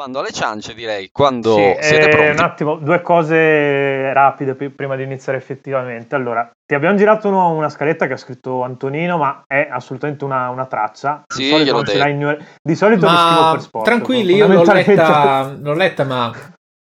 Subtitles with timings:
[0.00, 2.30] Quando alle ciance direi, quando Sì, siete eh, pronti.
[2.30, 6.14] un attimo, due cose rapide pi- prima di iniziare effettivamente.
[6.14, 10.50] Allora, ti abbiamo girato uno- una scaletta che ha scritto Antonino, ma è assolutamente una,
[10.50, 11.22] una traccia.
[11.26, 12.04] Di Sì, solito gliel'ho non ce detto.
[12.04, 13.84] l'ha ignor- Di solito mi scrivo Ma per sport.
[13.86, 16.32] tranquilli, io l'ho letta, l'ho letta, ma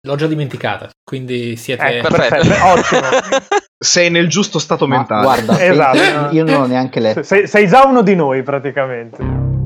[0.07, 0.89] l'ho già dimenticata.
[1.07, 1.84] Quindi siete.
[2.00, 2.48] Ecco, Perfetto.
[2.48, 3.09] perfetto, ottimo.
[3.77, 5.21] Sei nel giusto stato Ma mentale.
[5.21, 5.98] guarda, Esatto.
[5.98, 7.21] io- io non l'ho neanche letto.
[7.21, 9.61] Sei, sei già uno di noi praticamente.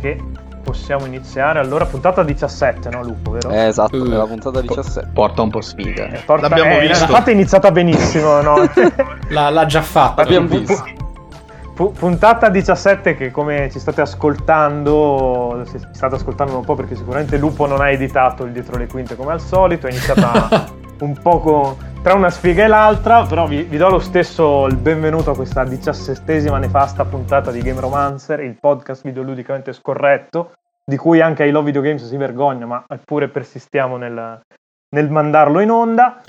[0.00, 0.18] Che
[0.62, 1.58] possiamo iniziare.
[1.58, 3.50] Allora, puntata 17, no Lupo, vero?
[3.50, 4.04] Eh, esatto, Uh.
[4.08, 5.10] nella puntata 17.
[5.12, 6.06] Porta un po' sfiga.
[6.06, 7.04] Eh, porta- l'abbiamo eh, visto.
[7.04, 8.56] Infatti è iniziata benissimo, no?
[9.30, 10.22] L'ha, l'ha già fatta.
[10.22, 10.82] Abbiamo Pu- visto.
[11.74, 16.74] pu- pu- puntata 17 che come ci state ascoltando, se ci state ascoltando un po'
[16.74, 20.68] perché sicuramente Lupo non ha editato il dietro le quinte come al solito, è iniziata
[21.04, 25.30] un poco tra una sfiga e l'altra, però vi, vi do lo stesso il benvenuto
[25.30, 30.52] a questa diciassettesima nefasta puntata di Game Romancer, il podcast videoludicamente scorretto,
[30.84, 34.40] di cui anche I Love Video Games si vergogna, ma eppure persistiamo nel,
[34.90, 36.20] nel mandarlo in onda.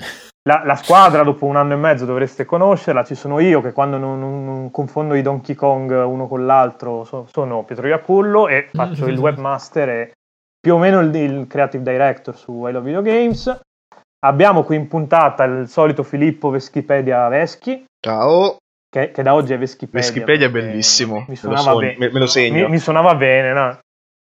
[0.44, 3.96] La, la squadra dopo un anno e mezzo dovreste conoscerla, ci sono io che quando
[3.96, 8.68] non, non- non confondo i Donkey Kong uno con l'altro so- sono Pietro Iacullo e
[8.72, 10.12] faccio il webmaster e
[10.60, 13.60] più o meno il, il creative director su I Love Video Games.
[14.24, 18.56] Abbiamo qui in puntata il solito Filippo Veschipedia Veschi, Ciao.
[18.88, 20.00] che, che da oggi è Veschipedia.
[20.00, 21.14] Veschipedia è bellissimo.
[21.16, 21.96] Mi Me lo, suonava, bene.
[21.98, 22.64] me- me lo segno.
[22.66, 23.78] Mi, mi suonava bene, no?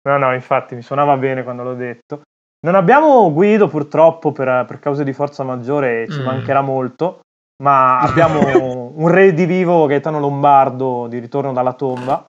[0.10, 2.22] No, no, infatti mi suonava bene quando l'ho detto.
[2.66, 6.26] Non abbiamo Guido purtroppo per, per cause di forza maggiore, ci Mm.
[6.26, 7.20] mancherà molto,
[7.64, 8.40] ma abbiamo
[8.96, 12.24] un redivivo Gaetano Lombardo di ritorno dalla tomba,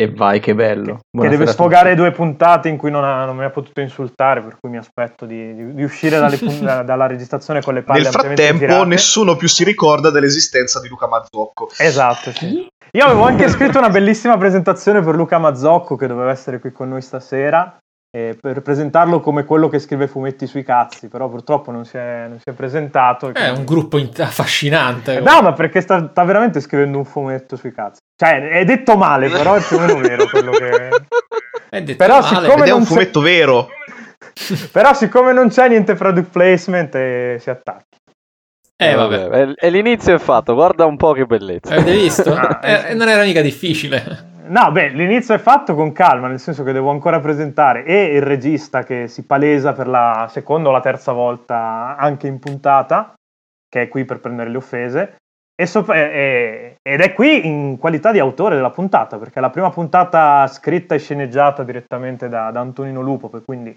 [0.00, 0.94] E vai, che bello.
[0.94, 4.40] che Buonasera deve sfogare due puntate in cui non, ha- non mi ha potuto insultare,
[4.42, 7.82] per cui mi aspetto di, di- di uscire dalle pun- da- dalla registrazione con le
[7.82, 8.84] palle Nel frattempo, girate.
[8.86, 11.70] nessuno più si ricorda dell'esistenza di Luca Mazzocco.
[11.78, 12.64] Esatto, sì.
[12.92, 16.88] Io avevo anche scritto una bellissima presentazione per Luca Mazzocco che doveva essere qui con
[16.88, 17.76] noi stasera
[18.10, 22.26] eh, per presentarlo come quello che scrive fumetti sui cazzi, però purtroppo non si è,
[22.28, 23.32] non si è presentato.
[23.34, 25.20] È un gruppo in- affascinante.
[25.20, 28.00] No, ma perché sta, sta veramente scrivendo un fumetto sui cazzi.
[28.16, 30.88] Cioè, è detto male, però è più o meno vero quello che...
[31.70, 32.46] È detto Però male.
[32.46, 33.68] Ed è un non c'è- fumetto vero.
[34.72, 37.84] Però siccome non c'è niente product placement eh, si attacca.
[38.80, 39.28] Eh, vabbè.
[39.40, 41.74] E, e l'inizio è fatto, guarda un po' che bellezza.
[41.74, 42.32] Avete visto?
[42.34, 44.36] Ah, Eh, non era mica difficile.
[44.48, 47.84] No, beh, l'inizio è fatto con calma, nel senso che devo ancora presentare.
[47.84, 52.38] E il regista che si palesa per la seconda o la terza volta anche in
[52.38, 53.12] puntata,
[53.68, 55.16] che è qui per prendere le offese,
[55.60, 59.50] e sop- e- ed è qui in qualità di autore della puntata, perché è la
[59.50, 63.74] prima puntata scritta e sceneggiata direttamente da, da Antonino Lupo, quindi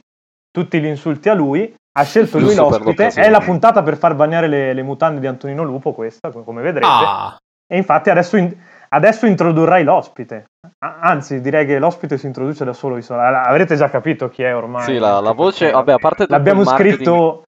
[0.50, 1.74] tutti gli insulti a lui.
[1.94, 5.28] Ha scelto lui Giusto l'ospite, è la puntata per far bagnare le, le mutande di
[5.28, 6.88] Antonino Lupo questa, come vedrete.
[6.88, 7.36] Ah,
[7.68, 8.56] E infatti adesso, in-
[8.94, 10.46] adesso introdurrai l'ospite.
[10.80, 13.00] Anzi, direi che l'ospite si introduce da solo.
[13.10, 14.84] Avrete già capito chi è ormai.
[14.84, 17.44] Sì, la, la voce, vabbè, a parte tutto L'abbiamo marketing- scritto.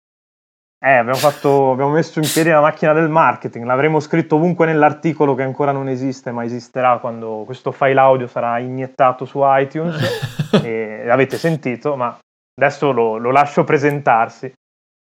[0.84, 3.64] Eh, abbiamo, fatto, abbiamo messo in piedi la macchina del marketing.
[3.66, 8.59] L'avremo scritto ovunque nell'articolo che ancora non esiste, ma esisterà quando questo file audio sarà
[8.59, 10.52] iniettato su iTunes.
[10.62, 12.18] e l'avete sentito, ma
[12.59, 14.53] adesso lo, lo lascio presentarsi.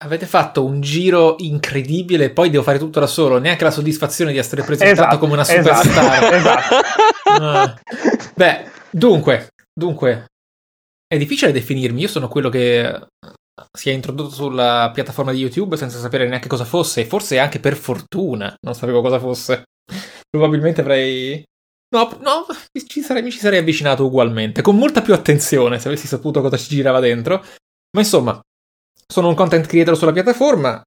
[0.04, 3.38] Avete fatto un giro incredibile poi devo fare tutto da solo.
[3.38, 6.34] Neanche la soddisfazione di essere presentato Esatto, come una esatto, superstar.
[6.34, 6.74] esatto.
[7.24, 7.80] Ah.
[8.34, 10.26] Beh, dunque, dunque,
[11.06, 12.02] è difficile definirmi.
[12.02, 13.06] Io sono quello che
[13.76, 17.58] si è introdotto sulla piattaforma di YouTube senza sapere neanche cosa fosse, e forse anche
[17.58, 19.64] per fortuna non sapevo cosa fosse.
[20.28, 21.42] Probabilmente avrei.
[21.90, 22.46] No, no,
[22.86, 26.58] ci sarei, mi ci sarei avvicinato ugualmente, con molta più attenzione se avessi saputo cosa
[26.58, 27.42] ci girava dentro.
[27.96, 28.38] Ma insomma,
[29.10, 30.82] sono un content creator sulla piattaforma.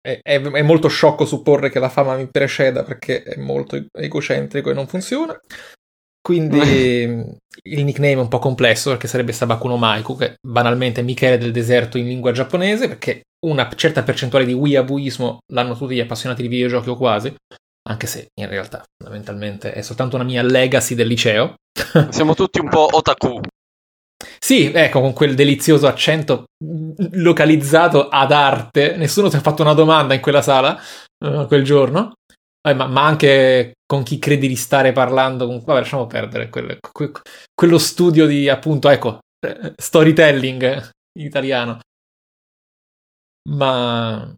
[0.00, 4.70] È, è- è molto sciocco supporre che la fama mi preceda perché è molto egocentrico
[4.70, 5.38] e non funziona.
[6.20, 6.58] Quindi
[7.64, 11.52] il nickname è un po' complesso perché sarebbe Sabakuno Maiku, che banalmente è Michele del
[11.52, 16.48] deserto in lingua giapponese, perché una certa percentuale di weeabuismo l'hanno tutti gli appassionati di
[16.48, 17.32] videogiochi o quasi,
[17.88, 21.54] anche se in realtà fondamentalmente è soltanto una mia legacy del liceo.
[22.10, 23.40] Siamo tutti un po' otaku.
[24.38, 26.44] Sì, ecco, con quel delizioso accento
[27.12, 28.96] localizzato ad arte.
[28.96, 30.78] Nessuno ti ha fatto una domanda in quella sala
[31.24, 32.12] eh, quel giorno.
[32.66, 35.46] Eh, ma, ma anche con chi credi di stare parlando.
[35.46, 37.12] con- Vabbè, lasciamo perdere quel- que-
[37.54, 41.80] quello studio di appunto, ecco, eh, storytelling in italiano.
[43.48, 44.34] Ma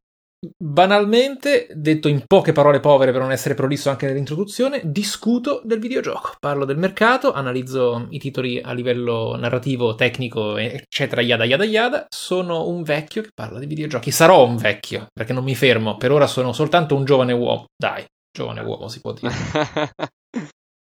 [0.57, 6.35] banalmente, detto in poche parole povere per non essere prolisso anche nell'introduzione, discuto del videogioco.
[6.39, 12.07] Parlo del mercato, analizzo i titoli a livello narrativo, tecnico, eccetera, yada yada yada.
[12.09, 14.11] Sono un vecchio che parla di videogiochi.
[14.11, 15.97] Sarò un vecchio, perché non mi fermo.
[15.97, 17.67] Per ora sono soltanto un giovane uomo.
[17.77, 19.33] Dai, giovane uomo si può dire.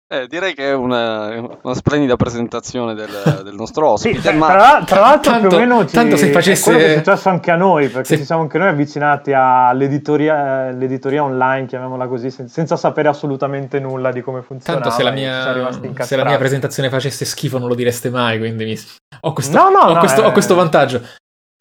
[0.10, 3.10] Eh, direi che è una, una splendida presentazione del,
[3.44, 4.22] del nostro ospite.
[4.22, 4.48] Sì, ma...
[4.48, 6.62] tra, tra, l'altro tanto, più o meno ci, tanto se facesse...
[6.62, 8.18] è quello che è successo anche a noi, perché se...
[8.20, 14.14] ci siamo anche noi avvicinati all'editoria, all'editoria online, chiamiamola così, sen- senza sapere assolutamente nulla
[14.14, 14.80] di come funziona.
[14.80, 18.64] Tanto se la, mia, se la mia presentazione facesse schifo non lo direste mai, quindi
[18.64, 18.80] mi...
[19.20, 20.26] ho, questo, no, no, ho, no, questo, eh...
[20.26, 21.02] ho questo vantaggio.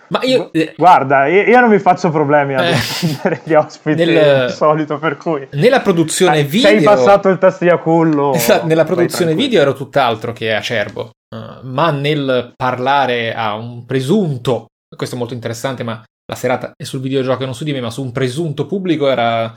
[0.09, 0.51] Ma io...
[0.77, 5.47] Guarda, io, non mi faccio problemi a decidere gli ospiti nel, di solito, per cui...
[5.53, 6.71] Nella produzione video...
[6.71, 8.33] Sei passato il test di Acullo...
[8.47, 14.67] Esatto, nella produzione video ero tutt'altro che acerbo, uh, ma nel parlare a un presunto...
[14.97, 17.81] Questo è molto interessante, ma la serata è sul videogioco e non su di me,
[17.81, 19.53] ma su un presunto pubblico era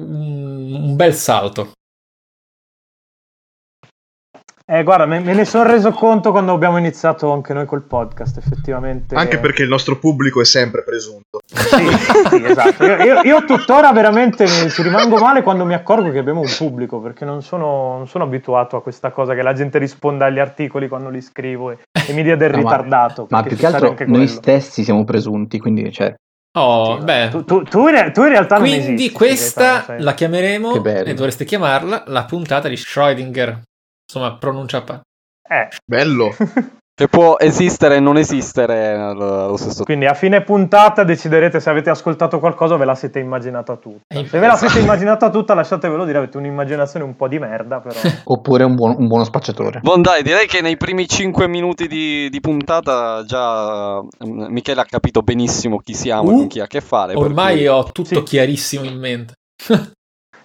[0.00, 1.72] un, un bel salto.
[4.64, 8.36] Eh, guarda, me, me, ne sono reso conto quando abbiamo iniziato anche noi col podcast,
[8.36, 9.14] effettivamente.
[9.14, 11.40] Anche perché il nostro pubblico è sempre presunto.
[11.44, 11.88] Sì,
[12.28, 12.84] sì esatto.
[12.84, 17.00] Io, io, io, tuttora veramente ci rimango male quando mi accorgo che abbiamo un pubblico,
[17.00, 20.88] perché non sono, non sono abituato a questa cosa che la gente risponda agli articoli
[20.88, 23.26] quando li scrivo e, e mi dia del no, ritardato.
[23.30, 26.14] Ma, ma più che altro noi stessi siamo presunti, quindi cioè...
[26.54, 27.28] Oh, sì, beh.
[27.30, 31.44] Tu, tu, tu, in, tu, in, realtà Quindi non esisti, questa la chiameremo, e dovreste
[31.46, 33.58] chiamarla, la puntata di Schrödinger
[34.12, 35.00] insomma, pronuncia pa-
[35.48, 35.68] Eh.
[35.86, 36.34] Bello.
[36.94, 39.84] che può esistere e non esistere allo stesso tempo.
[39.84, 44.02] Quindi a fine puntata deciderete se avete ascoltato qualcosa o ve la siete immaginata tutta.
[44.14, 47.98] Se ve la siete immaginata tutta, lasciatevelo dire, avete un'immaginazione un po' di merda, però.
[48.24, 49.80] Oppure un, buon, un buono spacciatore.
[49.80, 54.84] Buon dai, direi che nei primi 5 minuti di, di puntata già mm, Michele ha
[54.84, 57.14] capito benissimo chi siamo e Uh, con chi ha a che fare.
[57.14, 57.66] Ormai cui...
[57.68, 58.22] ho tutto Sì.
[58.22, 59.32] chiarissimo in mente.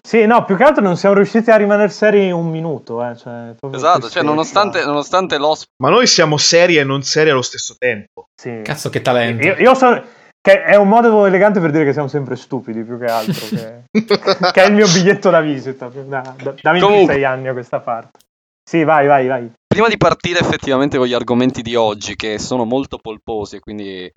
[0.07, 3.53] Sì, no, più che altro non siamo riusciti a rimanere seri un minuto, eh, cioè,
[3.73, 5.73] Esatto, cioè nonostante, nonostante l'ospite...
[5.83, 8.27] Ma noi siamo seri e non seri allo stesso tempo.
[8.33, 8.61] Sì.
[8.63, 9.45] Cazzo, che talento.
[9.45, 10.01] Io, io so
[10.39, 13.83] che è un modo elegante per dire che siamo sempre stupidi più che altro, che,
[14.53, 17.25] che è il mio biglietto da visita da, da, da 26 Comunque.
[17.25, 18.19] anni a questa parte.
[18.63, 19.51] Sì, vai, vai, vai.
[19.77, 24.05] Prima di partire effettivamente con gli argomenti di oggi, che sono molto polposi e quindi
[24.05, 24.11] eh,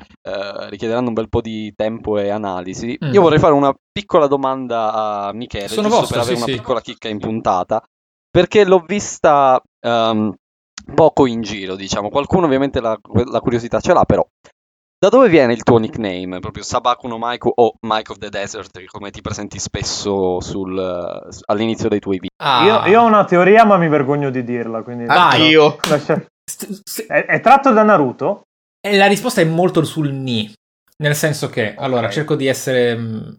[0.70, 3.12] richiederanno un bel po' di tempo e analisi, Mm.
[3.12, 4.90] io vorrei fare una piccola domanda
[5.26, 6.58] a Michele, Sono giusto vostro, per avere sì, una sì.
[6.58, 7.82] piccola chicca in puntata,
[8.30, 10.34] perché l'ho vista ehm,
[10.94, 12.08] poco in giro, diciamo.
[12.08, 12.98] Qualcuno ovviamente la,
[13.30, 14.26] la curiosità ce l'ha, però.
[15.02, 16.40] Da dove viene il tuo nickname?
[16.40, 20.78] Proprio Sabaku no Maiku o Mike of the Desert, come ti presenti spesso sul,
[21.46, 22.36] all'inizio dei tuoi video?
[22.36, 22.84] Ah.
[22.84, 25.06] Io, io ho una teoria, ma mi vergogno di dirla, quindi...
[25.06, 25.16] Vai.
[25.16, 25.78] Anch'io.
[25.88, 28.42] Lascia- St- st- È, è tratto da Naruto?
[28.78, 30.52] E la risposta è molto sul ni.
[30.98, 33.32] Nel senso che, allora, cerco di essere mm,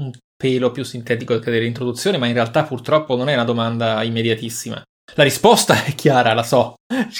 [0.00, 4.82] un pelo più sintetico che dell'introduzione, ma in realtà purtroppo non è una domanda immediatissima.
[5.14, 6.74] La risposta è chiara, la so.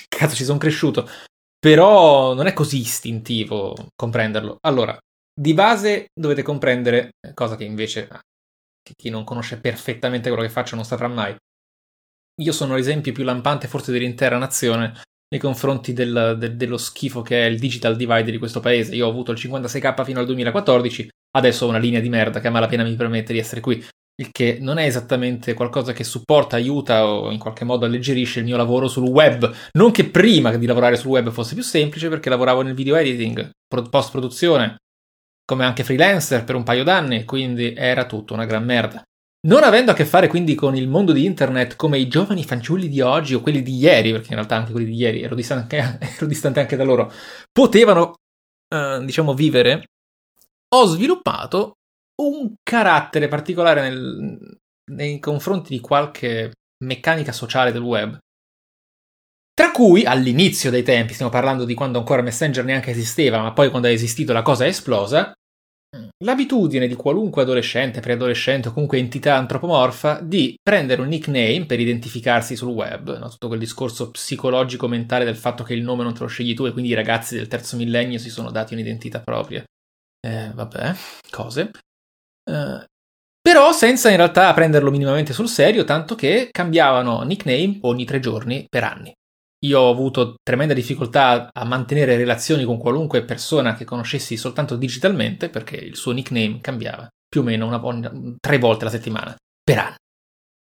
[0.06, 1.08] Cazzo, ci sono cresciuto.
[1.58, 4.58] Però non è così istintivo comprenderlo.
[4.60, 4.96] Allora,
[5.34, 8.20] di base dovete comprendere, cosa che invece ah,
[8.94, 11.36] chi non conosce perfettamente quello che faccio non saprà mai.
[12.42, 14.92] Io sono l'esempio più lampante forse dell'intera nazione
[15.28, 18.94] nei confronti del- del- dello schifo che è il digital divide di questo paese.
[18.94, 22.48] Io ho avuto il 56k fino al 2014, adesso ho una linea di merda che
[22.48, 23.82] a malapena mi permette di essere qui.
[24.18, 28.46] Il che non è esattamente qualcosa che supporta, aiuta o in qualche modo alleggerisce il
[28.46, 29.52] mio lavoro sul web.
[29.72, 33.50] Non che prima di lavorare sul web fosse più semplice, perché lavoravo nel video editing,
[33.68, 34.76] pro- post-produzione,
[35.44, 39.02] come anche freelancer per un paio d'anni, quindi era tutto una gran merda.
[39.48, 42.88] Non avendo a che fare quindi con il mondo di internet come i giovani fanciulli
[42.88, 45.76] di oggi o quelli di ieri, perché in realtà anche quelli di ieri ero distante,
[46.00, 47.12] ero distante anche da loro,
[47.52, 48.14] potevano,
[48.74, 49.84] eh, diciamo, vivere,
[50.74, 51.75] ho sviluppato
[52.22, 54.58] un carattere particolare nel-
[54.92, 56.52] nei confronti di qualche
[56.84, 58.18] meccanica sociale del web.
[59.52, 63.70] Tra cui all'inizio dei tempi, stiamo parlando di quando ancora Messenger neanche esisteva, ma poi
[63.70, 65.32] quando è esistito la cosa è esplosa,
[66.24, 72.56] l'abitudine di qualunque adolescente, preadolescente o comunque entità antropomorfa di prendere un nickname per identificarsi
[72.56, 73.28] sul web, no?
[73.28, 76.66] tutto quel discorso psicologico mentale del fatto che il nome non te lo scegli tu
[76.66, 79.64] e quindi i ragazzi del terzo millennio si sono dati un'identità propria.
[80.20, 80.94] Eh, vabbè,
[81.30, 81.70] cose.
[82.48, 82.84] Eh,
[83.40, 88.66] però senza in realtà prenderlo minimamente sul serio, tanto che cambiavano nickname ogni tre giorni
[88.68, 89.12] per anni.
[89.64, 95.48] Io ho avuto tremenda difficoltà a mantenere relazioni con qualunque persona che conoscessi soltanto digitalmente
[95.48, 99.78] perché il suo nickname cambiava più o meno una, ogni- tre volte alla settimana per
[99.78, 99.96] anni.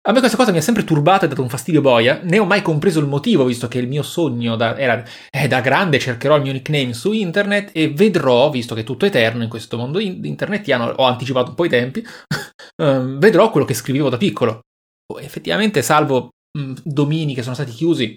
[0.09, 2.21] A me questa cosa mi ha sempre turbato e dato un fastidio boia.
[2.23, 5.61] Ne ho mai compreso il motivo, visto che il mio sogno da, era eh, da
[5.61, 9.49] grande cercherò il mio nickname su internet e vedrò, visto che è tutto eterno in
[9.49, 12.07] questo mondo in- internetiano, ho anticipato un po' i tempi,
[12.83, 14.61] um, vedrò quello che scrivevo da piccolo.
[15.13, 18.15] Oh, effettivamente, salvo mh, domini che sono stati chiusi,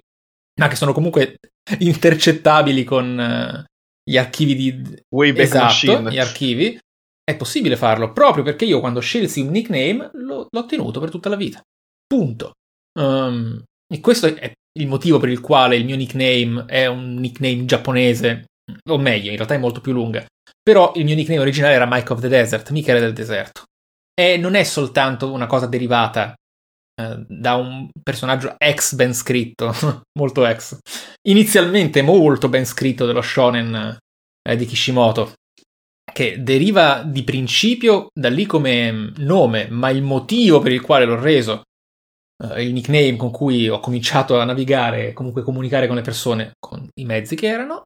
[0.61, 1.37] ma che sono comunque
[1.79, 3.63] intercettabili con uh,
[4.03, 5.03] gli archivi di...
[5.09, 6.11] Wayback esatto, Machine.
[6.11, 6.79] gli archivi,
[7.23, 11.29] è possibile farlo, proprio perché io quando scelsi un nickname l'ho, l'ho tenuto per tutta
[11.29, 11.63] la vita.
[12.09, 12.53] Punto.
[12.99, 17.65] Um, e questo è il motivo per il quale il mio nickname è un nickname
[17.65, 18.45] giapponese,
[18.89, 20.25] o meglio, in realtà è molto più lunga.
[20.61, 23.65] Però il mio nickname originale era Mike of the Desert, Michele del deserto.
[24.19, 26.33] E non è soltanto una cosa derivata
[26.99, 29.71] uh, da un personaggio ex ben scritto,
[30.19, 30.79] molto ex.
[31.27, 33.99] Inizialmente molto ben scritto dello shonen
[34.49, 35.33] uh, di Kishimoto,
[36.11, 41.19] che deriva di principio da lì come nome, ma il motivo per il quale l'ho
[41.19, 41.61] reso
[42.43, 46.87] uh, il nickname con cui ho cominciato a navigare, comunque comunicare con le persone con
[46.95, 47.83] i mezzi che erano,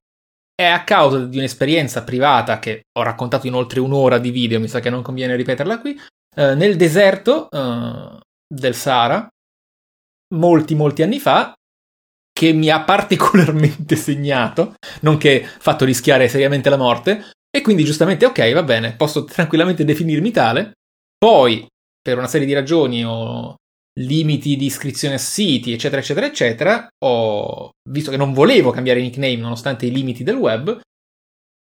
[0.55, 4.67] è a causa di un'esperienza privata che ho raccontato in oltre un'ora di video, mi
[4.67, 5.91] sa che non conviene ripeterla qui,
[6.35, 9.27] uh, nel deserto uh, del Sahara,
[10.35, 11.53] molti molti anni fa,
[12.31, 18.53] che mi ha particolarmente segnato, nonché fatto rischiare seriamente la morte, e quindi giustamente ok,
[18.53, 20.73] va bene, posso tranquillamente definirmi tale,
[21.17, 21.65] poi
[22.01, 23.55] per una serie di ragioni ho
[23.99, 29.35] limiti di iscrizione a siti, eccetera, eccetera, eccetera, ho visto che non volevo cambiare nickname
[29.35, 30.79] nonostante i limiti del web,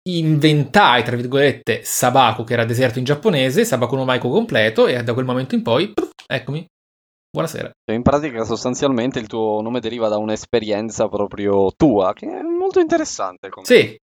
[0.07, 5.13] inventai, tra virgolette, Sabaku, che era deserto in giapponese, Sabaku no Maiko completo, e da
[5.13, 5.93] quel momento in poi,
[6.27, 6.65] eccomi,
[7.31, 7.71] buonasera.
[7.91, 13.49] In pratica, sostanzialmente, il tuo nome deriva da un'esperienza proprio tua, che è molto interessante.
[13.49, 13.75] Comunque.
[13.75, 13.97] Sì,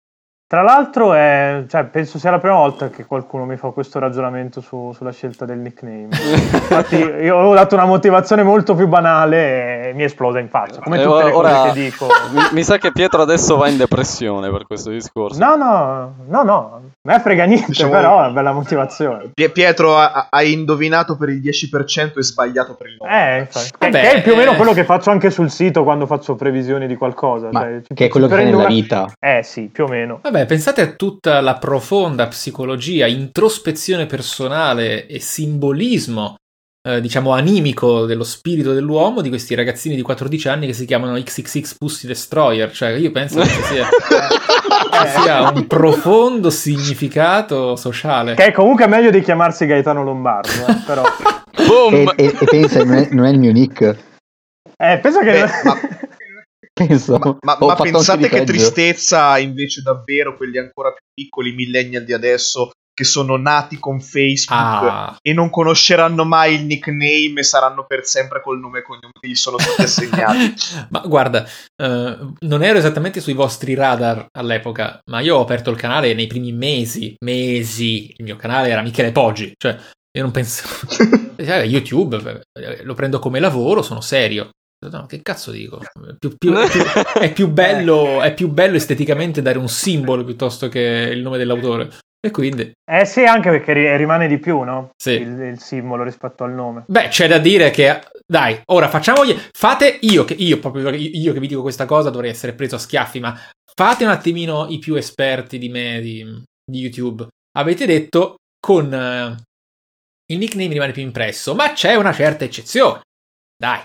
[0.52, 4.60] tra l'altro, è, cioè, penso sia la prima volta che qualcuno mi fa questo ragionamento
[4.60, 6.08] su, sulla scelta del nickname.
[6.10, 10.80] Infatti, io ho dato una motivazione molto più banale e mi è esplosa in faccia.
[10.80, 12.06] Come tutte le ora, cose che dico.
[12.32, 15.38] Mi, mi, sa che Pietro adesso va in depressione per questo discorso.
[15.38, 16.80] No, no, no, no.
[17.00, 19.30] Me frega niente, diciamo, però è una bella motivazione.
[19.32, 23.10] Pietro ha, ha, indovinato per il 10% e sbagliato per il 9%.
[23.10, 23.70] Eh, infatti.
[23.78, 26.86] Vabbè, che, è più o meno quello che faccio anche sul sito quando faccio previsioni
[26.86, 27.48] di qualcosa.
[27.50, 28.66] Cioè, che è quello che fai nella una...
[28.66, 29.10] vita.
[29.18, 30.18] Eh sì, più o meno.
[30.20, 36.36] Vabbè, pensate a tutta la profonda psicologia, introspezione personale e simbolismo,
[36.88, 41.20] eh, diciamo, animico dello spirito dell'uomo di questi ragazzini di 14 anni che si chiamano
[41.20, 42.72] XXX Pussy Destroyer.
[42.72, 43.86] Cioè, io penso che ci sia,
[44.90, 48.34] ci sia un profondo significato sociale.
[48.34, 51.04] Che è comunque meglio di chiamarsi Gaetano Lombardo, eh, però.
[51.92, 53.96] e, e, e, pensa, non è, non è, il mio nick.
[54.76, 55.32] Eh, pensa che...
[55.32, 55.76] Beh, ma
[56.72, 57.18] Penso.
[57.18, 62.70] Ma, ma, ma pensate che tristezza invece davvero quelli ancora più piccoli millennial di adesso
[62.94, 65.16] che sono nati con Facebook ah.
[65.22, 69.28] e non conosceranno mai il nickname e saranno per sempre col nome e cognome che
[69.28, 70.54] gli sono stati assegnati.
[70.90, 71.46] ma guarda,
[71.82, 76.26] uh, non ero esattamente sui vostri radar all'epoca, ma io ho aperto il canale nei
[76.26, 79.76] primi mesi, mesi, il mio canale era Michele Poggi, cioè
[80.14, 80.62] io non penso...
[81.42, 84.50] Eh, YouTube eh, lo prendo come lavoro, sono serio.
[84.90, 85.80] No, che cazzo dico?
[86.18, 86.82] Più, più, più,
[87.20, 90.80] è, più bello, è più bello esteticamente dare un simbolo piuttosto che
[91.12, 91.90] il nome dell'autore.
[92.24, 92.72] E quindi.
[92.88, 94.90] Eh sì, anche perché rimane di più, no?
[94.96, 95.12] Sì.
[95.12, 96.84] Il, il, simbolo rispetto al nome.
[96.86, 98.00] Beh, c'è da dire che.
[98.24, 99.36] Dai, ora facciamogli.
[99.50, 102.78] Fate io che io proprio io che vi dico questa cosa dovrei essere preso a
[102.78, 103.36] schiaffi, ma
[103.74, 106.24] fate un attimino i più esperti di me di,
[106.64, 107.26] di YouTube.
[107.58, 109.34] Avete detto con uh,
[110.26, 113.00] il nickname rimane più impresso, ma c'è una certa eccezione.
[113.56, 113.82] Dai,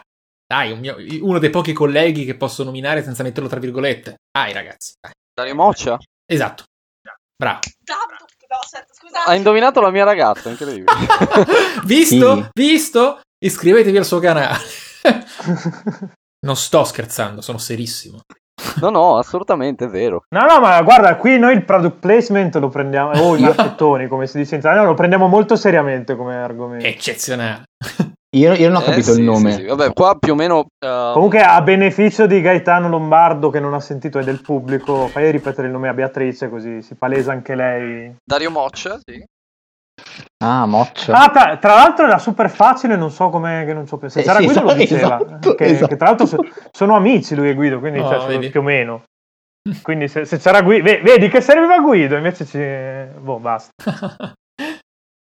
[0.48, 4.16] dai, un mio, uno dei pochi colleghi che posso nominare senza metterlo tra virgolette.
[4.32, 4.94] Dai, ragazzi.
[5.00, 5.12] Dai.
[5.34, 5.98] Dario Moccia?
[6.26, 6.64] Esatto.
[7.36, 7.60] Bravo.
[9.26, 10.92] Ha indovinato la mia ragazza, incredibile.
[11.84, 12.36] visto?
[12.36, 12.50] Sì.
[12.54, 13.20] Visto?
[13.38, 14.58] Iscrivetevi al suo canale.
[16.46, 18.22] non sto scherzando, sono serissimo.
[18.80, 20.24] No, no, assolutamente, è vero.
[20.30, 24.08] No, no, ma guarda, qui noi il product placement lo prendiamo, o oh, i marchettoni,
[24.08, 26.86] come si dice in no, lo prendiamo molto seriamente come argomento.
[26.86, 27.66] Eccezionale.
[28.38, 29.52] Io, io, non ho capito eh, il nome.
[29.52, 29.66] Sì, sì.
[29.66, 30.60] Vabbè, qua più o meno.
[30.60, 31.14] Uh...
[31.14, 35.68] Comunque, a beneficio di Gaetano Lombardo, che non ha sentito e del pubblico, fai ripetere
[35.68, 38.16] il nome a Beatrice, così si palesa anche lei.
[38.24, 39.24] Dario Moccia, sì.
[40.44, 41.14] Ah, Moccia.
[41.14, 44.26] Ah, tra, tra, l'altro era super facile, non so come che non ci ho pensato.
[44.26, 45.20] C'era eh, sì, Guido lo diceva.
[45.20, 45.88] Esatto, che, esatto.
[45.88, 46.38] che, tra l'altro so,
[46.72, 49.04] sono amici lui e Guido, quindi oh, cioè, più o meno.
[49.82, 53.20] Quindi se, se c'era Guido, vedi che serviva Guido, invece ci...
[53.20, 53.72] Boh, basta.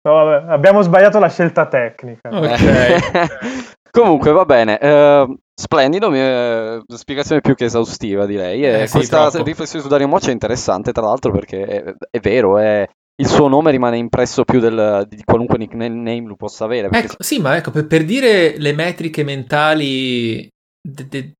[0.06, 2.28] No, vabbè, abbiamo sbagliato la scelta tecnica.
[2.30, 3.74] Ok.
[3.90, 4.78] Comunque va bene.
[4.80, 8.62] Uh, splendido, uh, spiegazione più che esaustiva direi.
[8.62, 12.58] Eh, questa sì, riflessione su Dario Moccia è interessante tra l'altro perché è, è vero,
[12.58, 16.88] è, il suo nome rimane impresso più del, di qualunque nickname lo possa avere.
[16.92, 20.48] Ecco, sì, ma ecco, per, per, dire le metriche mentali
[20.80, 21.32] de, de,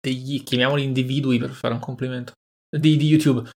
[0.00, 2.32] degli, chiamiamoli individui per fare un complimento,
[2.68, 3.50] di, di YouTube, eh,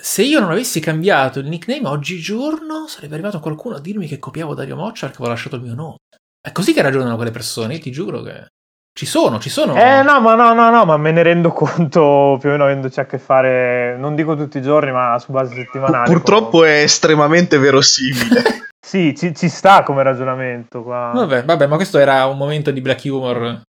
[0.00, 4.54] se io non avessi cambiato il nickname oggigiorno sarebbe arrivato qualcuno a dirmi che copiavo
[4.54, 5.96] Dario Moccia che avevo lasciato il mio nome.
[6.40, 8.46] È così che ragionano quelle persone, io ti giuro che...
[8.92, 9.76] Ci sono, ci sono.
[9.76, 13.00] Eh no, ma no, no, no, ma me ne rendo conto più o meno avendoci
[13.00, 16.10] a che fare, non dico tutti i giorni, ma su base settimanale.
[16.10, 16.80] Purtroppo come...
[16.80, 18.42] è estremamente verosimile.
[18.84, 21.12] sì, ci, ci, sta come ragionamento qua.
[21.14, 23.62] Vabbè, vabbè, ma questo era un momento di black humor.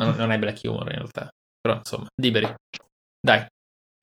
[0.00, 1.28] No, non è black humor in realtà,
[1.60, 2.54] però insomma, liberi.
[3.18, 3.44] Dai,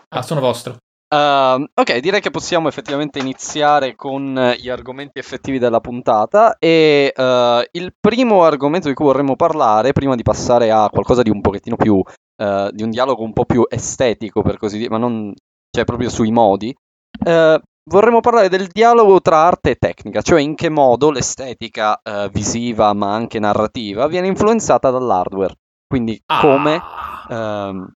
[0.10, 0.78] ah, sono vostro.
[1.14, 7.62] Uh, ok, direi che possiamo effettivamente iniziare con gli argomenti effettivi della puntata e uh,
[7.74, 11.76] il primo argomento di cui vorremmo parlare, prima di passare a qualcosa di un pochettino
[11.76, 15.32] più, uh, di un dialogo un po' più estetico per così dire, ma non,
[15.70, 16.76] cioè proprio sui modi,
[17.24, 22.02] vorremmo parlare del dialogo tra arte e tecnica, cioè in che modo l'estetica
[22.32, 25.54] visiva ma anche narrativa viene influenzata dall'hardware,
[25.86, 26.82] quindi come...
[27.28, 27.70] Ah.
[27.70, 27.88] Uh,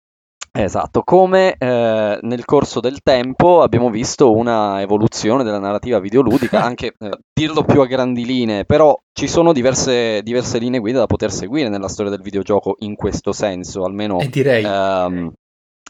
[0.58, 6.94] Esatto, come eh, nel corso del tempo abbiamo visto una evoluzione della narrativa videoludica, anche
[6.98, 11.30] eh, dirlo più a grandi linee, però ci sono diverse, diverse, linee guida da poter
[11.30, 15.32] seguire nella storia del videogioco in questo senso, almeno ehm,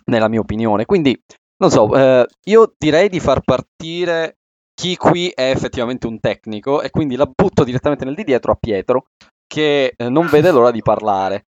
[0.06, 0.85] nella mia opinione.
[0.85, 1.16] Quindi,
[1.58, 4.38] non so, eh, io direi di far partire
[4.75, 8.56] chi qui è effettivamente un tecnico e quindi la butto direttamente nel di dietro a
[8.61, 9.06] Pietro,
[9.46, 11.46] che eh, non vede l'ora di parlare.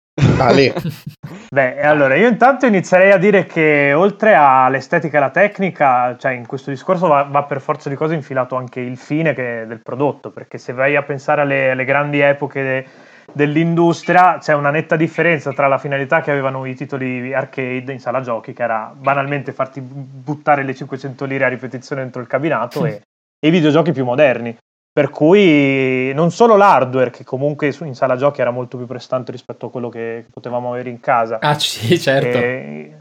[0.44, 0.74] Vale.
[1.54, 6.46] Beh, allora io intanto inizierei a dire che oltre all'estetica e alla tecnica, cioè in
[6.46, 10.32] questo discorso va, va per forza di cose infilato anche il fine che, del prodotto,
[10.32, 12.86] perché se vai a pensare alle, alle grandi epoche de,
[13.34, 18.22] dell'industria c'è una netta differenza tra la finalità che avevano i titoli arcade in sala
[18.22, 23.02] giochi, che era banalmente farti buttare le 500 lire a ripetizione dentro il cabinato, e
[23.48, 24.56] i videogiochi più moderni.
[24.94, 29.68] Per cui non solo l'hardware, che comunque in sala giochi era molto più prestante rispetto
[29.68, 31.40] a quello che potevamo avere in casa.
[31.40, 32.38] Ah, sì, certo.
[32.38, 33.00] E...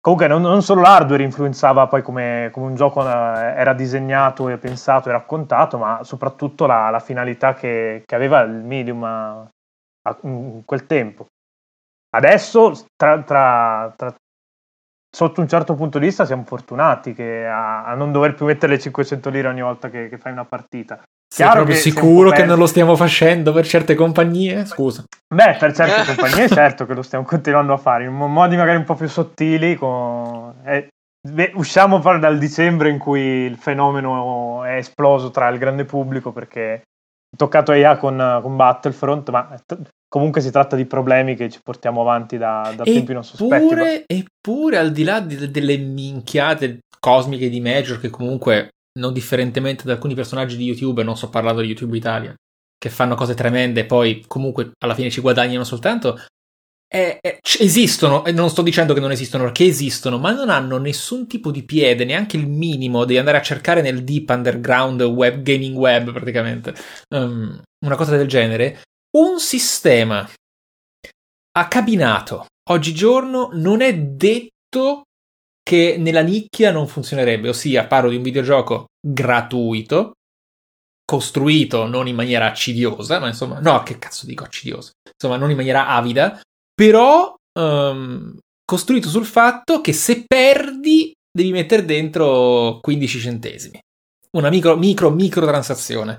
[0.00, 4.56] Comunque non, non, solo l'hardware influenzava poi come, come, un gioco eh, era disegnato e
[4.56, 9.48] pensato e raccontato, ma soprattutto la, la finalità che, che, aveva il medium a,
[10.08, 11.26] a, in quel tempo.
[12.16, 14.12] Adesso, tra, tra, tra,
[15.14, 18.78] sotto un certo punto di vista siamo fortunati a, a, non dover più mettere le
[18.78, 21.02] 500 lire ogni volta che, che fai una partita.
[21.32, 24.64] Sei Chiaro proprio sicuro che non lo stiamo facendo per certe compagnie?
[24.64, 25.04] Scusa.
[25.34, 28.84] Beh, per certe compagnie certo che lo stiamo continuando a fare, in modi magari un
[28.84, 29.74] po' più sottili.
[29.74, 30.54] Con...
[30.64, 30.88] Eh,
[31.26, 36.82] beh, usciamo dal dicembre in cui il fenomeno è esploso tra il grande pubblico perché
[37.34, 39.48] toccato EA con, con Battlefront, ma
[40.12, 44.04] comunque si tratta di problemi che ci portiamo avanti da, da tempi non sospetti.
[44.06, 49.94] Eppure, al di là di, delle minchiate cosmiche di Major, che comunque, non differentemente da
[49.94, 52.34] alcuni personaggi di YouTube, non sto parlando di YouTube Italia,
[52.76, 56.20] che fanno cose tremende e poi comunque alla fine ci guadagnano soltanto,
[56.86, 60.76] è, è, esistono, e non sto dicendo che non esistono, perché esistono, ma non hanno
[60.76, 65.40] nessun tipo di piede, neanche il minimo di andare a cercare nel deep underground web,
[65.40, 66.74] gaming web praticamente,
[67.14, 68.82] um, una cosa del genere,
[69.16, 70.28] un sistema
[71.54, 75.04] a cabinato oggigiorno non è detto
[75.62, 80.12] che nella nicchia non funzionerebbe, ossia parlo di un videogioco gratuito,
[81.04, 85.56] costruito non in maniera accidiosa, ma insomma, no, che cazzo dico accidiosa, insomma, non in
[85.56, 86.40] maniera avida,
[86.74, 93.78] però um, costruito sul fatto che se perdi devi mettere dentro 15 centesimi,
[94.36, 96.18] una micro, micro, micro transazione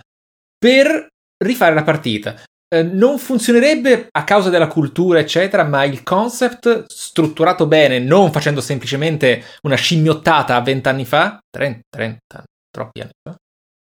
[0.57, 1.07] per
[1.43, 2.41] rifare la partita.
[2.73, 8.61] Eh, non funzionerebbe a causa della cultura, eccetera, ma il concept strutturato bene, non facendo
[8.61, 13.35] semplicemente una scimmiottata a vent'anni fa, 30, 30, troppi anni fa.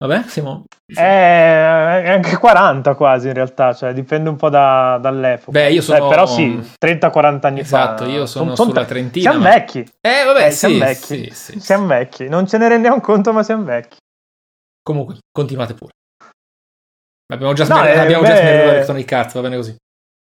[0.04, 0.64] Vabbè, siamo...
[0.92, 5.52] È anche 40 quasi in realtà, cioè dipende un po' da, dall'epoca.
[5.52, 6.06] Beh, io sono...
[6.06, 7.60] Eh, però sì, 30-40 anni esatto, fa.
[7.60, 9.30] Esatto, io sono, sono sulla trentina.
[9.30, 9.50] Siamo ma...
[9.50, 9.78] vecchi.
[10.00, 11.04] Eh, vabbè, eh, sì, siamo vecchi.
[11.04, 12.28] Sì, sì, siamo vecchi.
[12.28, 13.98] Non ce ne rendiamo conto, ma siamo vecchi.
[14.82, 15.92] Comunque, continuate pure.
[17.30, 18.28] Abbiamo già, smer- no, abbiamo beh...
[18.28, 19.76] già smerito Electronic Arts, va bene così.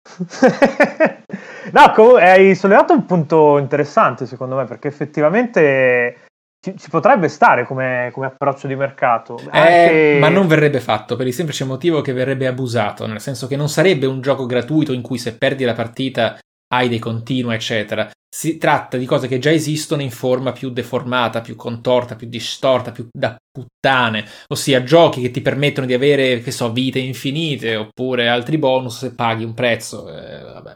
[1.73, 6.17] no, comunque hai sollevato un punto interessante secondo me, perché effettivamente
[6.61, 9.39] ci, ci potrebbe stare come, come, approccio di mercato.
[9.53, 10.17] Eh, Anche...
[10.21, 13.69] ma non verrebbe fatto per il semplice motivo che verrebbe abusato, nel senso che non
[13.69, 18.11] sarebbe un gioco gratuito in cui se perdi la partita hai dei continua, eccetera.
[18.31, 22.93] Si tratta di cose che già esistono in forma più deformata, più contorta, più distorta,
[22.93, 28.29] più da puttane, ossia giochi che ti permettono di avere, che so, vite infinite oppure
[28.29, 30.09] altri bonus se paghi un prezzo.
[30.11, 30.75] Eh, vabbè.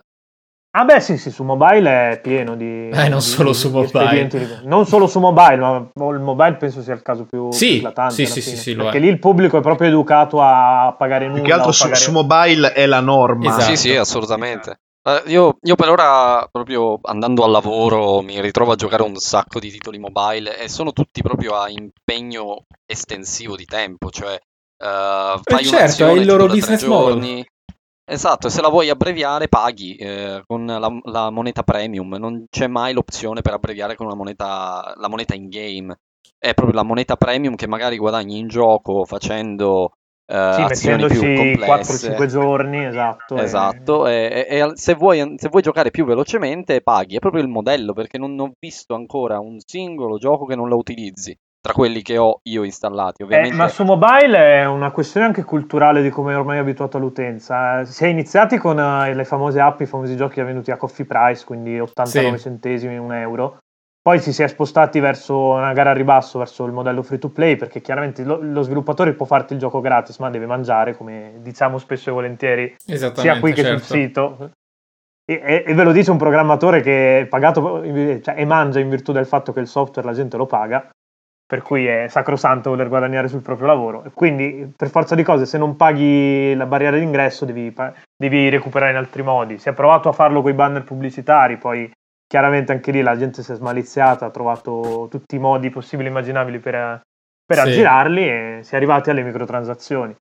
[0.74, 2.88] Ah beh sì, sì, su mobile è pieno di...
[2.88, 4.26] Eh, non di, solo di, su mobile.
[4.26, 8.14] Di, non solo su mobile, ma il mobile penso sia il caso più, sì, eclatante.
[8.14, 11.40] Sì, sì, sì, sì, Perché lì il pubblico è proprio educato a pagare nulla.
[11.40, 12.00] Più che altro su, pagare...
[12.00, 13.50] su, mobile è la norma.
[13.50, 13.64] Esatto.
[13.64, 14.78] Sì, sì, assolutamente.
[15.04, 19.58] Uh, io, io, per ora, proprio andando al lavoro, mi ritrovo a giocare un sacco
[19.58, 25.60] di titoli mobile e sono tutti proprio a impegno estensivo di tempo, cioè uh, fai
[25.60, 27.44] eh certo, è il loro business model.
[28.04, 32.92] Esatto, se la vuoi abbreviare paghi eh, con la, la, moneta premium, non c'è mai
[32.92, 35.96] l'opzione per abbreviare con la moneta, la moneta in game.
[36.36, 39.92] È proprio la moneta premium che magari guadagni in gioco facendo
[40.26, 42.14] eh, sì, azioni più complesse.
[42.16, 43.37] 4-5 giorni, esatto.
[43.37, 47.48] Esatto, e, e, e se, vuoi, se, vuoi, giocare più velocemente paghi, è proprio il
[47.48, 52.02] modello perché non ho visto ancora un singolo gioco che non la utilizzi tra quelli
[52.02, 53.22] che ho io installati.
[53.22, 53.54] Ovviamente.
[53.54, 57.85] Eh, ma su mobile è una questione anche culturale di come ormai è abituato l'utenza.
[57.85, 61.44] Si è iniziati con uh, le famose app, i famosi giochi venuti a coffee price,
[61.44, 62.42] quindi 89 sì.
[62.42, 63.58] centesimi, un euro.
[64.02, 67.28] Poi si, si è spostati verso una gara a ribasso, verso il modello free to
[67.28, 71.34] play, perché chiaramente lo, lo sviluppatore può farti il gioco gratis, ma deve mangiare, come
[71.38, 73.78] diciamo spesso e volentieri, sia qui che certo.
[73.78, 74.50] sul sito.
[75.24, 77.80] E, e, e, ve lo dice un programmatore che è pagato
[78.20, 80.90] cioè, e mangia in virtù del fatto che il software la gente lo paga
[81.52, 84.04] per cui è sacrosanto voler guadagnare sul proprio lavoro.
[84.14, 87.70] Quindi, per forza di cose, se non paghi la barriera d'ingresso, devi,
[88.16, 89.58] devi recuperare in altri modi.
[89.58, 91.92] Si è provato a farlo con i banner pubblicitari, poi
[92.33, 96.11] chiaramente anche lì la gente si è smaliziata, ha trovato tutti i modi possibili e
[96.12, 97.03] immaginabili per,
[97.45, 97.62] per sì.
[97.62, 100.16] aggirarli e si è arrivati alle microtransazioni.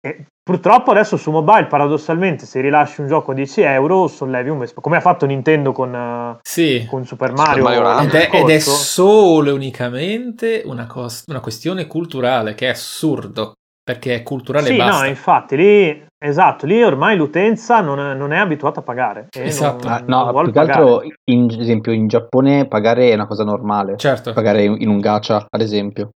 [0.00, 4.60] E purtroppo adesso su mobile, paradossalmente, se rilasci un gioco a 10 euro, sollevi un
[4.60, 6.86] vespa, come ha fatto Nintendo con, sì.
[6.88, 7.66] con Super Mario.
[7.66, 12.68] Super Mario ed, è, ed, è, solo e unicamente una, cos- una, questione culturale, che
[12.68, 15.02] è assurdo, perché è culturale sì, basta.
[15.02, 19.28] no, infatti, lì, esatto, lì ormai l'utenza non è, non è abituata a pagare.
[19.30, 19.86] Esatto.
[19.88, 23.96] Non, no, più che altro, in, ad esempio, in Giappone pagare è una cosa normale.
[23.96, 24.32] Certo.
[24.32, 26.10] Pagare in un gacha, ad esempio.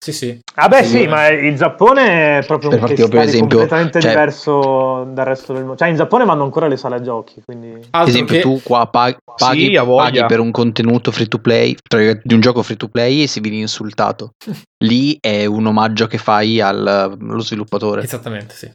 [0.00, 0.38] Sì, sì.
[0.54, 4.10] Ah beh sì, ma il Giappone è proprio per un case per esempio, completamente cioè,
[4.10, 5.76] diverso dal resto del mondo.
[5.76, 7.86] Cioè in Giappone vanno ancora le sale giochi, quindi...
[7.90, 8.40] Ad esempio che...
[8.40, 11.76] tu qua paghi, paghi, sì, paghi, per un contenuto free to play,
[12.22, 14.30] di un gioco free to play e si viene insultato.
[14.84, 18.02] Lì è un omaggio che fai al, allo sviluppatore.
[18.02, 18.70] Esattamente, sì.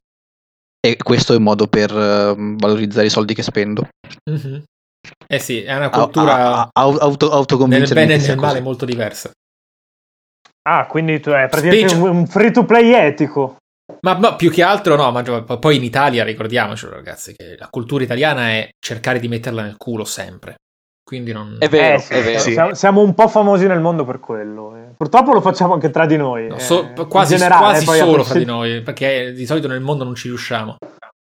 [0.86, 3.88] E questo è un modo per uh, valorizzare i soldi che spendo.
[4.30, 4.62] Mm-hmm.
[5.26, 6.34] Eh sì, è una cultura...
[6.34, 9.32] A, a, a, auto, nel bene e nel male molto diversa.
[10.64, 12.10] Ah, quindi tu è praticamente Specie...
[12.10, 13.58] un free to play etico.
[14.02, 18.04] Ma, ma, più che altro no, ma poi in Italia ricordiamocelo ragazzi che la cultura
[18.04, 20.56] italiana è cercare di metterla nel culo sempre.
[21.04, 21.58] Quindi non...
[21.60, 22.40] È vero, eh, sì, è vero.
[22.40, 24.76] Siamo, siamo, un po' famosi nel mondo per quello.
[24.78, 24.94] Eh.
[24.96, 26.48] Purtroppo lo facciamo anche tra di noi.
[26.48, 30.06] No, so, eh, quasi, generale, quasi solo tra di noi, perché di solito nel mondo
[30.06, 30.78] non ci riusciamo.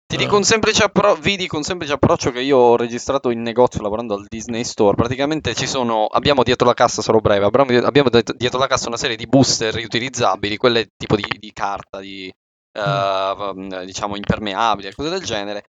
[0.09, 3.43] Ti dico un semplice appro- vi dico un semplice approccio che io ho registrato in
[3.43, 4.95] negozio lavorando al Disney Store.
[4.95, 8.97] Praticamente ci sono, abbiamo dietro la cassa, sarò breve, abbiamo, abbiamo dietro la cassa una
[8.97, 12.33] serie di booster riutilizzabili, quelle tipo di, di carta, di,
[12.73, 15.65] uh, diciamo impermeabili, cose del genere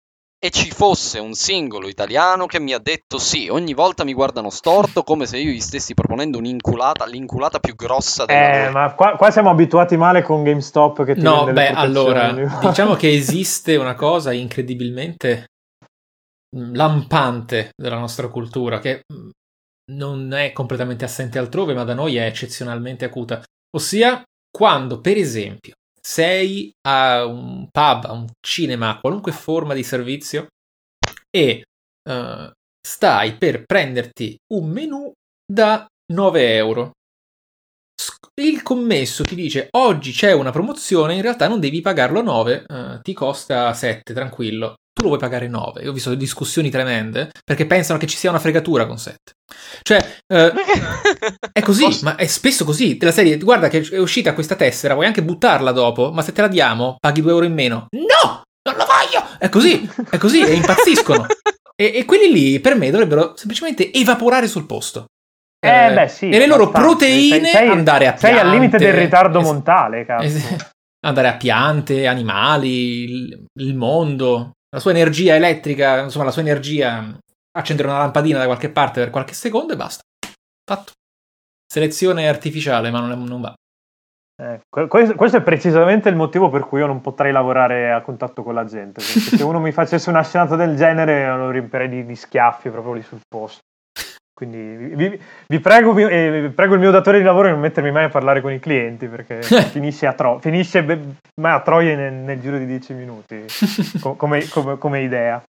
[0.46, 4.52] e ci fosse un singolo italiano che mi ha detto sì, ogni volta mi guardano
[4.52, 9.16] storto come se io gli stessi proponendo un'inculata, l'inculata più grossa della Eh, ma qua,
[9.16, 12.32] qua, siamo abituati male con GameStop che ti No, beh, allora,
[12.62, 15.48] diciamo che esiste una cosa incredibilmente
[16.56, 19.30] lampante della nostra cultura che mm,
[19.94, 23.44] non è completamente assente altrove, ma da noi è eccezionalmente acuta.
[23.76, 24.24] Ossia,
[24.56, 25.74] quando, per esempio,
[26.06, 30.50] sei a un pub, a un cinema, a qualunque forma di servizio
[31.36, 31.64] e
[32.08, 35.12] uh, stai per prenderti un menù
[35.44, 36.92] da 9 euro.
[38.40, 42.66] Il commesso ti dice oggi c'è una promozione, in realtà non devi pagarlo a 9,
[42.68, 45.82] uh, ti costa 7, tranquillo tu lo vuoi pagare 9.
[45.82, 49.34] Io ho visto discussioni tremende perché pensano che ci sia una fregatura con 7.
[49.82, 50.54] Cioè, eh,
[51.52, 52.96] è così, ma è spesso così.
[52.96, 56.40] Della serie, guarda che è uscita questa tessera, vuoi anche buttarla dopo, ma se te
[56.40, 57.88] la diamo, paghi 2 euro in meno.
[57.92, 58.44] No!
[58.64, 59.38] Non lo voglio!
[59.38, 61.26] È così, è così, e impazziscono.
[61.76, 65.08] e, e quelli lì, per me, dovrebbero semplicemente evaporare sul posto.
[65.60, 66.30] Eh, eh beh, sì.
[66.30, 68.28] E le loro proteine sei, sei, andare a piante.
[68.28, 70.24] Sei al limite del ritardo es- montale, cazzo.
[70.24, 70.70] Es-
[71.06, 77.18] andare a piante, animali, il, il mondo la sua energia elettrica, insomma la sua energia,
[77.58, 80.04] accendere una lampadina da qualche parte per qualche secondo e basta.
[80.70, 80.92] Fatto.
[81.66, 83.54] Selezione artificiale, ma non, non va.
[84.38, 88.54] Eh, questo è precisamente il motivo per cui io non potrei lavorare a contatto con
[88.54, 89.02] la gente.
[89.02, 92.96] Perché se uno mi facesse una scenata del genere, lo riempirei di, di schiaffi proprio
[92.96, 93.62] lì sul posto.
[94.36, 95.18] Quindi vi,
[95.48, 98.10] vi, prego, vi, eh, prego, il mio datore di lavoro di non mettermi mai a
[98.10, 102.58] parlare con i clienti perché finisce, a, tro- finisce be- a troie nel, nel, giro
[102.58, 103.46] di 10 minuti
[104.18, 105.42] come, come, come, idea.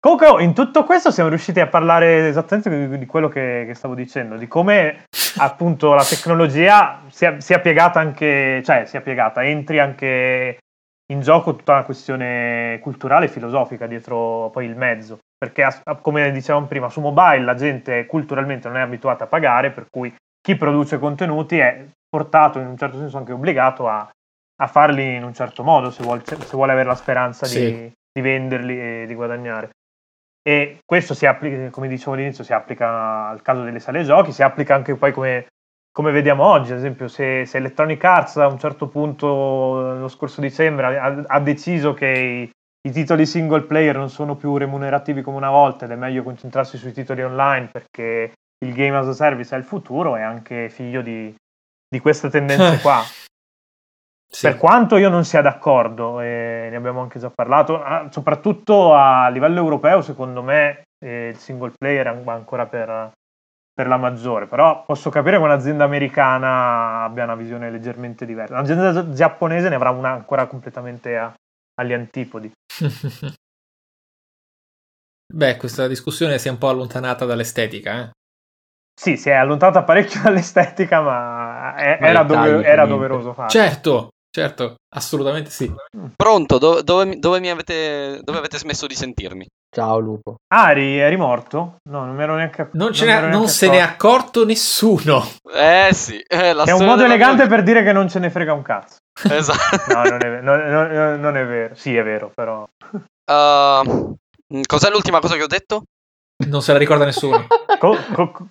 [0.00, 3.94] Comunque, oh, in tutto questo siamo riusciti a parlare esattamente di, quello che, che, stavo
[3.94, 5.04] dicendo, di come
[5.36, 10.58] appunto la tecnologia sia, sia, piegata anche, cioè sia piegata, entri anche
[11.12, 15.18] in gioco tutta una questione culturale e filosofica dietro poi il mezzo.
[15.36, 15.66] Perché,
[16.00, 20.14] come dicevamo prima, su mobile la gente culturalmente non è abituata a pagare, per cui
[20.40, 24.08] chi produce contenuti è portato in un certo senso anche obbligato a,
[24.56, 27.58] a farli in un certo modo se vuole, se vuole avere la speranza sì.
[27.58, 29.70] di, di venderli e di guadagnare.
[30.46, 34.42] E questo si applica, come dicevo all'inizio, si applica al caso delle sale giochi, si
[34.42, 35.46] applica anche poi come,
[35.94, 40.40] come vediamo oggi, ad esempio se, se, Electronic Arts a un certo punto lo scorso
[40.40, 42.50] dicembre ha, ha deciso che i,
[42.88, 46.78] i, titoli single player non sono più remunerativi come una volta ed è meglio concentrarsi
[46.78, 48.32] sui titoli online perché
[48.66, 51.32] il game as a service è il futuro, è anche figlio di,
[51.88, 53.00] di queste tendenze qua.
[54.34, 54.48] Sì.
[54.48, 57.80] Per quanto io non sia d'accordo, e ne abbiamo anche già parlato,
[58.10, 63.12] soprattutto a livello europeo, secondo me eh, il single player è ancora per,
[63.74, 64.46] per, la maggiore.
[64.46, 68.54] Però posso capire che un'azienda americana abbia una visione leggermente diversa.
[68.54, 71.34] Un'azienda giapponese ne avrà una ancora completamente a,
[71.74, 72.50] agli antipodi.
[75.32, 78.10] Beh, questa discussione si è un po' allontanata dall'estetica, eh?
[78.96, 83.50] Sì, si è allontanata parecchio dall'estetica, ma era, dove, era doveroso farlo.
[83.50, 85.72] Certo, Certo, assolutamente sì.
[86.16, 89.46] Pronto, do- dove, dove, mi avete, dove avete smesso di sentirmi?
[89.72, 90.38] Ciao Lupo.
[90.52, 91.76] Ari, eri morto?
[91.88, 92.76] No, non mi ero neanche accorto.
[92.76, 95.24] Non, non, non se ne è accorto nessuno.
[95.54, 96.16] Eh sì.
[96.16, 97.54] Eh, è un modo elegante mia...
[97.54, 98.96] per dire che non ce ne frega un cazzo.
[99.30, 99.94] Esatto.
[99.94, 101.76] no, non è, non, non è, vero.
[101.76, 102.66] Sì, è vero, però...
[103.30, 104.16] Uh,
[104.66, 105.84] cos'è l'ultima cosa che ho detto?
[106.48, 107.46] Non se la ricorda nessuno.
[107.78, 108.48] co- co-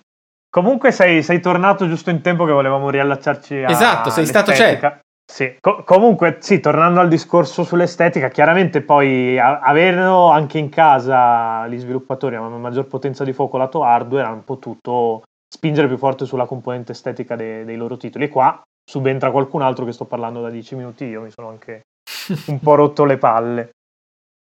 [0.48, 3.70] comunque sei, sei, tornato giusto in tempo che volevamo riallacciarci a...
[3.70, 4.54] Esatto, sei stato...
[4.54, 10.68] Cioè, sì, Co- comunque sì, tornando al discorso sull'estetica, chiaramente poi a- averlo anche in
[10.68, 15.96] casa gli sviluppatori hanno una maggior potenza di fuoco lato hardware, hanno potuto spingere più
[15.96, 18.24] forte sulla componente estetica de- dei loro titoli.
[18.24, 21.82] E qua subentra qualcun altro che sto parlando da 10 minuti, io mi sono anche
[22.46, 23.70] un po' rotto le palle.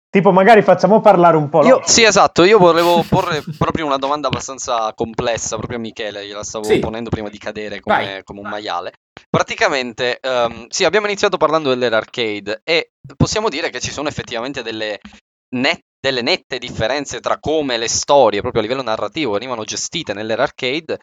[0.09, 1.63] Tipo, magari facciamo parlare un po'.
[1.65, 2.43] Io, sì, esatto.
[2.45, 6.27] Io volevo porre proprio una domanda abbastanza complessa, proprio a Michele.
[6.27, 6.79] Gliela stavo sì.
[6.79, 8.93] ponendo prima di cadere come, come un maiale.
[9.29, 14.63] Praticamente, um, sì, abbiamo iniziato parlando dell'era arcade e possiamo dire che ci sono effettivamente
[14.63, 14.99] delle,
[15.55, 20.43] net, delle nette differenze tra come le storie, proprio a livello narrativo, venivano gestite nell'era
[20.43, 20.99] arcade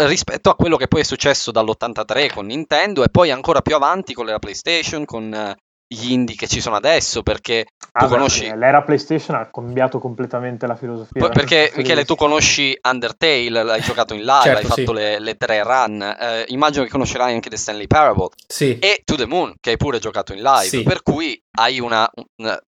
[0.00, 4.14] rispetto a quello che poi è successo dall'83 con Nintendo e poi ancora più avanti
[4.14, 8.56] con l'era PlayStation, con gli indie che ci sono adesso perché ah, tu conosci beh,
[8.56, 11.28] l'era PlayStation ha cambiato completamente la filosofia.
[11.28, 15.62] Perché Michele tu conosci Undertale l'hai giocato in live certo, hai fatto le, le, tre
[15.62, 18.78] run eh, immagino che conoscerai anche The Stanley Parable sì.
[18.78, 20.82] e To The Moon che hai pure giocato in live sì.
[20.82, 22.60] per cui hai una, una,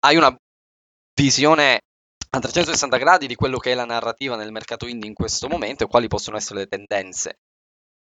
[0.00, 0.36] hai una
[1.14, 1.80] visione
[2.30, 5.84] a 360 gradi di quello che è la narrativa nel mercato indie in questo momento
[5.84, 7.38] e quali possono essere le tendenze.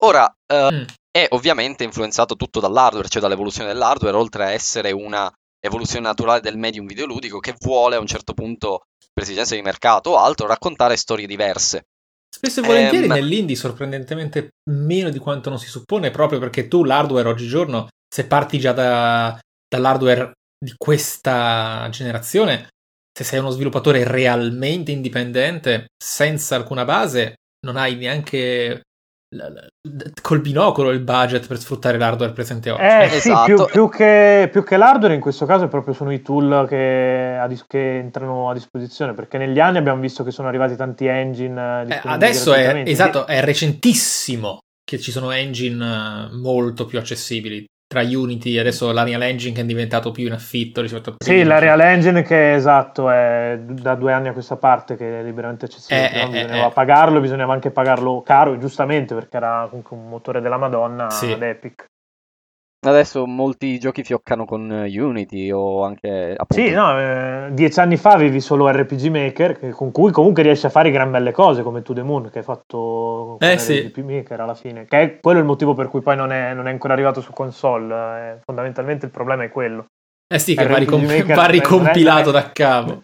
[0.03, 0.83] Ora uh, mm.
[1.11, 6.57] è ovviamente influenzato tutto dall'hardware, cioè dall'evoluzione dell'hardware, oltre a essere una evoluzione naturale del
[6.57, 10.97] medium videoludico che vuole a un certo punto, per esigenze di mercato o altro, raccontare
[10.97, 11.87] storie diverse.
[12.29, 13.13] Spesso e volentieri ehm...
[13.13, 18.59] nell'indie sorprendentemente meno di quanto non si suppone, proprio perché tu l'hardware oggigiorno, se parti
[18.59, 22.69] già da, dall'hardware di questa generazione,
[23.13, 27.35] se sei uno sviluppatore realmente indipendente, senza alcuna base,
[27.67, 28.83] non hai neanche
[30.23, 32.83] col binocolo il budget per sfruttare l'hardware presente oggi.
[32.83, 33.47] Eh, esatto.
[33.47, 37.39] sì, più, più, che, più, che, l'hardware in questo caso proprio sono i tool che,
[37.67, 41.87] che, entrano a disposizione, perché negli anni abbiamo visto che sono arrivati tanti engine.
[41.89, 48.59] Eh, adesso è, esatto, è recentissimo che ci sono engine molto più accessibili tra Unity
[48.59, 51.39] adesso l'Unreal Engine che è diventato più in affitto rispetto a prima.
[51.39, 55.65] Sì, l'Unreal Engine che esatto è da due anni a questa parte che è liberamente
[55.65, 56.29] accessibile, eh, no?
[56.29, 56.73] eh, bisognava eh.
[56.73, 61.33] pagarlo, bisognava anche pagarlo caro, giustamente perché era comunque un motore della Madonna sì.
[61.33, 61.87] ad Epic.
[62.89, 66.35] Adesso molti giochi fioccano con Unity o anche...
[66.37, 66.55] Appunto...
[66.63, 70.71] Sì, no, eh, dieci anni fa avevi solo RPG Maker, con cui comunque riesci a
[70.71, 73.81] fare gran belle cose come To The Moon che hai fatto con eh, sì.
[73.81, 76.67] RPG Maker alla fine, che è quello il motivo per cui poi non è, non
[76.67, 79.87] è ancora arrivato su console, eh, fondamentalmente il problema è quello.
[80.33, 83.03] Eh sì, che va, ricomp- va, ricompilato è, da capo.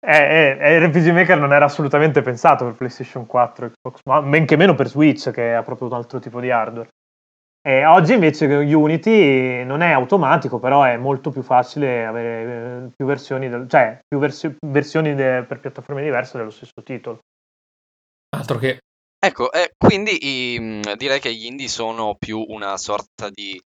[0.00, 4.56] Eh, eh, RPG Maker non era assolutamente pensato per PlayStation 4 Xbox, ma men che
[4.56, 6.88] meno per Switch che ha proprio un altro tipo di hardware.
[7.68, 13.04] E oggi invece Unity non è automatico, però è molto più facile avere eh, più
[13.04, 17.18] versioni, del, cioè più versi- versioni de- per piattaforme diverse dello stesso titolo.
[18.34, 18.78] Altro che...
[19.18, 23.60] Ecco, eh, quindi i, direi che gli indie sono più una sorta di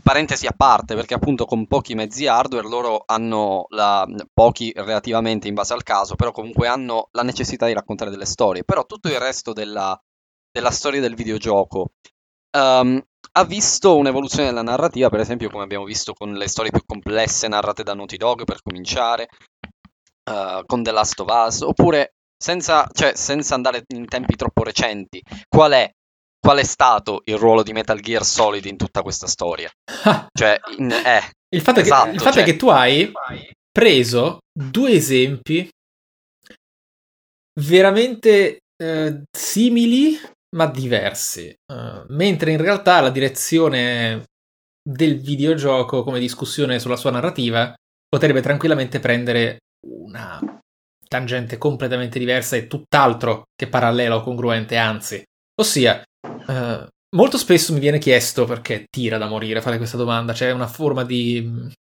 [0.00, 5.54] parentesi a parte, perché appunto con pochi mezzi hardware loro hanno la, pochi relativamente in
[5.54, 8.62] base al caso, però comunque hanno la necessità di raccontare delle storie.
[8.62, 10.00] Però tutto il resto della,
[10.52, 11.88] della storia del videogioco
[12.56, 16.82] um, ha visto un'evoluzione della narrativa, per esempio come abbiamo visto con le storie più
[16.84, 19.28] complesse narrate da Naughty Dog per cominciare,
[20.30, 25.22] uh, con The Last of Us, oppure senza, cioè, senza andare in tempi troppo recenti,
[25.48, 25.90] qual è
[26.40, 29.70] qual è stato il ruolo di Metal Gear Solid in tutta questa storia.
[30.32, 32.42] cioè, in, eh, il fatto, esatto, è, che, il fatto cioè...
[32.42, 33.12] è che tu hai
[33.70, 35.68] preso due esempi
[37.60, 40.18] veramente eh, simili
[40.56, 44.24] ma diversi, uh, mentre in realtà la direzione
[44.82, 47.74] del videogioco come discussione sulla sua narrativa
[48.08, 50.40] potrebbe tranquillamente prendere una
[51.06, 55.22] tangente completamente diversa e tutt'altro che parallela o congruente, anzi,
[55.60, 56.86] ossia Uh,
[57.16, 61.04] molto spesso mi viene chiesto perché tira da morire fare questa domanda, c'è una forma
[61.04, 61.72] di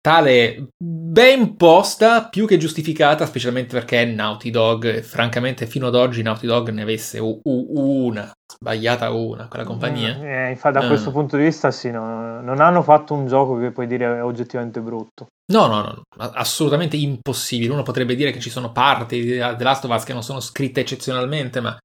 [0.00, 6.22] tale ben posta, più che giustificata, specialmente perché è Naughty Dog, francamente fino ad oggi
[6.22, 7.66] Naughty Dog ne avesse u- u-
[8.06, 10.16] una, sbagliata una, quella compagnia.
[10.16, 10.88] Mm, eh, infatti da uh.
[10.88, 14.22] questo punto di vista sì, no, non hanno fatto un gioco che puoi dire è
[14.22, 15.26] oggettivamente brutto.
[15.52, 17.72] No, no, no, assolutamente impossibile.
[17.72, 20.40] Uno potrebbe dire che ci sono parti di The Last of Us che non sono
[20.40, 21.76] scritte eccezionalmente, ma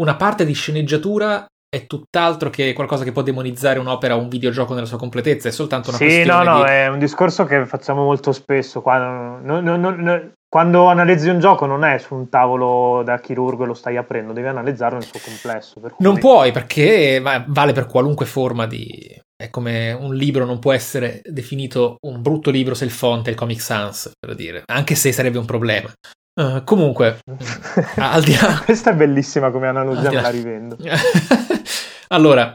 [0.00, 4.72] una parte di sceneggiatura è tutt'altro che qualcosa che può demonizzare un'opera o un videogioco
[4.74, 6.70] nella sua completezza, è soltanto una sì, questione no, no, di...
[6.70, 8.80] è un discorso che facciamo molto spesso.
[8.80, 13.64] Quando, no, no, no, quando, analizzi un gioco non è su un tavolo da chirurgo
[13.64, 15.80] e lo stai aprendo, devi analizzarlo nel suo complesso.
[15.80, 15.90] Cui...
[15.98, 19.20] Non puoi perché vale per qualunque forma di...
[19.40, 23.30] È come un libro non può essere definito un brutto libro se il font è
[23.30, 25.92] il Comic Sans, per dire, anche se sarebbe un problema.
[26.38, 27.18] Uh, comunque,
[27.96, 28.62] al di là...
[28.64, 30.76] questa è bellissima come analogia, me la rivendo.
[32.08, 32.54] allora,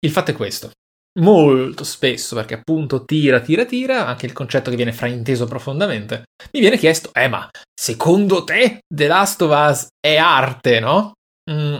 [0.00, 0.70] il fatto è questo.
[1.18, 6.60] Molto spesso, perché appunto tira, tira, tira, anche il concetto che viene frainteso profondamente, mi
[6.60, 11.12] viene chiesto, eh ma secondo te The Last of Us è arte, no?
[11.50, 11.76] Mm,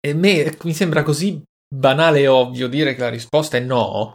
[0.00, 1.40] e me mi sembra così
[1.72, 4.12] banale e ovvio dire che la risposta è no,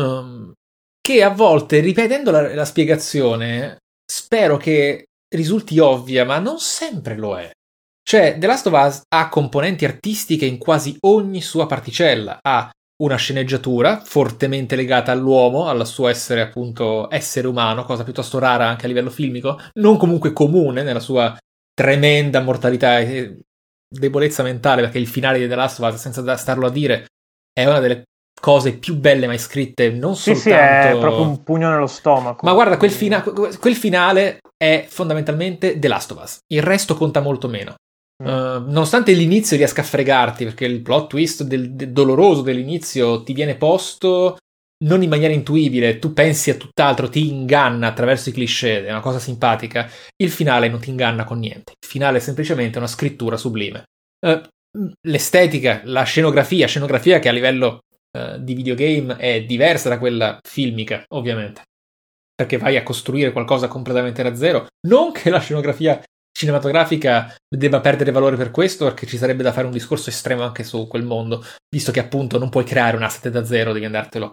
[0.00, 0.54] um,
[1.02, 3.76] che a volte, ripetendo la, la spiegazione,
[4.10, 7.50] spero che risulti ovvia, ma non sempre lo è.
[8.02, 12.38] Cioè, The Last of Us ha componenti artistiche in quasi ogni sua particella.
[12.42, 12.70] Ha
[13.02, 18.84] una sceneggiatura fortemente legata all'uomo, al suo essere appunto essere umano, cosa piuttosto rara anche
[18.84, 21.36] a livello filmico, non comunque comune nella sua
[21.72, 23.38] tremenda mortalità e
[23.88, 27.06] debolezza mentale, perché il finale di The Last of Us, senza starlo a dire,
[27.52, 28.02] è una delle
[28.38, 30.88] cose più belle mai scritte, non sì, soltanto...
[30.88, 32.44] Sì, è proprio un pugno nello stomaco.
[32.44, 33.22] Ma guarda, quel, fina...
[33.22, 36.38] quel finale è fondamentalmente The Last of Us.
[36.52, 37.76] Il resto conta molto meno.
[38.22, 38.26] Mm.
[38.26, 43.32] Uh, nonostante l'inizio riesca a fregarti, perché il plot twist del, del doloroso dell'inizio ti
[43.32, 44.36] viene posto
[44.82, 49.00] non in maniera intuibile, tu pensi a tutt'altro, ti inganna attraverso i cliché, è una
[49.00, 49.90] cosa simpatica.
[50.16, 51.72] Il finale non ti inganna con niente.
[51.78, 53.84] Il finale è semplicemente una scrittura sublime.
[54.26, 54.40] Uh,
[55.06, 57.80] l'estetica, la scenografia, scenografia che a livello
[58.18, 61.62] uh, di videogame è diversa da quella filmica, ovviamente.
[62.40, 64.66] Perché vai a costruire qualcosa completamente da zero.
[64.86, 69.66] Non che la scenografia cinematografica debba perdere valore per questo, perché ci sarebbe da fare
[69.66, 73.28] un discorso estremo anche su quel mondo, visto che appunto non puoi creare un asset
[73.28, 74.32] da zero, devi andartelo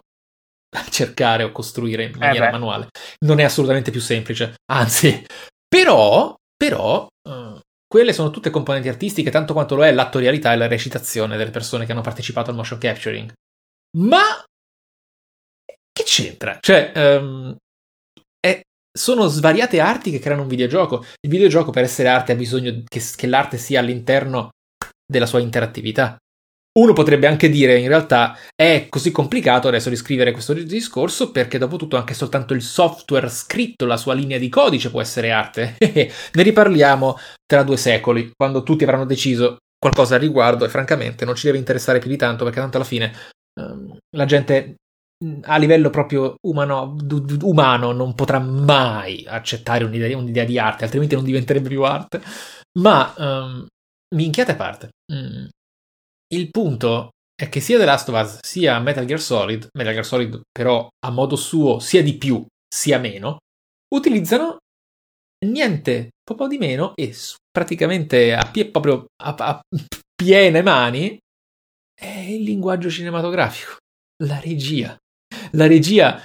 [0.78, 2.88] a cercare o costruire in eh maniera eh manuale.
[3.26, 5.26] Non è assolutamente più semplice, anzi,
[5.67, 10.67] però, però, uh, quelle sono tutte componenti artistiche, tanto quanto lo è l'attorialità e la
[10.67, 13.34] recitazione delle persone che hanno partecipato al motion capturing.
[13.98, 14.22] Ma
[15.91, 16.58] che c'entra?
[16.62, 17.56] Cioè, um,
[18.97, 21.05] sono svariate arti che creano un videogioco.
[21.21, 24.49] Il videogioco, per essere arte, ha bisogno che, che l'arte sia all'interno
[25.05, 26.17] della sua interattività.
[26.77, 31.75] Uno potrebbe anche dire in realtà è così complicato adesso riscrivere questo discorso perché dopo
[31.75, 35.77] tutto anche soltanto il software scritto, la sua linea di codice può essere arte.
[35.79, 41.36] ne riparliamo tra due secoli, quando tutti avranno deciso qualcosa al riguardo e francamente non
[41.36, 43.12] ci deve interessare più di tanto perché tanto alla fine
[43.57, 44.75] Ehm, la gente
[45.43, 46.95] a livello proprio umano,
[47.41, 52.21] umano non potrà mai accettare un'idea, un'idea, di arte, altrimenti non diventerebbe più arte.
[52.80, 53.67] Ma um,
[54.15, 54.89] minchiate a parte.
[55.12, 55.47] Mm.
[56.34, 60.06] Il punto è che sia The Last of Us sia Metal Gear Solid, Metal Gear
[60.06, 63.38] Solid però a modo suo sia di più sia meno,
[63.93, 64.58] utilizzano
[65.45, 67.15] niente proprio di meno e
[67.49, 69.62] praticamente a, pie, proprio a, a
[70.15, 71.17] piene mani
[71.93, 73.77] è il linguaggio cinematografico,
[74.23, 74.98] la regia.
[75.52, 76.23] La regia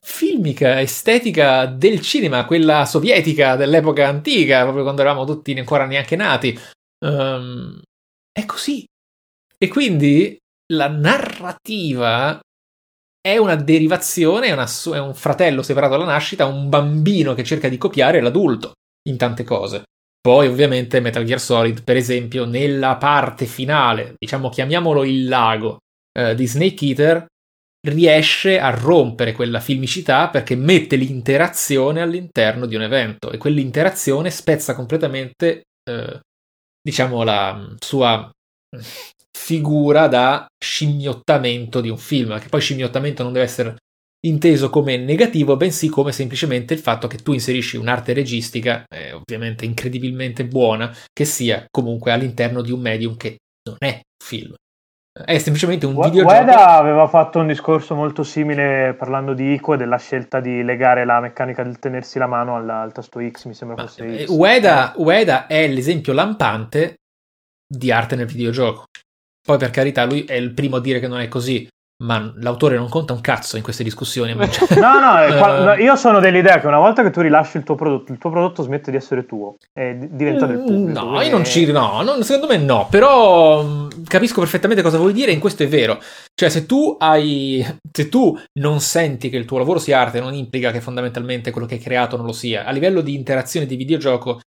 [0.00, 6.58] filmica, estetica del cinema, quella sovietica dell'epoca antica, proprio quando eravamo tutti ancora neanche nati.
[7.04, 7.80] Um,
[8.30, 8.84] è così.
[9.58, 10.36] E quindi
[10.72, 12.40] la narrativa
[13.20, 17.68] è una derivazione, è, una, è un fratello separato alla nascita, un bambino che cerca
[17.68, 18.72] di copiare l'adulto
[19.08, 19.84] in tante cose.
[20.20, 25.78] Poi ovviamente Metal Gear Solid, per esempio, nella parte finale, diciamo chiamiamolo il lago
[26.16, 27.26] eh, di Snake Eater,
[27.88, 34.74] riesce a rompere quella filmicità perché mette l'interazione all'interno di un evento e quell'interazione spezza
[34.74, 36.20] completamente, eh,
[36.80, 38.30] diciamo, la sua
[39.36, 43.76] figura da scimmiottamento di un film, che poi scimmiottamento non deve essere
[44.24, 49.64] inteso come negativo, bensì come semplicemente il fatto che tu inserisci un'arte registica, eh, ovviamente
[49.64, 54.54] incredibilmente buona, che sia comunque all'interno di un medium che non è film.
[55.12, 56.32] È semplicemente un videogioco.
[56.32, 61.04] Ueda aveva fatto un discorso molto simile parlando di Ico e della scelta di legare
[61.04, 64.28] la meccanica del tenersi la mano al, al tasto X, mi sembra fosse X.
[64.30, 66.94] Ueda, Ueda è l'esempio lampante
[67.66, 68.86] di arte nel videogioco.
[69.44, 71.68] Poi per carità, lui è il primo a dire che non è così,
[72.02, 74.34] ma l'autore non conta un cazzo in queste discussioni.
[74.34, 78.18] no, no, io sono dell'idea che una volta che tu rilasci il tuo prodotto, il
[78.18, 81.00] tuo prodotto smette di essere tuo e diventa del pubblico.
[81.00, 81.26] No, quindi...
[81.26, 81.70] io non ci.
[81.70, 82.88] No, non, secondo me no.
[82.90, 85.30] Però mm, capisco perfettamente cosa vuoi dire.
[85.30, 86.00] E in questo è vero.
[86.34, 87.64] Cioè, se tu hai.
[87.90, 91.66] Se tu non senti che il tuo lavoro sia arte, non implica che fondamentalmente quello
[91.66, 92.64] che hai creato non lo sia.
[92.64, 94.40] A livello di interazione di videogioco,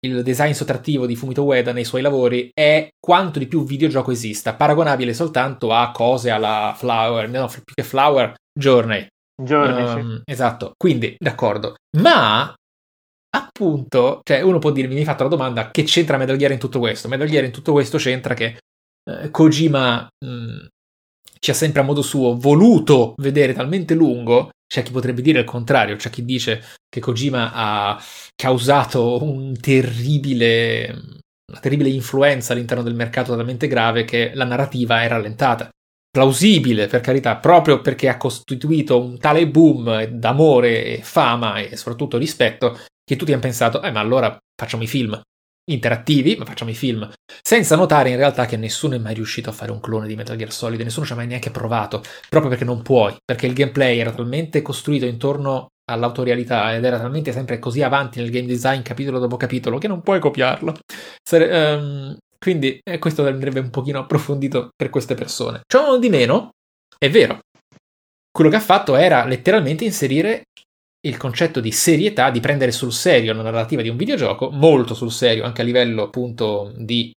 [0.00, 4.54] il design sottrattivo di Fumito Ueda nei suoi lavori è quanto di più videogioco esista,
[4.54, 9.06] paragonabile soltanto a cose alla Flower, no, più che Flower, Journey.
[9.40, 10.22] Journey, um, sì.
[10.24, 11.74] Esatto, quindi d'accordo.
[11.98, 12.52] Ma
[13.30, 16.58] appunto, cioè uno può dirmi, mi hai fatto la domanda, che c'entra Metal Gear in
[16.58, 17.08] tutto questo?
[17.08, 18.58] Metal Gear in tutto questo c'entra che
[19.08, 20.66] eh, Kojima mh, mm,
[21.38, 25.44] ci ha sempre a modo suo voluto vedere talmente lungo c'è chi potrebbe dire il
[25.44, 28.02] contrario, c'è chi dice che Kojima ha
[28.36, 30.90] causato un terribile,
[31.50, 35.68] una terribile influenza all'interno del mercato talmente grave che la narrativa è rallentata.
[36.10, 42.18] Plausibile, per carità, proprio perché ha costituito un tale boom d'amore e fama e soprattutto
[42.18, 45.18] rispetto che tutti hanno pensato, eh ma allora facciamo i film
[45.68, 47.08] interattivi, ma facciamo i film,
[47.42, 50.36] senza notare in realtà che nessuno è mai riuscito a fare un clone di Metal
[50.36, 53.98] Gear Solid, nessuno ci ha mai neanche provato, proprio perché non puoi, perché il gameplay
[53.98, 59.18] era talmente costruito intorno all'autorialità ed era talmente sempre così avanti nel game design capitolo
[59.18, 60.76] dopo capitolo che non puoi copiarlo.
[61.22, 65.62] Sare- um, quindi eh, questo andrebbe un pochino approfondito per queste persone.
[65.66, 66.50] Ciò di meno,
[66.96, 67.40] è vero,
[68.30, 70.44] quello che ha fatto era letteralmente inserire
[71.06, 75.12] il concetto di serietà, di prendere sul serio la narrativa di un videogioco, molto sul
[75.12, 77.12] serio anche a livello appunto di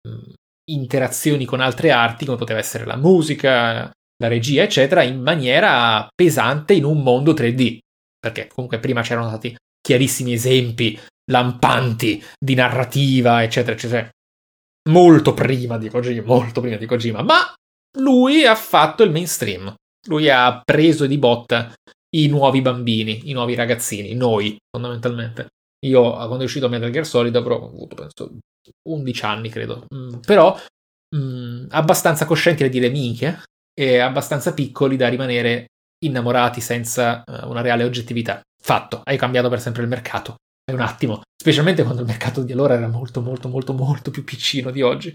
[0.71, 6.75] interazioni con altre arti, come poteva essere la musica, la regia, eccetera, in maniera pesante
[6.75, 7.79] in un mondo 3D.
[8.19, 10.99] Perché comunque prima c'erano stati chiarissimi esempi
[11.31, 14.09] lampanti di narrativa, eccetera, eccetera.
[14.91, 17.53] Molto prima di Kojima, molto prima di Kojima, ma
[17.99, 19.75] lui ha fatto il mainstream.
[20.07, 21.73] Lui ha preso di botta
[22.17, 25.49] i nuovi bambini, i nuovi ragazzini, noi fondamentalmente.
[25.87, 28.39] Io quando è uscito Metal Gear Solid avrò avuto penso
[28.89, 30.57] 11 anni credo, mm, però
[31.17, 33.43] mm, abbastanza coscienti da dire minchia
[33.73, 35.67] e abbastanza piccoli da rimanere
[36.05, 38.41] innamorati senza uh, una reale oggettività.
[38.63, 40.37] Fatto, hai cambiato per sempre il mercato
[40.73, 44.71] un attimo, specialmente quando il mercato di allora era molto molto molto molto più piccino
[44.71, 45.15] di oggi.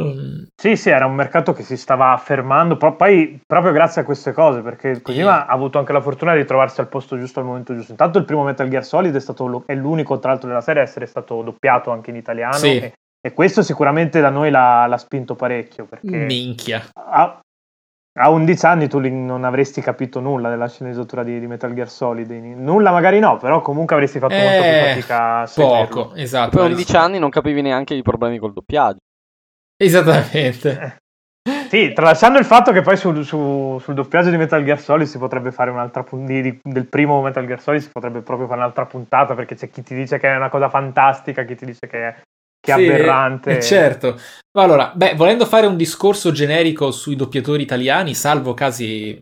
[0.00, 0.46] Um...
[0.54, 4.60] Sì, sì, era un mercato che si stava affermando, poi proprio grazie a queste cose,
[4.60, 5.46] perché Kojima yeah.
[5.46, 7.90] ha avuto anche la fortuna di trovarsi al posto giusto al momento giusto.
[7.90, 10.84] Intanto il primo Metal Gear Solid è, stato, è l'unico tra l'altro della serie a
[10.84, 12.54] essere stato doppiato anche in italiano.
[12.54, 12.76] Sì.
[12.76, 15.86] E, e questo sicuramente da noi l'ha, l'ha spinto parecchio.
[15.86, 16.82] Perché Minchia.
[16.94, 17.40] Ha,
[18.18, 22.30] a 11 anni tu non avresti capito nulla della sceneggiatura di, di, Metal Gear Solid.
[22.30, 25.86] Nulla magari no, però comunque avresti fatto eh, molto più eh, fatica a seguirlo.
[25.86, 26.56] Poco, esatto.
[26.56, 28.98] Poi a 11 anni non capivi neanche i problemi col doppiaggio.
[29.76, 30.98] Esattamente.
[31.70, 35.18] Sì, tralasciando il fatto che poi sul, su, sul, doppiaggio di Metal Gear Solid si
[35.18, 39.34] potrebbe fare un'altra puntata, del primo Metal Gear Solid si potrebbe proprio fare un'altra puntata
[39.34, 42.20] perché c'è chi ti dice che è una cosa fantastica, chi ti dice che è
[42.60, 43.56] che sì, aberrante.
[43.56, 44.18] Eh, certo.
[44.58, 49.18] Allora, beh, volendo fare un discorso generico sui doppiatori italiani, salvo casi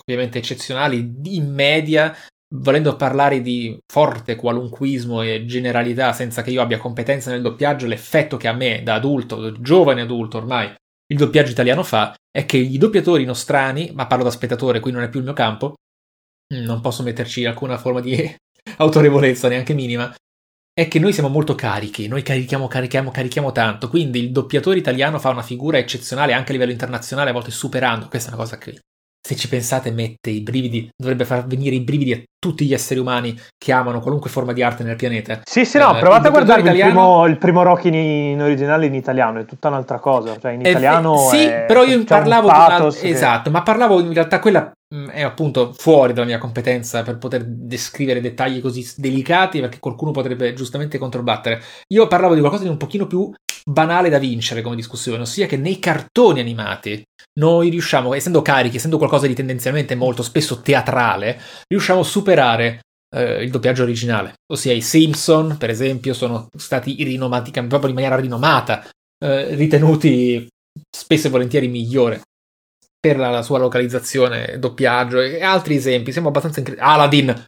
[0.00, 2.14] ovviamente eccezionali, in media,
[2.54, 8.36] volendo parlare di forte qualunquismo e generalità senza che io abbia competenza nel doppiaggio, l'effetto
[8.36, 10.72] che a me, da adulto, giovane adulto ormai,
[11.06, 15.02] il doppiaggio italiano fa è che i doppiatori nostrani, ma parlo da spettatore, qui non
[15.02, 15.74] è più il mio campo,
[16.54, 18.16] non posso metterci alcuna forma di
[18.78, 20.12] autorevolezza neanche minima,
[20.74, 25.18] è che noi siamo molto carichi, noi carichiamo, carichiamo, carichiamo tanto, quindi il doppiatore italiano
[25.18, 28.56] fa una figura eccezionale anche a livello internazionale, a volte superando, questa è una cosa
[28.56, 28.80] che
[29.20, 32.98] se ci pensate mette i brividi, dovrebbe far venire i brividi a tutti gli esseri
[32.98, 35.42] umani che amano qualunque forma di arte nel pianeta.
[35.44, 36.88] Sì, sì, no, eh, provate a guardare italiano...
[36.88, 40.50] il, primo, il primo Rocky in, in, originale in italiano, è tutta un'altra cosa, cioè
[40.50, 42.92] in italiano eh, Sì, è, però io parlavo di una...
[43.00, 47.44] Esatto, ma parlavo in realtà quella mm, è appunto fuori dalla mia competenza per poter
[47.46, 51.62] descrivere dettagli così delicati perché qualcuno potrebbe giustamente controbattere.
[51.94, 53.30] Io parlavo di qualcosa di un pochino più
[53.64, 58.98] banale da vincere come discussione, ossia che nei cartoni animati noi riusciamo, essendo carichi, essendo
[58.98, 62.31] qualcosa di tendenzialmente molto spesso teatrale, riusciamo a superare
[63.14, 64.34] eh, il doppiaggio originale.
[64.52, 68.88] Ossia i Simpson, per esempio, sono stati rinomati proprio in maniera rinomata,
[69.22, 70.48] eh, ritenuti
[70.90, 72.22] spesso e volentieri migliore
[72.98, 76.12] per la, la, sua localizzazione, doppiaggio e altri esempi.
[76.12, 76.88] Siamo abbastanza incredibili.
[76.88, 77.44] Aladdin,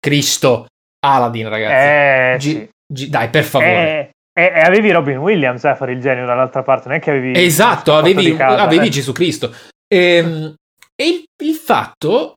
[0.00, 0.66] Cristo,
[1.04, 2.56] Aladdin, ragazzi.
[2.56, 4.10] Eh, G- G- dai, per favore.
[4.32, 7.32] E, e, avevi Robin Williams a fare il genio dall'altra parte, non è che avevi.
[7.44, 8.90] Esatto, avevi, casa, avevi eh.
[8.90, 9.54] Gesù Cristo.
[9.86, 10.54] E, ehm,
[10.96, 12.34] e il, il, fatto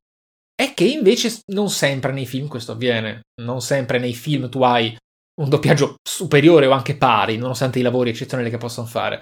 [0.59, 3.21] è che invece non sempre nei film questo avviene.
[3.43, 4.97] Non sempre nei film tu hai
[5.39, 9.21] un doppiaggio superiore o anche pari, nonostante i lavori eccezionali che possono fare.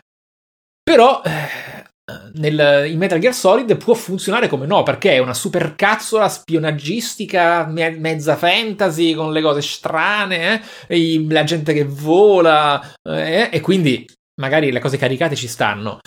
[0.81, 1.89] Però eh,
[2.36, 7.97] nel, in Metal Gear Solid può funzionare come no, perché è una supercazzola spionaggistica me-
[7.97, 11.27] mezza fantasy con le cose strane, eh?
[11.27, 13.49] la gente che vola, eh?
[13.51, 14.07] e quindi
[14.39, 15.99] magari le cose caricate ci stanno.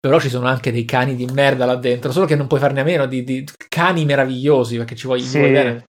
[0.00, 2.80] Però ci sono anche dei cani di merda là dentro, solo che non puoi farne
[2.80, 5.40] a meno di, di cani meravigliosi perché ci vuoi, sì.
[5.40, 5.84] bene.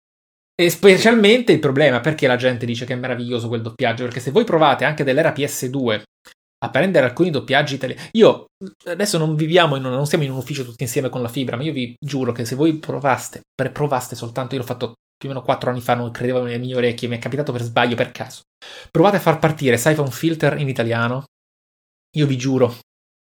[0.60, 4.32] E specialmente il problema perché la gente dice che è meraviglioso quel doppiaggio, perché se
[4.32, 6.02] voi provate anche dell'era PS2
[6.62, 8.02] a prendere alcuni doppiaggi italiani.
[8.14, 8.48] Io
[8.86, 11.64] adesso non viviamo, in, non siamo in un ufficio tutti insieme con la fibra, ma
[11.64, 13.42] io vi giuro che se voi provaste,
[13.72, 16.76] provaste soltanto, io l'ho fatto più o meno quattro anni fa, non credevo nelle mie
[16.76, 18.42] orecchie, mi è capitato per sbaglio, per caso.
[18.92, 21.24] Provate a far partire Siphon Filter in italiano,
[22.18, 22.76] io vi giuro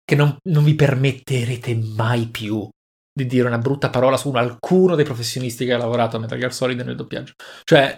[0.05, 2.69] che non, non vi permetterete mai più
[3.11, 6.53] di dire una brutta parola su alcuno dei professionisti che ha lavorato a Metal Gear
[6.53, 7.33] Solid nel doppiaggio.
[7.63, 7.97] Cioè,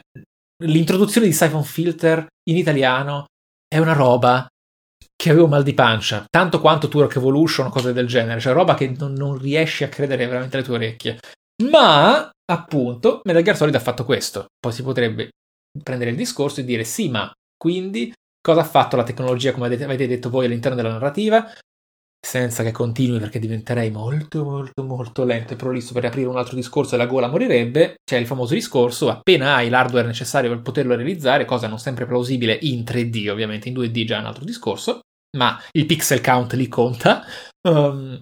[0.64, 3.26] l'introduzione di Siphon Filter in italiano
[3.68, 4.48] è una roba
[5.16, 8.76] che avevo mal di pancia, tanto quanto Turok Evolution o cose del genere, cioè roba
[8.76, 11.18] che non, non riesci a credere veramente alle tue orecchie.
[11.64, 14.46] Ma, appunto, Metal Gear Solid ha fatto questo.
[14.60, 15.30] Poi si potrebbe
[15.84, 20.08] prendere il discorso e dire sì, ma quindi cosa ha fatto la tecnologia, come avete
[20.08, 21.52] detto voi, all'interno della narrativa?
[22.28, 26.58] Senza che continui perché diventerei molto molto molto lento e prolisso per aprire un altro
[26.58, 30.94] discorso e la gola morirebbe, c'è il famoso discorso, appena hai l'hardware necessario per poterlo
[30.94, 35.00] realizzare, cosa non sempre plausibile in 3D ovviamente, in 2D già è un altro discorso,
[35.38, 37.24] ma il pixel count lì conta.
[37.66, 38.20] Um,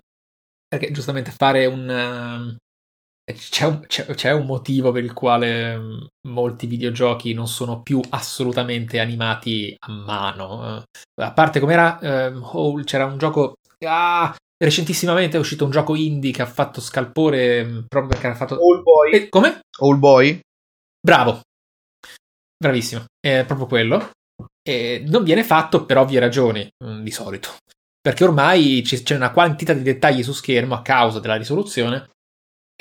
[0.68, 1.89] perché giustamente fare un.
[1.89, 7.82] Uh, c'è, un c'è, c'è un, motivo per il quale um, molti videogiochi non sono
[7.82, 10.78] più assolutamente animati a mano.
[10.78, 10.84] Uh,
[11.24, 11.97] a parte com'era,
[12.30, 13.56] uh, oh, c'era un gioco.
[13.86, 18.36] Ah, recentissimamente è uscito un gioco indie che ha fatto scalpore um, proprio perché era
[18.36, 18.55] fatto.
[18.55, 19.11] All Boy.
[19.13, 19.61] Eh, come?
[19.79, 20.39] All Boy.
[20.99, 21.41] Bravo.
[22.57, 23.05] Bravissimo.
[23.19, 24.09] È proprio quello.
[24.67, 27.49] E non viene fatto per ovvie ragioni, mm, di solito.
[28.01, 32.09] Perché ormai c'è una quantità di dettagli su schermo a causa della risoluzione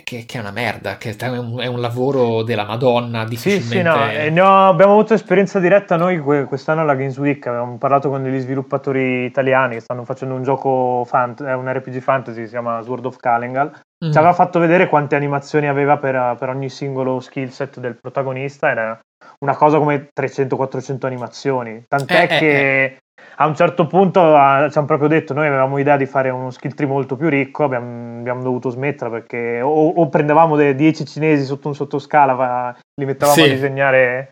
[0.02, 3.62] che, che, è una merda, che è un, è un lavoro della Madonna difficilmente...
[3.62, 7.78] Sì, sì, no, eh, no, abbiamo avuto esperienza diretta noi quest'anno alla Games Week, abbiamo
[7.78, 12.50] parlato con degli sviluppatori italiani che stanno facendo un gioco, fant- un RPG fantasy, si
[12.50, 13.68] chiama Sword of Kalengal,
[14.04, 14.10] mm.
[14.10, 18.70] ci aveva fatto vedere quante animazioni aveva per, per ogni singolo skill set del protagonista,
[18.70, 18.98] era
[19.38, 22.84] una cosa come 300-400 animazioni, tant'è eh, eh che...
[22.84, 22.98] Eh,
[23.36, 26.50] a un certo punto uh, ci hanno proprio detto noi avevamo idea di fare uno
[26.50, 31.04] skill tree molto più ricco abbiamo, abbiamo dovuto smettere perché o, o prendevamo dei 10
[31.06, 33.42] cinesi sotto un sottoscala li mettevamo sì.
[33.42, 34.28] a disegnare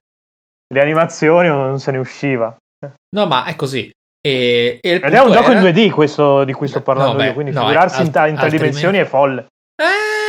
[0.73, 2.57] le animazioni o non se ne usciva.
[3.17, 3.91] No ma è così.
[4.25, 5.61] E, e ed è un gioco era...
[5.61, 8.13] in 2D questo di cui sto parlando no, beh, io quindi no, figurarsi alt- in,
[8.13, 9.47] ta- in tre dimensioni è folle.
[9.77, 10.22] Eh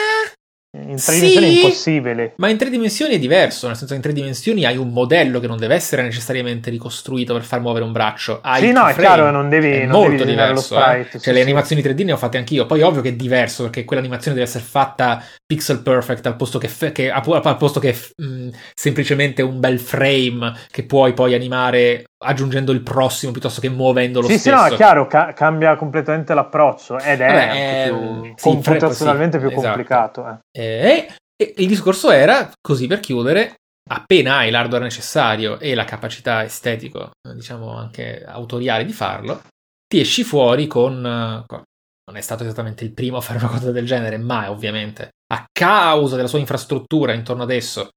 [0.76, 2.34] in tre sì, dimensioni è impossibile.
[2.38, 5.40] Ma in tre dimensioni è diverso, nel senso che in tre dimensioni hai un modello
[5.40, 8.40] che non deve essere necessariamente ricostruito per far muovere un braccio.
[8.42, 10.76] Hai sì, no, è chiaro, non devi, è non molto devi diverso.
[10.78, 11.08] Eh?
[11.12, 12.66] Cioè, sì, le animazioni 3D ne ho fatte anch'io.
[12.66, 16.68] Poi, ovvio che è diverso perché quell'animazione deve essere fatta pixel perfect al posto che,
[16.68, 22.06] fe- che, al posto che mh, mm, semplicemente un bel frame che puoi poi animare
[22.24, 24.56] aggiungendo il prossimo piuttosto che muovendo lo sì, stesso.
[24.56, 29.40] Sì, sì, no, è chiaro, ca- cambia completamente l'approccio ed è Vabbè, più, sì, computazionalmente
[29.40, 29.68] sì, più esatto.
[29.68, 30.40] complicato.
[30.52, 30.62] Eh.
[30.62, 33.56] E, e il discorso era, così per chiudere,
[33.90, 39.42] appena hai l'hardware necessario e la capacità estetico, diciamo anche autoriale di farlo,
[39.88, 41.64] ti esci fuori con, con
[42.06, 45.46] non è stato esattamente il primo a fare una cosa del genere, ma ovviamente a
[45.52, 47.90] causa della sua infrastruttura intorno ad esso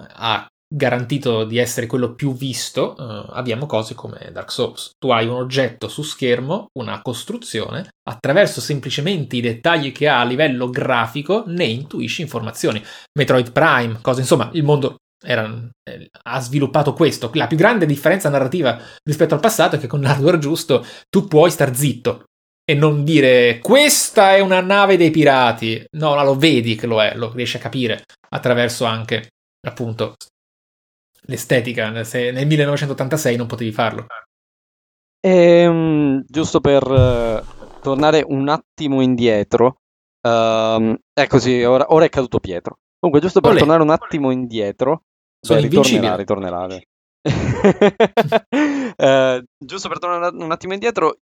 [0.00, 4.90] ha garantito di essere quello più visto, uh, abbiamo cose come Dark Souls.
[4.98, 10.24] Tu hai un oggetto su schermo, una costruzione, attraverso semplicemente i dettagli che ha a
[10.24, 12.82] livello grafico ne intuisci informazioni.
[13.18, 15.50] Metroid Prime, cose insomma, il mondo era,
[15.88, 17.30] eh, ha sviluppato questo.
[17.34, 21.50] La più grande differenza narrativa rispetto al passato è che con l'hardware giusto tu puoi
[21.50, 22.24] star zitto.
[22.70, 25.82] e non dire questa è una nave dei pirati.
[25.92, 29.28] No, lo vedi che lo è, lo riesci a capire attraverso anche
[29.66, 30.16] appunto
[31.22, 32.04] l'estetica.
[32.04, 34.06] Se nel 1986 non potevi farlo.
[35.20, 37.42] Ehm, giusto per uh,
[37.80, 39.80] tornare un attimo indietro,
[40.22, 42.78] uh, ecco sì, ora, ora, è caduto Pietro.
[42.98, 43.60] Comunque, giusto per Olè.
[43.60, 45.02] tornare un attimo indietro,
[45.40, 46.64] Sono beh, ritornerà, ritornerà.
[46.64, 46.80] uh,
[49.58, 51.18] giusto per tornare un attimo indietro,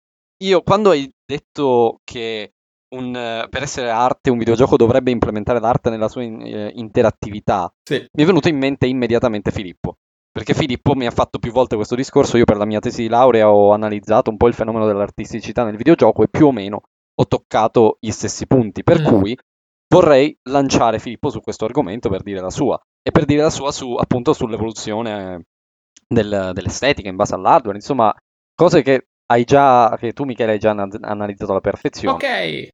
[0.43, 2.55] io quando hai detto che
[2.93, 7.95] un, per essere arte un videogioco dovrebbe implementare l'arte nella sua in, eh, interattività, sì.
[8.13, 9.97] mi è venuto in mente immediatamente Filippo.
[10.33, 13.09] Perché Filippo mi ha fatto più volte questo discorso, io per la mia tesi di
[13.09, 16.81] laurea ho analizzato un po' il fenomeno dell'artisticità nel videogioco e più o meno
[17.15, 19.05] ho toccato gli stessi punti, per mm.
[19.05, 19.39] cui
[19.89, 23.71] vorrei lanciare Filippo su questo argomento per dire la sua e per dire la sua
[23.73, 25.49] su, appunto sull'evoluzione
[26.09, 28.15] del, dell'estetica in base all'hardware, insomma,
[28.55, 32.15] cose che hai già, che tu Michele hai già analizzato alla perfezione.
[32.15, 32.69] Ok.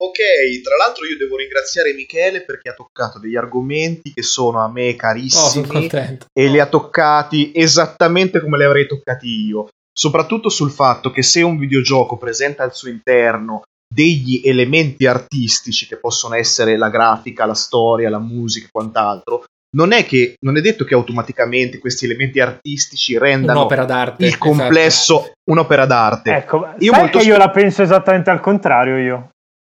[0.00, 4.70] Ok, tra l'altro io devo ringraziare Michele perché ha toccato degli argomenti che sono a
[4.70, 9.68] me carissimi oh, e li ha toccati esattamente come li avrei toccati io.
[9.92, 15.96] Soprattutto sul fatto che se un videogioco presenta al suo interno degli elementi artistici che
[15.96, 19.46] possono essere la grafica, la storia, la musica e quant'altro,
[19.76, 24.38] non è, che, non è detto che automaticamente questi elementi artistici rendano un'opera d'arte, il
[24.38, 25.32] complesso esatto.
[25.50, 26.34] un'opera d'arte.
[26.34, 29.28] Ecco, io, molto io la penso esattamente al contrario io.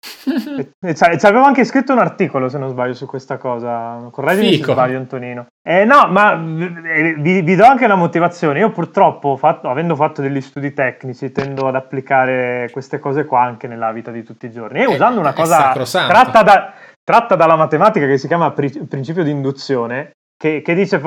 [0.94, 4.08] Cioè, ci avevo anche scritto un articolo, se non sbaglio, su questa cosa.
[4.10, 4.66] Correggimi Fico.
[4.66, 5.46] se sbaglio, Antonino.
[5.62, 8.58] Eh, no, ma eh, vi, vi, do anche una motivazione.
[8.58, 13.68] Io purtroppo, fatto, avendo fatto degli studi tecnici, tendo ad applicare queste cose qua anche
[13.68, 14.80] nella vita di tutti i giorni.
[14.80, 16.72] E usando una cosa tratta, da,
[17.02, 20.98] tratta, dalla matematica che si chiama pri- principio di induzione, che, che dice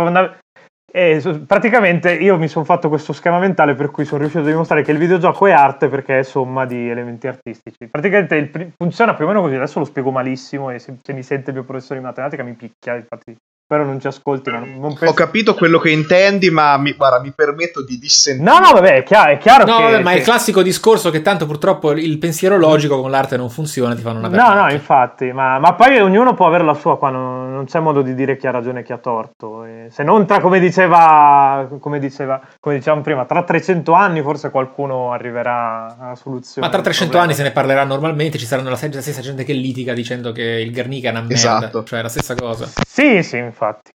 [0.95, 4.81] e praticamente io mi sono fatto questo schema mentale per cui sono riuscito a dimostrare
[4.81, 7.89] che il videogioco è arte perché è somma di elementi artistici.
[7.91, 11.21] Praticamente il, funziona più o meno così, adesso lo spiego malissimo e se, se mi
[11.21, 13.35] sente il mio professore di matematica mi picchia, infatti
[13.65, 14.51] Spero non ci ascolti.
[14.51, 15.05] Ma non penso...
[15.05, 18.47] Ho capito quello che intendi, ma mi, guarda, mi permetto di dissentire.
[18.47, 21.09] No, no, vabbè, è chiaro, è chiaro no, che, vabbè, ma è il classico discorso
[21.09, 24.69] che tanto purtroppo il pensiero logico con l'arte non funziona, ti fanno una No, no,
[24.69, 28.13] infatti, ma, ma, poi ognuno può avere la sua, qua non, non, c'è modo di
[28.13, 29.65] dire chi ha ragione e chi ha torto.
[29.65, 34.51] E se non tra, come diceva, come diceva, come dicevamo prima, tra 300 anni forse
[34.51, 36.67] qualcuno arriverà alla soluzione.
[36.67, 39.93] Ma tra 300 anni se ne parlerà normalmente, ci saranno la stessa gente che litiga
[39.93, 41.83] dicendo che il Guernica è una merda, esatto.
[41.83, 42.69] cioè la stessa cosa.
[42.85, 43.91] Sì, sì, infatti.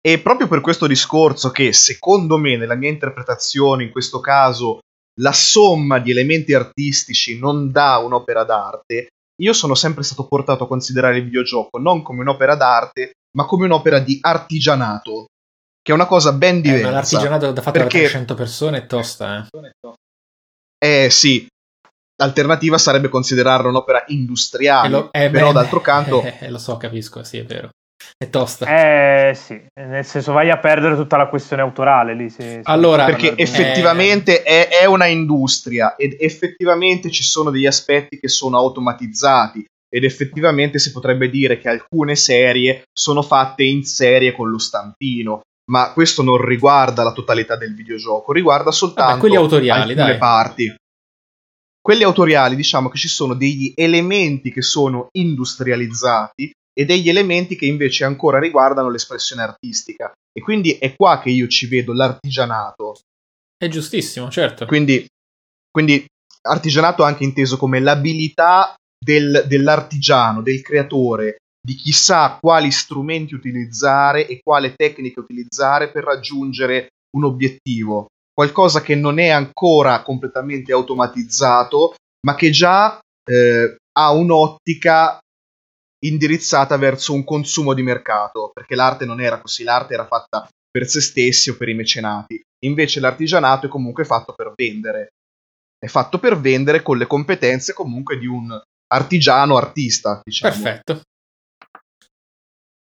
[0.00, 4.80] E proprio per questo discorso che, secondo me, nella mia interpretazione, in questo caso,
[5.20, 9.08] la somma di elementi artistici non dà un'opera d'arte,
[9.42, 13.64] io sono sempre stato portato a considerare il videogioco non come un'opera d'arte, ma come
[13.64, 15.26] un'opera di artigianato,
[15.80, 16.80] che è una cosa ben diversa.
[16.80, 17.98] Eh, ma l'artigianato da fatto perché...
[17.98, 19.70] da 300 persone è tosta, eh?
[20.78, 21.46] Eh sì,
[22.16, 25.12] l'alternativa sarebbe considerarla un'opera industriale, lo...
[25.12, 26.22] eh, però beh, d'altro canto...
[26.22, 27.70] Eh, lo so, capisco, sì, è vero.
[28.16, 28.66] È tosta.
[28.66, 32.30] Eh sì, nel senso vai a perdere tutta la questione autorale lì.
[32.30, 34.68] Se, allora, perché effettivamente è...
[34.68, 40.78] È, è una industria ed effettivamente ci sono degli aspetti che sono automatizzati ed effettivamente
[40.78, 45.42] si potrebbe dire che alcune serie sono fatte in serie con lo stampino.
[45.70, 50.18] Ma questo non riguarda la totalità del videogioco, riguarda soltanto Vabbè, quelli autoriali, alcune dai.
[50.18, 50.74] parti.
[51.80, 57.66] Quelli autoriali, diciamo che ci sono degli elementi che sono industrializzati e degli elementi che
[57.66, 60.12] invece ancora riguardano l'espressione artistica.
[60.32, 62.98] E quindi è qua che io ci vedo l'artigianato.
[63.56, 64.66] È giustissimo, certo.
[64.66, 65.06] Quindi,
[65.70, 66.04] quindi
[66.42, 74.40] artigianato anche inteso come l'abilità del, dell'artigiano, del creatore, di chissà quali strumenti utilizzare e
[74.42, 78.06] quale tecnica utilizzare per raggiungere un obiettivo.
[78.34, 81.94] Qualcosa che non è ancora completamente automatizzato,
[82.26, 85.20] ma che già eh, ha un'ottica
[86.06, 90.86] indirizzata verso un consumo di mercato, perché l'arte non era così, l'arte era fatta per
[90.86, 92.40] se stessi o per i mecenati.
[92.64, 95.08] Invece l'artigianato è comunque fatto per vendere.
[95.78, 98.58] È fatto per vendere con le competenze comunque di un
[98.92, 100.52] artigiano artista, diciamo.
[100.52, 101.02] Perfetto.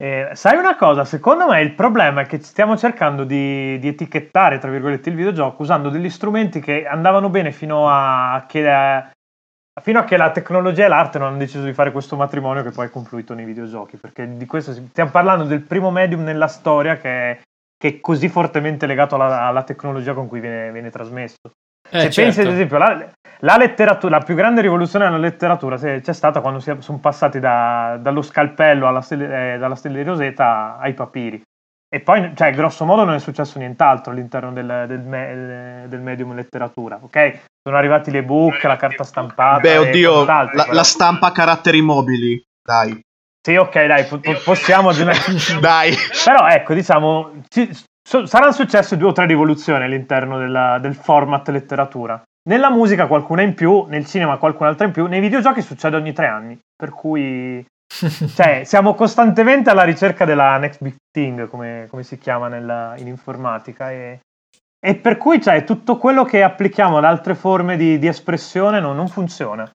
[0.03, 4.59] Eh, sai una cosa, secondo me il problema è che stiamo cercando di, di, etichettare,
[4.59, 8.63] tra virgolette, il videogioco usando degli strumenti che andavano bene fino a che
[9.81, 12.71] fino a che la tecnologia e l'arte non hanno deciso di fare questo matrimonio che
[12.71, 16.97] poi è confluito nei videogiochi, perché di questo stiamo parlando del primo medium nella storia
[16.97, 17.41] che è,
[17.77, 21.51] che è così fortemente legato alla, alla, tecnologia con cui viene, viene trasmesso.
[21.89, 22.21] Eh, se certo.
[22.21, 23.11] pensi ad esempio la,
[23.41, 27.99] la, letteratura, la più grande rivoluzione nella letteratura c'è stata quando si sono passati da,
[28.01, 31.43] dallo scalpello alla stelle, eh, dalla stella di Rosetta ai papiri.
[31.93, 36.33] E poi, cioè, grosso modo non è successo nient'altro all'interno del, del, me, del medium
[36.37, 37.41] letteratura, ok?
[37.61, 39.59] Sono arrivati le book, la carta stampata.
[39.59, 43.01] Beh, oddio, la, la, stampa a caratteri mobili, dai.
[43.43, 44.93] Sì, ok, dai, po- possiamo
[45.61, 45.93] dai.
[46.25, 47.69] Però ecco, diciamo, ci,
[48.01, 52.23] so, saranno successe due o tre rivoluzioni all'interno della, del format letteratura.
[52.49, 56.29] Nella musica qualcuna in più, nel cinema qualcun'altra in più, nei videogiochi succede ogni tre
[56.29, 57.67] anni, per cui
[58.35, 63.09] cioè, siamo costantemente alla ricerca della next big thing, come, come si chiama nella, in
[63.09, 64.21] informatica, e,
[64.79, 68.95] e, per cui cioè, tutto quello che applichiamo ad altre forme di, di espressione non,
[68.95, 69.69] non, funziona.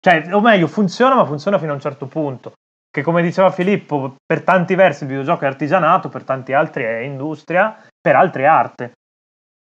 [0.00, 2.52] Cioè, o meglio, funziona, ma funziona fino a un certo punto.
[2.90, 6.98] Che come diceva Filippo, per tanti versi il videogioco è artigianato, per tanti altri è
[6.98, 8.92] industria, per altri è arte.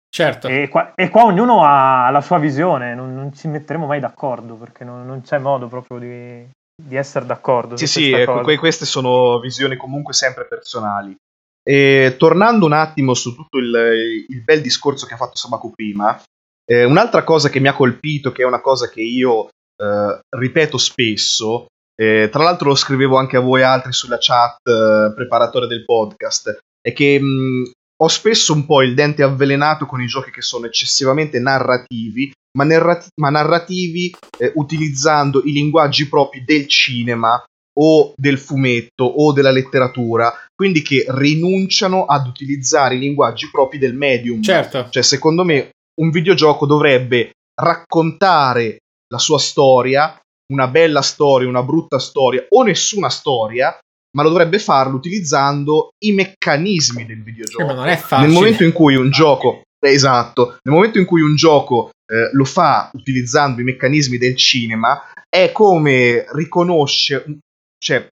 [0.09, 0.47] Certo.
[0.47, 4.55] E qua, e qua ognuno ha la sua visione, non, non ci metteremo mai d'accordo
[4.55, 6.49] perché non, non c'è modo proprio di,
[6.85, 7.77] di essere d'accordo.
[7.77, 11.15] Sì, sì, ecco, queste sono visioni comunque sempre personali.
[11.63, 16.19] E, tornando un attimo su tutto il, il, bel discorso che ha fatto Sabaku prima,
[16.65, 19.49] eh, un'altra cosa che mi ha colpito, che è una cosa che io
[19.81, 25.13] eh, ripeto spesso, eh, tra l'altro lo scrivevo anche a voi altri sulla chat eh,
[25.13, 27.71] preparatoria del podcast, è che mh,
[28.01, 32.63] ho spesso un po' il dente avvelenato con i giochi che sono eccessivamente narrativi ma,
[32.63, 37.41] narrati- ma narrativi eh, utilizzando i linguaggi propri del cinema
[37.79, 43.93] o del fumetto o della letteratura, quindi che rinunciano ad utilizzare i linguaggi propri del
[43.93, 44.41] medium.
[44.41, 44.87] Certo.
[44.89, 45.69] Cioè, secondo me,
[46.01, 50.19] un videogioco dovrebbe raccontare la sua storia,
[50.53, 53.77] una bella storia, una brutta storia o nessuna storia,
[54.17, 57.71] ma lo dovrebbe farlo utilizzando i meccanismi del videogioco.
[57.71, 58.27] Eh, non è facile.
[58.27, 62.45] Nel momento in cui un gioco Esatto, nel momento in cui un gioco eh, lo
[62.45, 67.39] fa utilizzando i meccanismi del cinema, è come riconosce,
[67.77, 68.07] cioè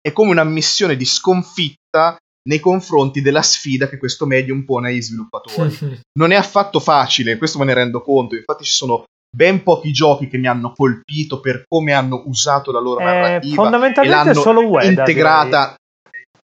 [0.00, 5.00] è come una missione di sconfitta nei confronti della sfida che questo medium pone agli
[5.00, 6.00] sviluppatori.
[6.18, 9.04] non è affatto facile, questo me ne rendo conto, infatti ci sono
[9.34, 13.54] ben pochi giochi che mi hanno colpito per come hanno usato la loro eh, narrativa
[13.54, 15.74] fondamentalmente e l'hanno solo Ueda, integrata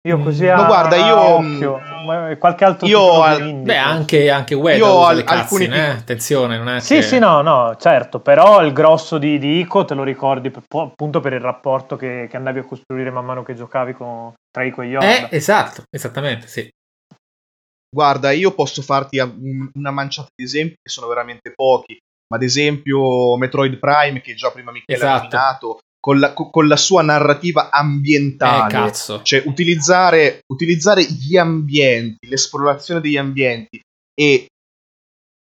[0.07, 1.81] io così no, a, guarda, io, occhio,
[2.39, 5.89] qualche altro io al, beh, anche, anche Wed io al, alcuni eh?
[5.89, 7.03] attenzione, non è Sì, che...
[7.03, 11.33] sì, no, no, certo, però il grosso di, di Ico te lo ricordi appunto per
[11.33, 14.87] il rapporto che, che, andavi a costruire man mano che giocavi con, tra Ico e
[14.87, 15.29] Yoda.
[15.29, 16.71] Eh, esatto, esattamente, sì.
[17.89, 21.99] Guarda, io posso farti una manciata di esempi che sono veramente pochi,
[22.29, 25.17] ma ad esempio Metroid Prime che già prima Michele esatto.
[25.17, 28.91] ha nominato, con la, con la sua narrativa ambientale.
[28.91, 33.81] Eh, cioè, utilizzare, utilizzare gli ambienti, l'esplorazione degli ambienti
[34.15, 34.47] e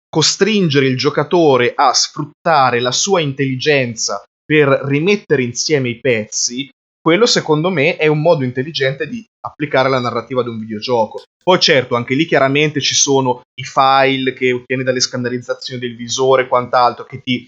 [0.09, 6.69] costringere il giocatore a sfruttare la sua intelligenza per rimettere insieme i pezzi,
[7.01, 11.23] quello secondo me è un modo intelligente di applicare la narrativa di un videogioco.
[11.41, 16.43] Poi certo, anche lì chiaramente ci sono i file che ottieni dalle scandalizzazioni del visore
[16.43, 17.47] e quant'altro che ti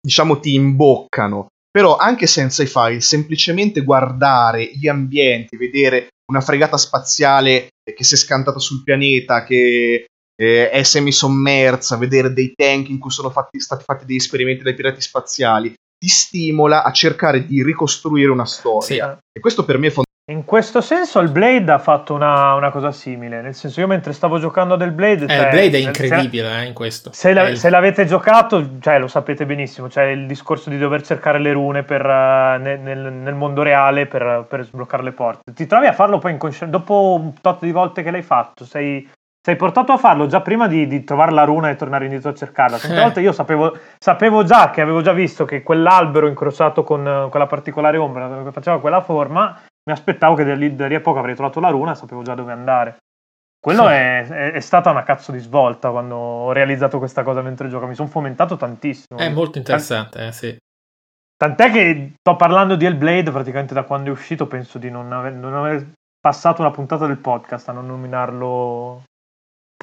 [0.00, 6.78] diciamo ti imboccano, però anche senza i file, semplicemente guardare gli ambienti, vedere una fregata
[6.78, 10.06] spaziale che si è scantata sul pianeta, che
[10.40, 14.74] eh, è semisommersa, vedere dei tank in cui sono fatti, stati fatti degli esperimenti dai
[14.74, 19.12] pirati spaziali, ti stimola a cercare di ricostruire una storia.
[19.12, 19.36] Sì.
[19.36, 20.05] E questo per me è fondamentale.
[20.28, 24.12] In questo senso il Blade ha fatto una, una, cosa simile, nel senso io mentre
[24.12, 25.26] stavo giocando del Blade...
[25.26, 27.10] Eh, cioè, il Blade è incredibile se, eh, in questo.
[27.12, 27.56] Se, la, il...
[27.56, 31.84] se, l'avete giocato, cioè, lo sapete benissimo, cioè il discorso di dover cercare le rune
[31.84, 35.52] per, uh, nel, nel, mondo reale per, per, sbloccare le porte.
[35.52, 39.08] Ti trovi a farlo poi inconsciamente, dopo un tot di volte che l'hai fatto, sei,
[39.40, 42.34] sei portato a farlo già prima di, di, trovare la runa e tornare indietro a
[42.34, 42.78] cercarla.
[42.78, 43.00] Tante eh.
[43.00, 47.96] volte io sapevo, sapevo, già che avevo già visto che quell'albero incrociato con quella particolare
[47.96, 49.56] ombra che faceva quella forma
[49.86, 52.22] mi aspettavo che da lì, da lì a poco avrei trovato la runa e sapevo
[52.22, 52.96] già dove andare.
[53.58, 57.68] Quello è, è, è, stata una cazzo di svolta quando ho realizzato questa cosa mentre
[57.68, 57.86] gioco.
[57.86, 59.18] Mi sono fomentato tantissimo.
[59.18, 60.56] È molto interessante, Tant- eh, sì.
[61.36, 64.46] Tant'è che sto parlando di Hellblade praticamente da quando è uscito.
[64.46, 69.02] Penso di non aver, non aver passato una puntata del podcast a non nominarlo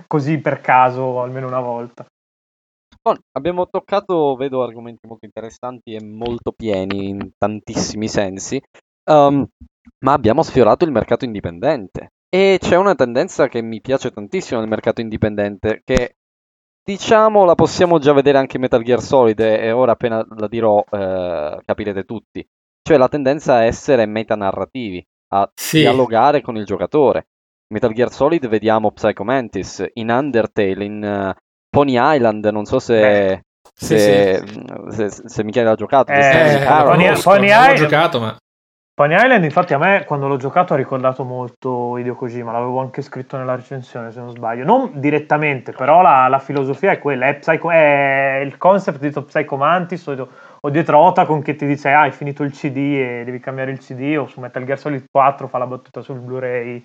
[0.08, 2.06] così per caso almeno una volta.
[3.02, 8.62] Bon, abbiamo toccato, vedo, argomenti molto interessanti e molto pieni in tantissimi sensi.
[9.12, 9.46] Um,
[10.00, 12.14] ma abbiamo sfiorato il mercato indipendente.
[12.30, 16.16] E c'è una tendenza che mi piace tantissimo nel mercato indipendente, che
[16.84, 20.84] diciamo la possiamo già vedere anche in Metal Gear Solid, e ora appena la dirò
[20.90, 22.46] eh, capirete tutti.
[22.82, 25.80] Cioè la tendenza a essere metanarrativi, a sì.
[25.80, 27.28] dialogare con il giocatore.
[27.68, 32.80] In Metal Gear Solid vediamo Psycho Mantis, in Undertale, in uh, Pony Island, non so
[32.80, 33.44] se...
[33.76, 34.92] Se, sì, sì.
[34.92, 38.38] se, se, se Michele ha giocato, eh, Pony, Pony, Island, giocato, ma
[38.96, 43.02] Pony Island, infatti, a me quando l'ho giocato ha ricordato molto Hideo Kojima, l'avevo anche
[43.02, 44.64] scritto nella recensione se non sbaglio.
[44.64, 49.58] Non direttamente, però la, la filosofia è quella: è, Psycho, è, il concept di Psycho
[49.58, 50.30] Mantis o,
[50.60, 53.80] o dietro Otacon che ti dice ah, hai finito il CD e devi cambiare il
[53.80, 56.84] CD, o su Metal Gear Solid 4 fa la battuta sul Blu-ray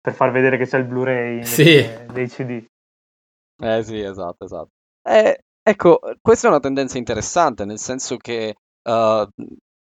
[0.00, 1.88] per far vedere che c'è il Blu-ray sì.
[2.12, 2.64] dei CD.
[3.62, 4.70] Eh sì, esatto, esatto.
[5.08, 9.28] Eh, ecco, questa è una tendenza interessante, nel senso che uh,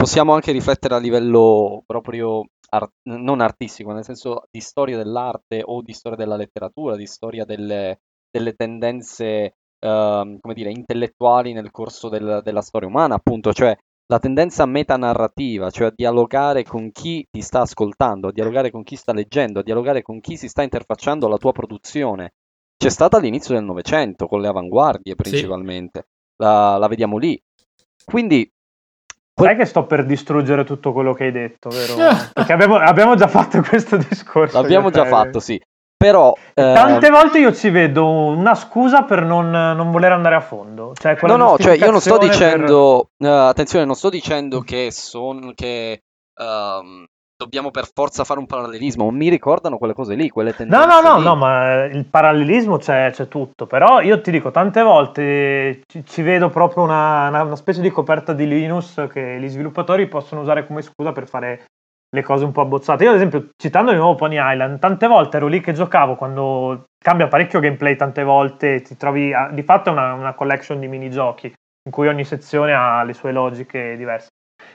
[0.01, 5.82] possiamo anche riflettere a livello proprio art- non artistico, nel senso di storia dell'arte o
[5.82, 12.09] di storia della letteratura, di storia delle, delle tendenze, uh, come dire, intellettuali nel corso
[12.09, 13.76] del, della storia umana, appunto, cioè
[14.07, 18.96] la tendenza metanarrativa, cioè a dialogare con chi ti sta ascoltando, a dialogare con chi
[18.96, 22.32] sta leggendo, a dialogare con chi si sta interfacciando alla tua produzione.
[22.74, 26.42] C'è stata all'inizio del Novecento, con le avanguardie principalmente, sì.
[26.42, 27.38] la, la vediamo lì.
[28.03, 28.51] Quindi
[29.45, 31.95] sai che sto per distruggere tutto quello che hai detto, vero?
[32.32, 34.61] Perché abbiamo, abbiamo già fatto questo discorso.
[34.61, 35.61] L'abbiamo già fatto, sì.
[35.97, 36.72] Però eh...
[36.74, 40.93] tante volte io ci vedo una scusa per non, non voler andare a fondo.
[40.95, 43.11] Cioè no, no, cioè io non sto dicendo.
[43.18, 43.28] Per...
[43.28, 46.03] Uh, attenzione, non sto dicendo che, son, che
[46.36, 47.05] um,
[47.41, 49.11] dobbiamo per forza fare un parallelismo.
[49.11, 50.86] Mi ricordano quelle cose lì, quelle tendenze.
[50.86, 51.24] No, no, no, lì.
[51.24, 53.66] no, ma il parallelismo c'è, c'è, tutto.
[53.66, 57.91] Però io ti dico, tante volte ci, ci vedo proprio una, una, una, specie di
[57.91, 61.64] coperta di Linux che gli sviluppatori possono usare come scusa per fare
[62.11, 63.05] le cose un po' abbozzate.
[63.05, 66.84] Io, ad esempio, citando di nuovo Pony Island, tante volte ero lì che giocavo quando
[67.03, 69.32] cambia parecchio gameplay, tante volte ti trovi.
[69.32, 71.51] A, di fatto è una, una collection di minigiochi
[71.82, 74.28] in cui ogni sezione ha le sue logiche diverse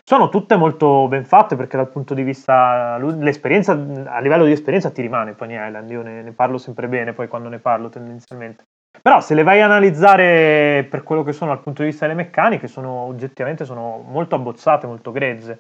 [0.08, 4.92] sono tutte molto ben fatte perché dal punto di vista l'esperienza a livello di esperienza
[4.92, 5.90] ti rimane Pony Island.
[5.90, 8.66] Io ne, ne, parlo sempre bene poi quando ne parlo tendenzialmente.
[9.02, 12.22] Però se le vai a analizzare per quello che sono dal punto di vista delle
[12.22, 15.60] meccaniche sono oggettivamente sono molto abbozzate molto grezze.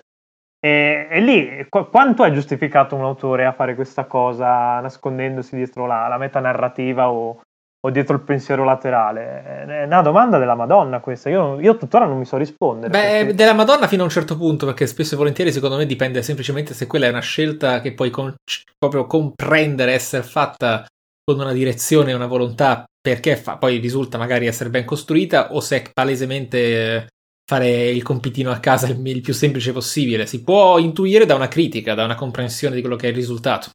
[0.59, 5.87] E, e lì qu- quanto è giustificato un autore a fare questa cosa nascondendosi dietro
[5.87, 7.41] la, la metanarrativa o,
[7.85, 9.65] o dietro il pensiero laterale?
[9.65, 12.89] È una domanda della Madonna questa, io, io tuttora non mi so rispondere.
[12.89, 13.33] Beh, perché...
[13.35, 16.73] della Madonna fino a un certo punto, perché spesso e volentieri secondo me dipende semplicemente
[16.73, 18.33] se quella è una scelta che puoi con-
[18.77, 20.85] proprio comprendere essere fatta
[21.23, 25.59] con una direzione e una volontà perché fa- poi risulta magari essere ben costruita o
[25.59, 27.07] se è palesemente
[27.47, 30.25] fare il compitino a casa il, il più semplice possibile.
[30.25, 33.69] Si può intuire da una critica, da una comprensione di quello che è il risultato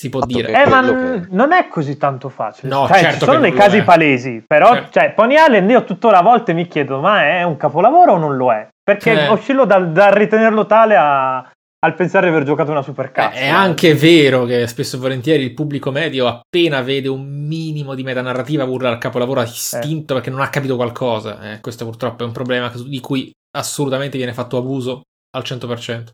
[0.00, 0.50] si può dire.
[0.50, 1.26] Eh, ma che...
[1.28, 2.72] non è così tanto facile.
[2.72, 3.84] No, cioè, certo ci sono dei casi è.
[3.84, 4.98] palesi, però certo.
[4.98, 8.34] cioè, Pony Allen io tuttora a volte mi chiedo, ma è un capolavoro o non
[8.34, 8.66] lo è?
[8.82, 9.28] Perché eh.
[9.28, 13.36] oscillo dal, dal, ritenerlo tale a, al pensare di aver giocato una supercazzo.
[13.36, 18.02] È anche vero che spesso e volentieri il pubblico medio appena vede un minimo di
[18.02, 20.16] metanarrativa urla al capolavoro istinto eh.
[20.16, 21.52] perché non ha capito qualcosa.
[21.52, 25.02] Eh, questo purtroppo è un problema di cui assolutamente viene fatto abuso
[25.36, 26.08] al 100%.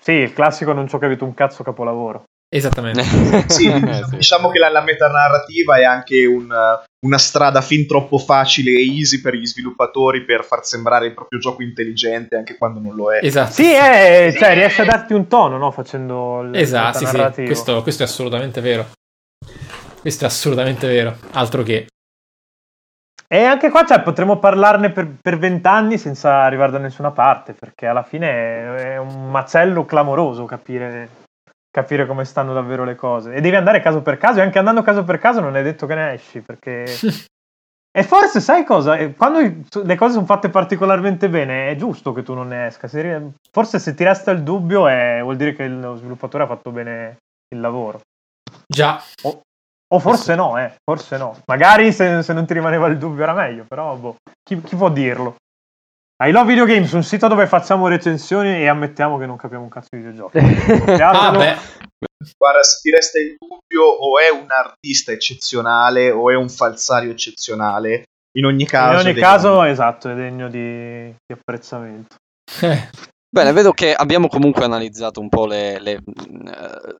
[0.00, 2.24] Sì, il classico non ci ho capito un cazzo capolavoro.
[2.50, 3.02] Esattamente.
[3.48, 3.70] sì,
[4.10, 6.48] diciamo, che la, la metanarrativa è anche un,
[7.06, 11.38] una strada fin troppo facile e easy per gli sviluppatori per far sembrare il proprio
[11.38, 13.20] gioco intelligente anche quando non lo è.
[13.22, 13.52] Esatto.
[13.52, 15.70] Sì, è, cioè, riesce a darti un tono no?
[15.70, 17.44] facendo il Esatto, sì, sì.
[17.44, 18.86] Questo, questo è assolutamente vero.
[20.00, 21.16] Questo è assolutamente vero.
[21.32, 21.86] Altro che
[23.26, 28.02] e anche qua cioè, potremmo parlarne per vent'anni senza arrivare da nessuna parte, perché alla
[28.02, 31.08] fine è un macello clamoroso capire,
[31.70, 33.34] capire, come stanno davvero le cose.
[33.34, 35.86] E devi andare caso per caso, e anche andando caso per caso non è detto
[35.86, 36.84] che ne esci, perché...
[37.92, 38.96] e forse sai cosa?
[39.10, 42.88] Quando le cose sono fatte particolarmente bene, è giusto che tu non ne esca.
[43.50, 45.18] Forse se ti resta il dubbio è...
[45.20, 47.18] vuol dire che lo sviluppatore ha fatto bene
[47.54, 48.00] il lavoro.
[48.66, 49.02] Già.
[49.24, 49.42] O,
[49.94, 51.40] o forse no, eh, forse no.
[51.46, 54.90] Magari se, se, non ti rimaneva il dubbio era meglio, però boh, chi, chi può
[54.90, 55.36] dirlo?
[56.24, 59.70] I Love Video Games, un sito dove facciamo recensioni e ammettiamo che non capiamo un
[59.70, 60.38] cazzo di videogiochi.
[61.00, 61.30] ah,
[62.36, 67.12] Guarda, se ti resta il dubbio, o è un artista eccezionale o è un falsario
[67.12, 68.02] eccezionale.
[68.36, 72.16] In ogni caso, in ogni caso esatto, è degno di, di apprezzamento.
[73.30, 76.98] Bene, vedo che abbiamo comunque analizzato un po' le, le, uh,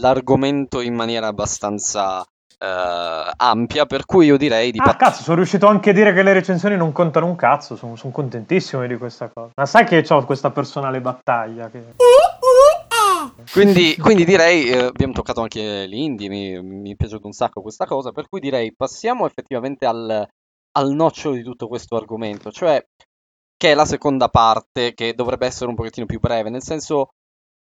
[0.00, 4.78] l'argomento in maniera abbastanza uh, ampia, per cui io direi di...
[4.78, 7.76] Ah, pat- cazzo, sono riuscito anche a dire che le recensioni non contano un cazzo,
[7.76, 9.52] sono, sono contentissimo di questa cosa.
[9.54, 11.70] Ma sai che ho questa personale battaglia?
[11.70, 11.94] Che...
[13.50, 17.86] Quindi, quindi, direi, eh, abbiamo toccato anche l'indie, mi, mi, è piaciuto un sacco questa
[17.86, 20.26] cosa, per cui direi passiamo effettivamente al,
[20.72, 22.84] al nocciolo di tutto questo argomento, cioè
[23.56, 27.10] che è la seconda parte, che dovrebbe essere un pochettino più breve, nel senso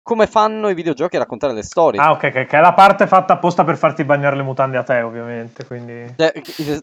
[0.03, 2.01] come fanno i videogiochi a raccontare le storie.
[2.01, 5.01] Ah, ok, che è la parte fatta apposta per farti bagnare le mutande a te,
[5.01, 5.65] ovviamente.
[5.65, 6.15] Quindi...
[6.17, 6.33] Cioè,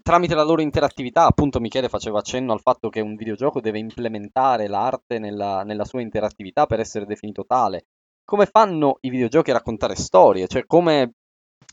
[0.01, 4.67] tramite la loro interattività, appunto, Michele faceva accenno al fatto che un videogioco deve implementare
[4.67, 7.87] l'arte nella, nella sua interattività per essere definito tale.
[8.23, 10.47] Come fanno i videogiochi a raccontare storie?
[10.47, 11.15] Cioè, come,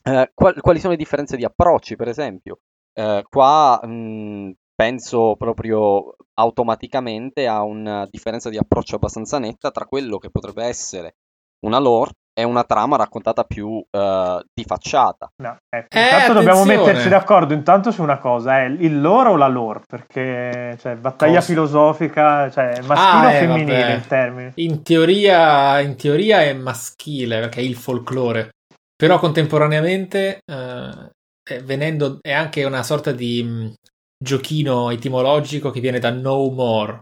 [0.03, 2.59] eh, qual, quali sono le differenze di approcci, per esempio?
[2.93, 10.19] Eh, qua mh, penso proprio automaticamente a una differenza di approccio abbastanza netta tra quello
[10.19, 11.17] che potrebbe essere
[11.65, 15.31] una lore e una trama raccontata più uh, di facciata.
[15.43, 19.37] No, ecco, eh, intanto dobbiamo metterci d'accordo intanto su una cosa, è il lore o
[19.37, 19.81] la lore?
[19.87, 21.47] Perché cioè, battaglia cosa?
[21.47, 23.95] filosofica, cioè maschile ah, o eh, femminile vabbè.
[23.95, 24.53] il termine?
[24.57, 28.51] In teoria, in teoria è maschile perché è il folklore,
[28.95, 31.09] però contemporaneamente uh,
[31.65, 33.67] venendo, è anche una sorta di mm,
[34.19, 37.01] giochino etimologico che viene da no more,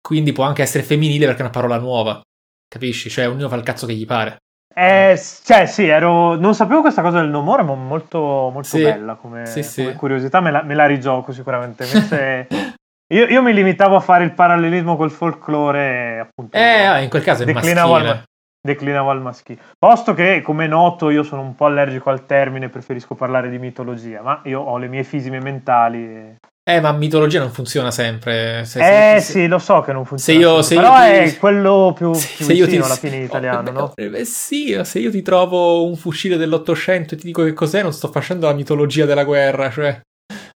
[0.00, 2.20] quindi può anche essere femminile perché è una parola nuova.
[2.68, 3.10] Capisci?
[3.10, 4.36] Cioè, ognuno fa il cazzo che gli pare.
[4.78, 6.34] Eh, cioè, sì, ero...
[6.34, 8.18] non sapevo questa cosa del no more, ma molto,
[8.52, 8.82] molto sì.
[8.82, 9.82] bella come, sì, sì.
[9.82, 10.40] come curiosità.
[10.40, 11.84] Me la, me la, rigioco sicuramente.
[11.84, 12.46] Invece,
[13.14, 16.56] io, io, mi limitavo a fare il parallelismo col folklore, appunto.
[16.56, 18.10] Eh, ah, in quel caso è declinavo maschile.
[18.10, 18.22] Al,
[18.66, 19.60] declinavo al maschile.
[19.78, 24.20] Posto che, come noto, io sono un po' allergico al termine, preferisco parlare di mitologia,
[24.20, 26.04] ma io ho le mie fisime mentali.
[26.04, 26.36] E...
[26.68, 28.64] Eh, ma mitologia non funziona sempre.
[28.66, 30.38] Se, eh, se, sì, lo so che non funziona.
[30.38, 32.76] Se io, se però io è quello più, più se vicino ti...
[32.76, 33.92] alla fine italiano, oh, no?
[33.94, 37.92] Eh, sì, se io ti trovo un fucile dell'Ottocento e ti dico che cos'è, non
[37.92, 40.00] sto facendo la mitologia della guerra, cioè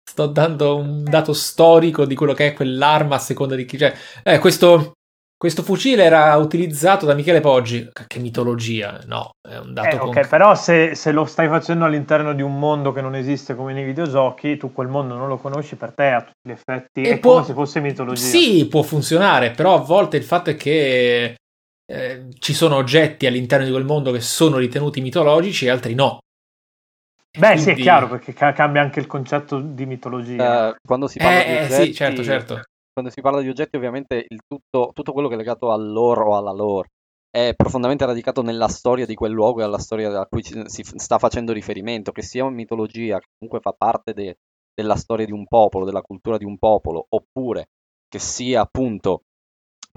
[0.10, 3.94] sto dando un dato storico di quello che è quell'arma a seconda di chi c'è.
[4.24, 4.94] Eh, questo
[5.38, 7.88] questo fucile era utilizzato da Michele Poggi.
[8.08, 11.86] Che mitologia, no, è un dato eh, Ok, conc- però se, se, lo stai facendo
[11.86, 15.38] all'interno di un mondo che non esiste come nei videogiochi, tu quel mondo non lo
[15.38, 17.02] conosci per te a tutti gli effetti.
[17.04, 17.34] E è può...
[17.34, 18.26] come se fosse mitologia.
[18.26, 21.36] Sì, può funzionare, però a volte il fatto è che
[21.86, 26.18] eh, ci sono oggetti all'interno di quel mondo che sono ritenuti mitologici e altri no.
[27.38, 27.62] Beh, Quindi...
[27.62, 30.70] sì, è chiaro, perché cambia anche il concetto di mitologia.
[30.70, 32.62] Uh, quando si parla eh, di oggetti, sì, certo, certo
[32.98, 36.36] quando si parla di oggetti, ovviamente tutto, tutto quello che è legato al lore o
[36.36, 36.90] alla lore
[37.30, 41.20] è profondamente radicato nella storia di quel luogo e alla storia a cui si sta
[41.20, 44.38] facendo riferimento, che sia mitologia, che comunque fa parte de,
[44.74, 47.68] della storia di un popolo, della cultura di un popolo, oppure
[48.08, 49.26] che sia appunto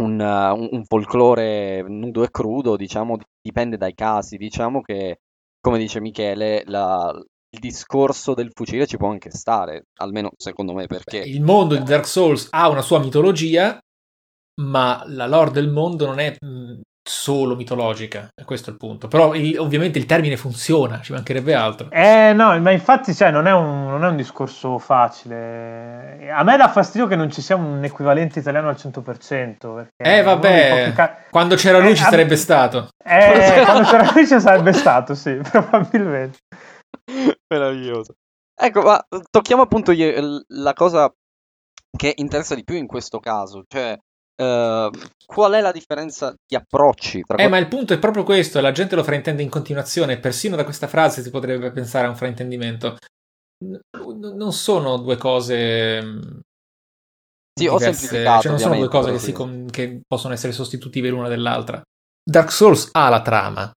[0.03, 4.37] un, uh, un folklore nudo e crudo, diciamo, dipende dai casi.
[4.37, 5.21] Diciamo che,
[5.59, 7.19] come dice Michele, la,
[7.53, 11.19] il discorso del fucile ci può anche stare, almeno secondo me, perché...
[11.19, 13.79] Il mondo di Dark Souls ha una sua mitologia,
[14.61, 19.09] ma la lore del mondo non è mm, solo mitologica, questo è il punto.
[19.09, 21.91] Però il, ovviamente il termine funziona, ci mancherebbe altro.
[21.91, 26.31] Eh no, ma infatti cioè, non, è un, non, è un, discorso facile.
[26.33, 29.87] A me dà fastidio che non ci sia un equivalente italiano al 100%.
[29.97, 32.91] Eh vabbè, ca- quando c'era lui eh, ci sarebbe stato.
[33.05, 36.39] Eh, quando c'era lui ci sarebbe stato, sì, probabilmente.
[37.49, 38.15] Meraviglioso.
[38.55, 39.93] Ecco, ma tocchiamo appunto
[40.49, 41.13] la cosa
[41.97, 43.99] che interessa di più in questo caso, cioè
[44.41, 44.91] uh,
[45.27, 47.23] qual è la differenza di approcci?
[47.23, 50.19] Tra eh, ma il punto è proprio questo, e la gente lo fraintende in continuazione,
[50.19, 52.99] persino da questa frase si potrebbe pensare a un fraintendimento.
[53.65, 53.81] N-
[54.37, 56.21] non sono due cose mm,
[57.59, 59.35] sì, diverse, ho semplificato, cioè non sono due cose che, si,
[59.71, 61.83] che possono essere sostitutive l'una dell'altra.
[62.23, 63.73] Dark Souls ha la trama,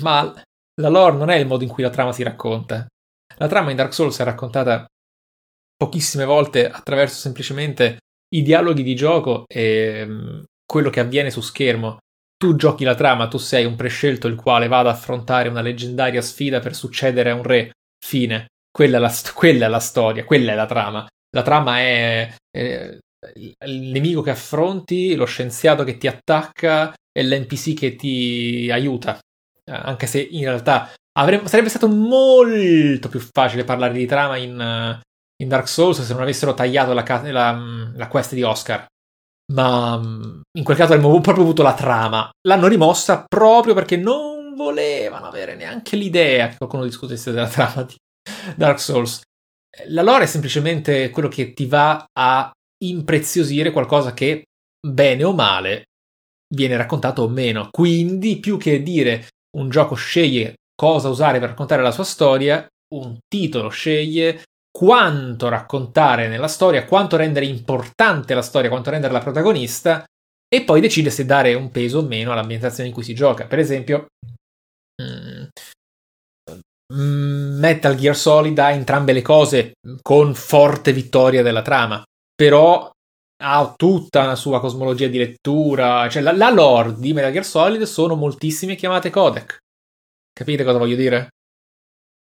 [0.00, 0.32] ma
[0.80, 2.86] la lore non è il modo in cui la trama si racconta.
[3.36, 4.84] La trama in Dark Souls è raccontata
[5.76, 7.98] pochissime volte attraverso semplicemente
[8.34, 11.98] i dialoghi di gioco e um, quello che avviene su schermo.
[12.36, 16.20] Tu giochi la trama, tu sei un prescelto il quale va ad affrontare una leggendaria
[16.20, 17.72] sfida per succedere a un re.
[18.04, 18.46] Fine.
[18.70, 21.06] Quella è la, quella è la storia, quella è la trama.
[21.30, 22.98] La trama è, è
[23.64, 29.18] il nemico che affronti, lo scienziato che ti attacca e l'NPC che ti aiuta
[29.70, 35.00] anche se in realtà avremmo, sarebbe stato molto più facile parlare di trama in, uh,
[35.42, 38.86] in Dark Souls se non avessero tagliato la, la, mm, la quest di Oscar.
[39.52, 42.30] Ma um, in quel caso avremmo proprio avuto la trama.
[42.48, 47.94] L'hanno rimossa proprio perché non volevano avere neanche l'idea che qualcuno discutesse della trama di
[48.56, 49.20] Dark Souls.
[49.88, 52.50] La lore è semplicemente quello che ti va a
[52.84, 54.44] impreziosire qualcosa che,
[54.86, 55.84] bene o male,
[56.54, 57.68] viene raccontato o meno.
[57.70, 63.18] Quindi, più che dire un gioco sceglie cosa usare per raccontare la sua storia, un
[63.28, 70.04] titolo sceglie quanto raccontare nella storia, quanto rendere importante la storia, quanto renderla protagonista
[70.48, 73.46] e poi decide se dare un peso o meno all'ambientazione in cui si gioca.
[73.46, 74.06] Per esempio,
[75.00, 75.44] mm,
[77.58, 82.02] Metal Gear Solid ha entrambe le cose con forte vittoria della trama,
[82.34, 82.90] però
[83.46, 87.82] ha tutta una sua cosmologia di lettura, cioè la, la lore di Metal Gear Solid
[87.82, 89.58] sono moltissime chiamate codec.
[90.32, 91.28] Capite cosa voglio dire?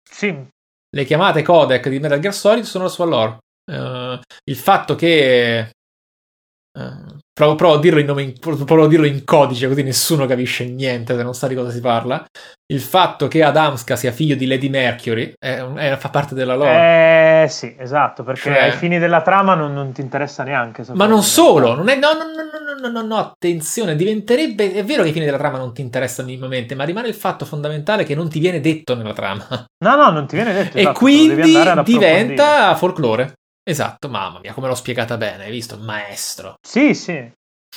[0.02, 0.46] Sì.
[0.90, 3.38] Le chiamate codec di Metal Gear Solid sono la sua lore.
[3.70, 5.70] Uh, il fatto che
[6.78, 10.64] uh, Provo, provo, a dirlo in nome provo, a dirlo in codice così nessuno capisce
[10.64, 12.26] niente se non sa di cosa si parla.
[12.66, 17.44] Il fatto che Adamska sia figlio di Lady Mercury è, è, fa parte della lore.
[17.44, 18.58] Eh sì, esatto, perché cioè...
[18.58, 20.84] ai fini della trama non, non ti interessa neanche.
[20.94, 24.74] Ma non solo, non è, no, no, no, no, no, no, attenzione, diventerebbe...
[24.74, 27.44] È vero che i fini della trama non ti interessano minimamente, ma rimane il fatto
[27.44, 29.46] fondamentale che non ti viene detto nella trama.
[29.78, 30.76] No, no, non ti viene detto.
[30.76, 33.34] Esatto, e quindi diventa folklore.
[33.68, 35.76] Esatto, mamma mia, come l'ho spiegata bene, hai visto?
[35.78, 36.54] Maestro.
[36.66, 37.30] Sì, sì.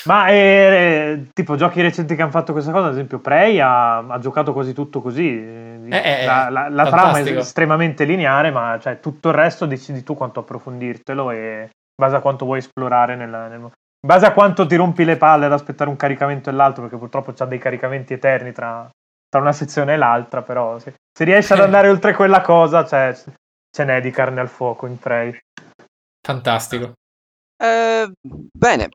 [0.05, 4.19] Ma eh, tipo giochi recenti che hanno fatto questa cosa, ad esempio Prey ha, ha
[4.19, 5.27] giocato quasi tutto così.
[5.27, 10.01] Eh, eh, la, la, la trama è estremamente lineare, ma cioè, tutto il resto decidi
[10.01, 11.69] tu quanto approfondirtelo e in
[12.01, 13.59] base a quanto vuoi esplorare nel, nel...
[13.59, 16.97] In base a quanto ti rompi le palle ad aspettare un caricamento e l'altro, perché
[16.97, 18.89] purtroppo c'ha dei caricamenti eterni tra,
[19.27, 23.13] tra una sezione e l'altra, però se, se riesci ad andare oltre quella cosa, cioè,
[23.13, 25.37] ce n'è di carne al fuoco in Prey.
[26.21, 26.93] Fantastico.
[27.57, 28.89] Eh, bene,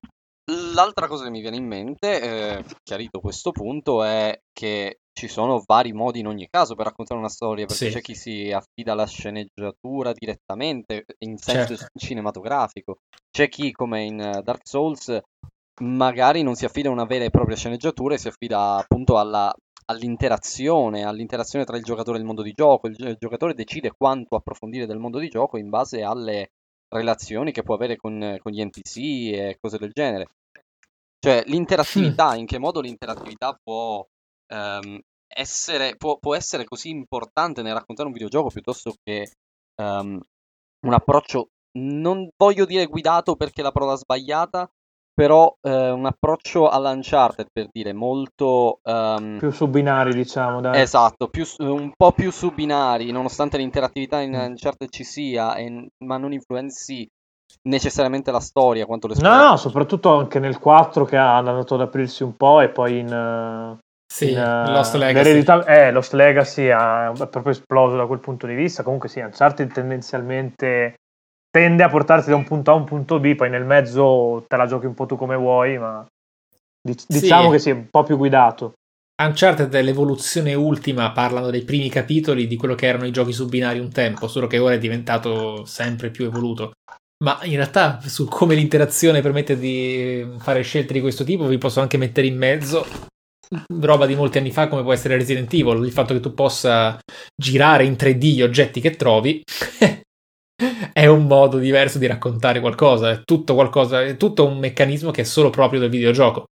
[0.72, 5.62] l'altra cosa che mi viene in mente, eh, chiarito questo punto, è che ci sono
[5.64, 7.92] vari modi in ogni caso per raccontare una storia, perché sì.
[7.92, 11.98] c'è chi si affida alla sceneggiatura direttamente, in senso certo.
[11.98, 12.98] cinematografico,
[13.30, 15.18] c'è chi, come in Dark Souls,
[15.82, 19.54] magari non si affida a una vera e propria sceneggiatura e si affida appunto alla,
[19.86, 22.86] all'interazione, all'interazione tra il giocatore e il mondo di gioco.
[22.86, 26.50] Il, il, giocatore decide quanto approfondire del mondo di gioco in base alle
[26.88, 28.96] relazioni che può avere con, con gli NPC
[29.34, 30.28] e cose del genere.
[31.18, 32.38] Cioè, l'interattività, mm.
[32.38, 34.04] in che modo l'interattività può,
[34.52, 39.32] um, essere, può, può, essere così importante nel raccontare un videogioco piuttosto che
[39.82, 40.20] um,
[40.86, 44.70] un approccio, non voglio dire guidato perché è la parola sbagliata,
[45.16, 49.38] però eh, un approccio all'Uncharted per dire molto um...
[49.38, 50.78] più su binari diciamo dai.
[50.78, 54.50] esatto più, un po' più su binari nonostante l'interattività in mm.
[54.50, 57.08] Uncharted ci sia e, ma non influenzi
[57.62, 61.80] necessariamente la storia quanto le no no soprattutto anche nel 4 che ha andato ad
[61.80, 63.78] aprirsi un po' e poi in uh...
[64.08, 65.44] Sì, in, uh, Lost Legacy.
[65.66, 68.84] Eh, Lost Legacy ha proprio esploso da quel punto di vista.
[68.84, 70.94] Comunque sì, Uncharted tendenzialmente
[71.50, 74.56] tende a portarti da un punto A a un punto B, poi nel mezzo te
[74.56, 76.06] la giochi un po' tu come vuoi, ma
[76.82, 77.50] diciamo sì.
[77.50, 78.72] che sia un po' più guidato.
[79.22, 83.46] Uncharted è l'evoluzione ultima, parlano dei primi capitoli di quello che erano i giochi su
[83.46, 86.72] binari un tempo, solo che ora è diventato sempre più evoluto.
[87.24, 91.80] Ma in realtà su come l'interazione permette di fare scelte di questo tipo vi posso
[91.80, 92.84] anche mettere in mezzo
[93.80, 96.98] roba di molti anni fa come può essere Resident Evil, il fatto che tu possa
[97.34, 99.42] girare in 3D gli oggetti che trovi
[100.92, 105.22] è un modo diverso di raccontare qualcosa, è tutto qualcosa, è tutto un meccanismo che
[105.22, 106.44] è solo proprio del videogioco.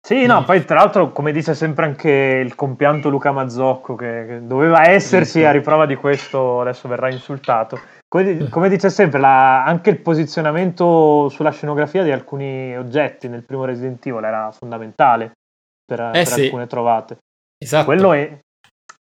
[0.00, 0.44] Sì, no, mm.
[0.44, 5.44] poi tra l'altro, come dice sempre anche il compianto Luca Mazzocco, che, che doveva esserci
[5.44, 7.78] a riprova di questo, adesso verrà insultato.
[8.08, 8.48] Come, mm.
[8.48, 14.06] come dice sempre, la, anche il posizionamento sulla scenografia di alcuni oggetti nel primo Resident
[14.06, 15.32] Evil era fondamentale
[15.84, 16.44] per, eh per sì.
[16.44, 17.18] alcune trovate.
[17.58, 17.84] Esatto.
[17.84, 18.38] Quello è,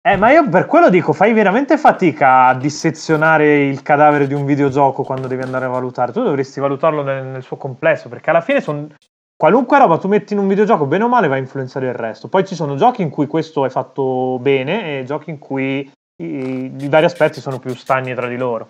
[0.06, 4.44] eh, ma io per quello dico, fai veramente fatica a dissezionare il cadavere di un
[4.44, 6.12] videogioco quando devi andare a valutare.
[6.12, 8.88] Tu dovresti valutarlo nel, nel suo complesso, perché alla fine sono
[9.34, 12.28] qualunque roba tu metti in un videogioco, bene o male, va a influenzare il resto.
[12.28, 15.90] Poi ci sono giochi in cui questo è fatto bene e giochi in cui
[16.22, 18.68] i, i vari aspetti sono più stagni tra di loro.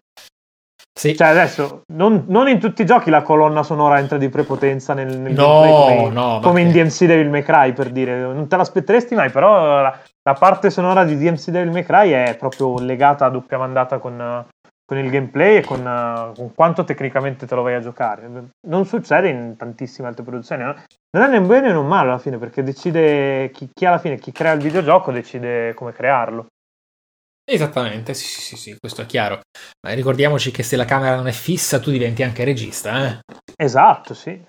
[0.97, 1.17] Sì.
[1.17, 5.19] Cioè adesso, non, non, in tutti i giochi la colonna sonora entra di prepotenza nel,
[5.19, 9.17] nel no, come, no, come in DMC Devil May Cry per dire, non te l'aspetteresti
[9.17, 13.31] mai, però la, la parte sonora di DMC Devil May Cry è proprio legata a
[13.31, 14.47] doppia mandata con,
[14.85, 18.49] con il gameplay e con, con, quanto tecnicamente te lo vai a giocare.
[18.67, 20.83] Non succede in tantissime altre produzioni, no?
[21.11, 24.33] non è né bene né male alla fine, perché decide chi, chi alla fine, chi
[24.33, 26.47] crea il videogioco decide come crearlo.
[27.47, 29.41] Esattamente, sì, sì, sì, sì, questo è chiaro.
[29.87, 33.21] Ma ricordiamoci che se la camera non è fissa, tu diventi anche regista, eh?
[33.57, 34.43] Esatto, sì.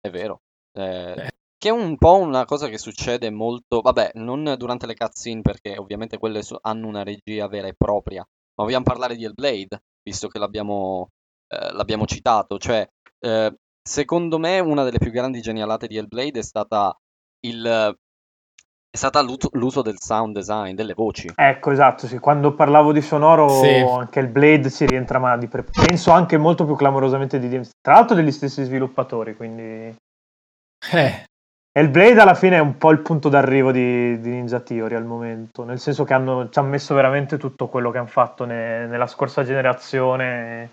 [0.00, 0.38] È vero.
[0.72, 1.28] Eh, eh.
[1.60, 5.76] Che è un po' una cosa che succede molto, vabbè, non durante le cutscene perché
[5.76, 10.38] ovviamente quelle hanno una regia vera e propria, ma vogliamo parlare di Hellblade, visto che
[10.38, 11.08] l'abbiamo,
[11.48, 12.88] eh, l'abbiamo citato, cioè
[13.18, 16.96] eh, secondo me una delle più grandi genialate di Hellblade è stata
[17.40, 17.96] il
[18.90, 21.30] è stata l'uso del sound design, delle voci.
[21.34, 22.18] Ecco, esatto, sì.
[22.18, 23.68] quando parlavo di sonoro sì.
[23.68, 27.70] anche il Blade si rientra, ma pre- penso anche molto più clamorosamente di DMC.
[27.82, 29.94] Tra l'altro degli stessi sviluppatori, quindi...
[30.92, 31.27] Eh.
[31.78, 34.96] E il Blade alla fine è un po' il punto d'arrivo di, di Ninja Theory
[34.96, 38.44] al momento, nel senso che hanno, ci hanno messo veramente tutto quello che hanno fatto
[38.44, 40.70] ne, nella scorsa generazione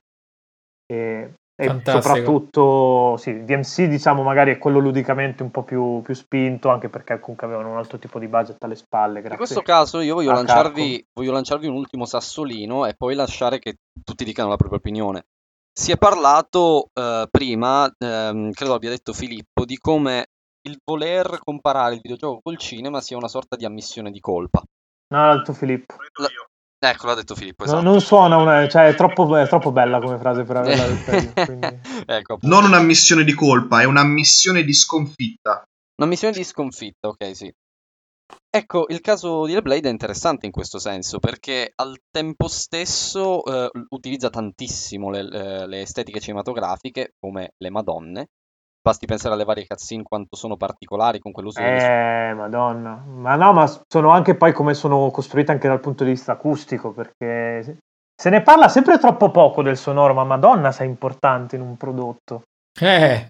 [0.92, 6.68] e e soprattutto sì, DMC diciamo magari è quello ludicamente un po' più, più, spinto
[6.68, 10.16] anche perché comunque avevano un altro tipo di budget alle spalle in questo caso io
[10.16, 14.80] voglio lanciarvi, voglio lanciarvi, un ultimo sassolino e poi lasciare che tutti dicano la propria
[14.80, 15.28] opinione.
[15.72, 20.26] Si è parlato eh, prima ehm, credo abbia detto Filippo di come
[20.68, 24.62] il voler comparare il videogioco col cinema sia una sorta di ammissione di colpa
[25.14, 26.30] no l'ha detto Filippo la,
[26.78, 27.64] Ecco, l'ha detto Filippo.
[27.64, 27.82] Esatto.
[27.82, 31.32] No, non suona una, cioè, è troppo, è troppo, bella come frase per averla detto.
[31.46, 31.80] Quindi...
[32.06, 35.64] ecco, non un'ammissione di colpa, è un'ammissione di sconfitta.
[35.96, 37.52] Un'ammissione di sconfitta, ok, sì.
[38.50, 43.70] Ecco, il caso di Hellblade è interessante in questo senso perché al tempo stesso eh,
[43.90, 48.28] utilizza tantissimo le, le, estetiche cinematografiche come le Madonne
[48.86, 52.34] Basti pensare alle varie cutscene quanto sono particolari con quell'uso eh, delle...
[52.36, 53.04] madonna.
[53.04, 56.92] Ma no, ma sono anche poi come sono costruite anche dal punto di vista acustico,
[56.92, 57.80] perché
[58.16, 62.44] se ne parla sempre troppo poco del sonoro, ma madonna sei importante in un prodotto.
[62.80, 63.26] Eh,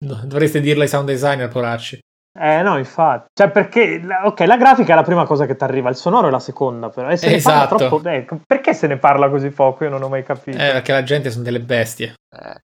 [0.00, 2.00] dovreste dirlo ai sound designer, poracci.
[2.36, 3.26] Eh no, infatti.
[3.32, 6.30] Cioè, perché, ok, la grafica è la prima cosa che ti arriva, il sonoro è
[6.32, 7.08] la seconda, però.
[7.08, 7.76] E se esatto.
[7.76, 9.84] troppo, eh, perché se ne parla così poco?
[9.84, 10.58] Io non ho mai capito.
[10.58, 12.16] Eh, perché la gente sono delle bestie.
[12.36, 12.58] Eh.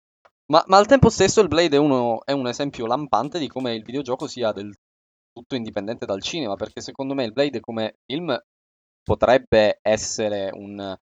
[0.51, 3.75] Ma, ma, al tempo stesso il Blade è, uno, è, un esempio lampante di come
[3.75, 4.75] il videogioco sia del
[5.31, 8.37] tutto indipendente dal cinema, perché secondo me il Blade come film
[9.03, 10.97] potrebbe essere un,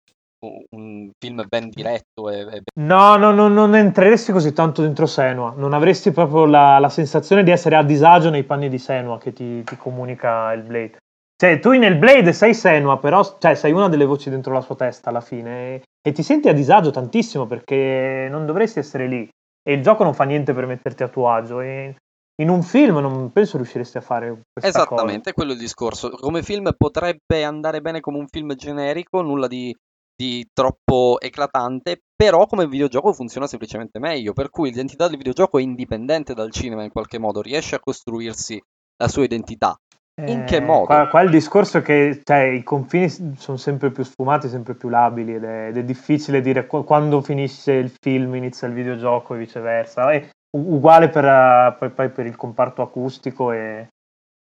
[0.71, 2.29] un film ben diretto.
[2.29, 2.63] E, e...
[2.81, 7.45] No, no, no, non entreresti così tanto dentro Senua, non avresti proprio la, la, sensazione
[7.45, 10.97] di essere a disagio nei panni di Senua che ti, ti comunica il Blade.
[11.37, 14.75] Cioè, tu nel Blade sei Senua, però cioè, sei una delle voci dentro la sua
[14.75, 19.29] testa alla fine e, e ti senti a disagio tantissimo perché non dovresti essere lì
[19.67, 21.61] e il gioco non fa niente per metterti a tuo agio.
[21.61, 21.97] E
[22.41, 25.33] in un film non penso riusciresti a fare questa Esattamente, cosa.
[25.33, 26.11] quello è il discorso.
[26.11, 29.75] Come film potrebbe andare bene come un film generico, nulla di,
[30.15, 35.63] di troppo eclatante, però come videogioco funziona semplicemente meglio, per cui l'identità del videogioco è
[35.63, 38.63] indipendente dal cinema in qualche modo, riesce a costruirsi
[38.99, 39.77] la sua identità.
[40.19, 40.87] In che eh, modo?
[40.87, 44.89] Qua, qua il discorso è che cioè, i confini sono sempre più sfumati, sempre più
[44.89, 49.35] labili ed è, ed è difficile dire qu- quando finisce il film inizia il videogioco
[49.35, 50.11] e viceversa.
[50.11, 50.27] È
[50.57, 53.89] uguale per, uh, poi, poi per il comparto acustico e,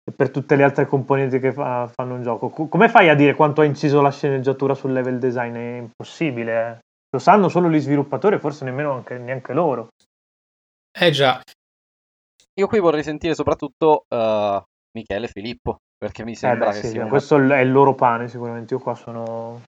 [0.05, 2.49] e, per tutte le altre componenti che fa, fanno un gioco.
[2.49, 5.53] C- come fai a dire quanto ha inciso la sceneggiatura sul level design?
[5.53, 6.69] È impossibile.
[6.69, 6.77] Eh.
[7.09, 9.89] Lo sanno solo gli sviluppatori, forse nemmeno anche, neanche loro.
[10.97, 11.41] Eh già.
[12.53, 14.61] Io qui vorrei sentire soprattutto uh,
[14.97, 17.07] Michele Filippo, perché mi sembra eh beh, che sì, sia...
[17.07, 17.57] Questo una...
[17.57, 19.61] è il loro pane sicuramente, io qua sono,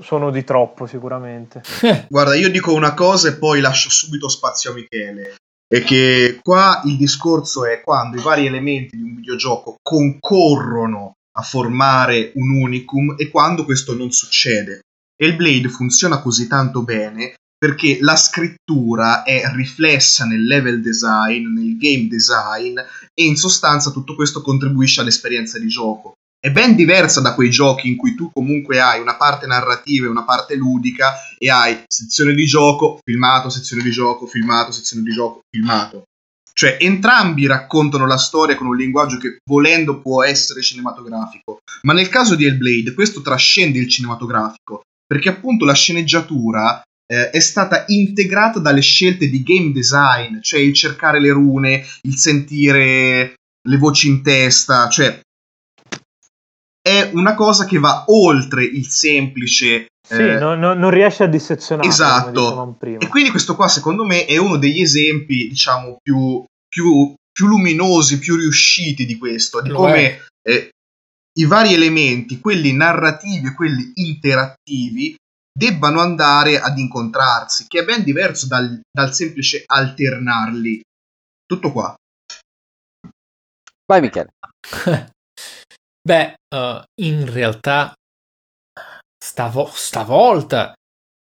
[0.00, 1.62] sono di troppo sicuramente.
[2.08, 5.36] Guarda, io dico una cosa e poi lascio subito spazio a Michele.
[5.66, 11.42] È che qua il discorso è quando i vari elementi di un videogioco concorrono a
[11.42, 14.80] formare un unicum e quando questo non succede.
[15.14, 21.52] E il Blade funziona così tanto bene perché la scrittura è riflessa nel level design,
[21.52, 26.12] nel game design e in sostanza tutto questo contribuisce all'esperienza di gioco.
[26.40, 30.10] È ben diversa da quei giochi in cui tu comunque hai una parte narrativa e
[30.10, 35.10] una parte ludica e hai sezione di gioco, filmato, sezione di gioco, filmato, sezione di
[35.10, 36.04] gioco, filmato.
[36.52, 42.08] Cioè entrambi raccontano la storia con un linguaggio che volendo può essere cinematografico, ma nel
[42.08, 48.58] caso di Hellblade questo trascende il cinematografico, perché appunto la sceneggiatura eh, è stata integrata
[48.58, 53.34] dalle scelte di game design, cioè il cercare le rune, il sentire
[53.68, 55.20] le voci in testa, cioè
[56.80, 59.86] è una cosa che va oltre il semplice.
[60.06, 61.86] Sì, eh, non, non, riesce a dissezionare.
[61.86, 62.78] Esatto.
[62.80, 68.18] E quindi questo qua, secondo me, è uno degli esempi, diciamo, più, più, più luminosi,
[68.18, 70.70] più riusciti di questo, di Lo come eh,
[71.38, 75.14] i vari elementi, quelli narrativi e quelli interattivi,
[75.58, 80.80] debbano andare ad incontrarsi, che è ben diverso dal, dal semplice alternarli.
[81.44, 81.96] Tutto qua.
[83.84, 84.28] Vai Michele.
[86.00, 87.92] Beh, uh, in realtà
[89.18, 90.72] stavo, stavolta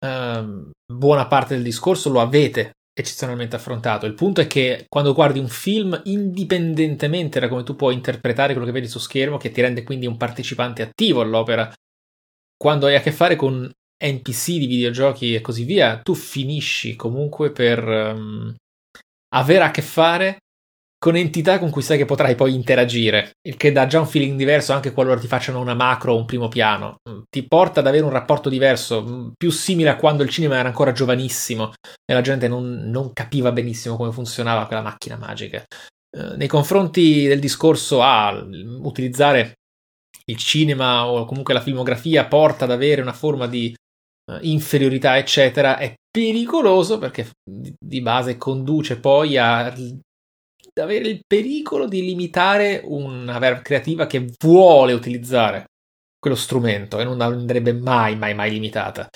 [0.05, 4.05] uh, buona parte del discorso lo avete eccezionalmente affrontato.
[4.05, 8.67] Il punto è che quando guardi un film, indipendentemente da come tu puoi interpretare quello
[8.67, 11.71] che vedi su schermo, che ti rende quindi un partecipante attivo all'opera,
[12.57, 13.71] quando hai a che fare con
[14.03, 18.55] NPC di videogiochi e così via, tu finisci comunque per um,
[19.33, 20.37] avere a che fare
[20.99, 24.35] con entità con cui sai che potrai poi interagire, il che dà già un feeling
[24.35, 26.97] diverso anche qualora ti facciano una macro o un primo piano.
[27.09, 30.57] Mm, ti porta ad avere un rapporto diverso, mm, più simile a quando il cinema
[30.57, 35.63] era ancora giovanissimo e la gente non, non capiva benissimo come funzionava quella macchina magica.
[36.17, 38.47] Uh, nei confronti del discorso a ah,
[38.81, 39.55] utilizzare
[40.25, 43.73] il cinema o comunque la filmografia porta ad avere una forma di
[44.41, 49.73] inferiorità, eccetera, è pericoloso perché di base conduce poi a
[50.81, 55.65] avere il pericolo di limitare una verve creativa che vuole utilizzare
[56.19, 59.07] quello strumento e non andrebbe mai, mai, mai limitata.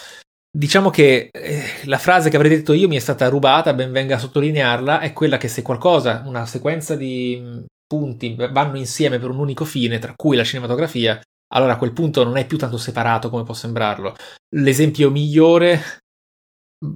[0.53, 4.15] Diciamo che eh, la frase che avrei detto io mi è stata rubata, ben venga
[4.15, 9.39] a sottolinearla, è quella che se qualcosa, una sequenza di punti vanno insieme per un
[9.39, 11.19] unico fine, tra cui la cinematografia,
[11.53, 14.15] allora a quel punto non è più tanto separato come può sembrarlo.
[14.55, 15.99] L'esempio migliore,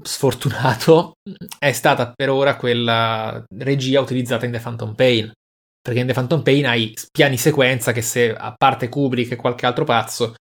[0.02, 1.14] sfortunato,
[1.60, 5.32] è stata per ora quella regia utilizzata in The Phantom Pain.
[5.82, 9.66] Perché in The Phantom Pain hai piani sequenza che se, a parte Kubrick e qualche
[9.66, 10.36] altro pazzo,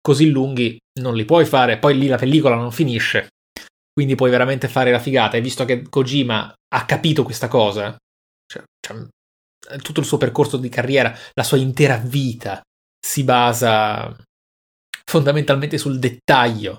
[0.00, 3.28] così lunghi non li puoi fare, poi lì la pellicola non finisce,
[3.92, 5.36] quindi puoi veramente fare la figata.
[5.36, 7.96] E visto che Kojima ha capito questa cosa,
[8.46, 9.06] cioè, cioè,
[9.80, 12.60] tutto il suo percorso di carriera, la sua intera vita
[13.00, 14.14] si basa
[15.04, 16.78] fondamentalmente sul dettaglio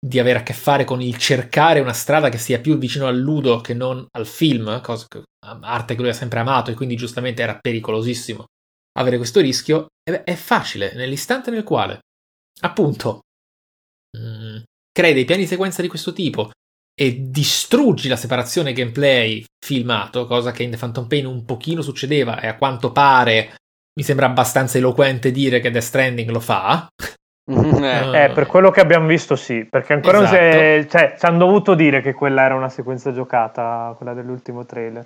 [0.00, 3.18] di avere a che fare con il cercare una strada che sia più vicino al
[3.18, 6.96] ludo che non al film, cosa che, arte che lui ha sempre amato e quindi
[6.96, 8.44] giustamente era pericolosissimo
[8.98, 12.00] avere questo rischio, è facile nell'istante nel quale
[12.60, 13.20] appunto,
[14.16, 16.50] mh, mm, crei dei piani di sequenza di questo tipo
[16.94, 22.40] e distruggi la separazione gameplay filmato, cosa che in The Phantom Pain un pochino succedeva
[22.40, 23.54] e a quanto pare
[23.98, 26.86] mi sembra abbastanza eloquente dire che Death Stranding lo fa.
[27.50, 30.36] eh, eh, per quello che abbiamo visto sì, perché ancora esatto.
[30.36, 34.14] non si è, cioè, ci hanno dovuto dire che quella era una sequenza giocata, quella
[34.14, 35.04] dell'ultimo trailer.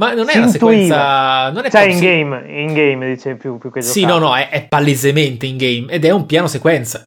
[0.00, 1.50] Ma non è una sequenza.
[1.50, 3.98] Non è cioè, in game, in game dice più, più che giocare.
[3.98, 7.02] Sì, no, no, è, è, palesemente in game ed è un piano sequenza.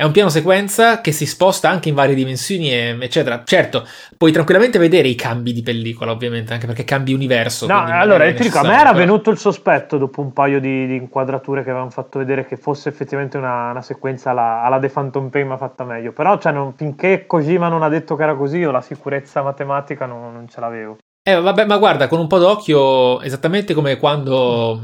[0.00, 3.42] È un piano sequenza che si sposta anche in varie dimensioni, eccetera.
[3.44, 3.86] Certo,
[4.16, 7.66] puoi tranquillamente vedere i cambi di pellicola, ovviamente, anche perché cambi universo.
[7.66, 9.04] No, allora, ti dico, a me era però...
[9.04, 12.88] venuto il sospetto dopo un paio di, di, inquadrature che avevano fatto vedere che fosse
[12.88, 16.12] effettivamente una, una sequenza alla, alla The Phantom Pain, ma fatta meglio.
[16.12, 20.06] Però, cioè, non, finché Kojima non ha detto che era così, io la sicurezza matematica
[20.06, 20.96] non, non ce l'avevo.
[21.22, 24.80] Eh, vabbè, ma guarda, con un po' d'occhio, esattamente come quando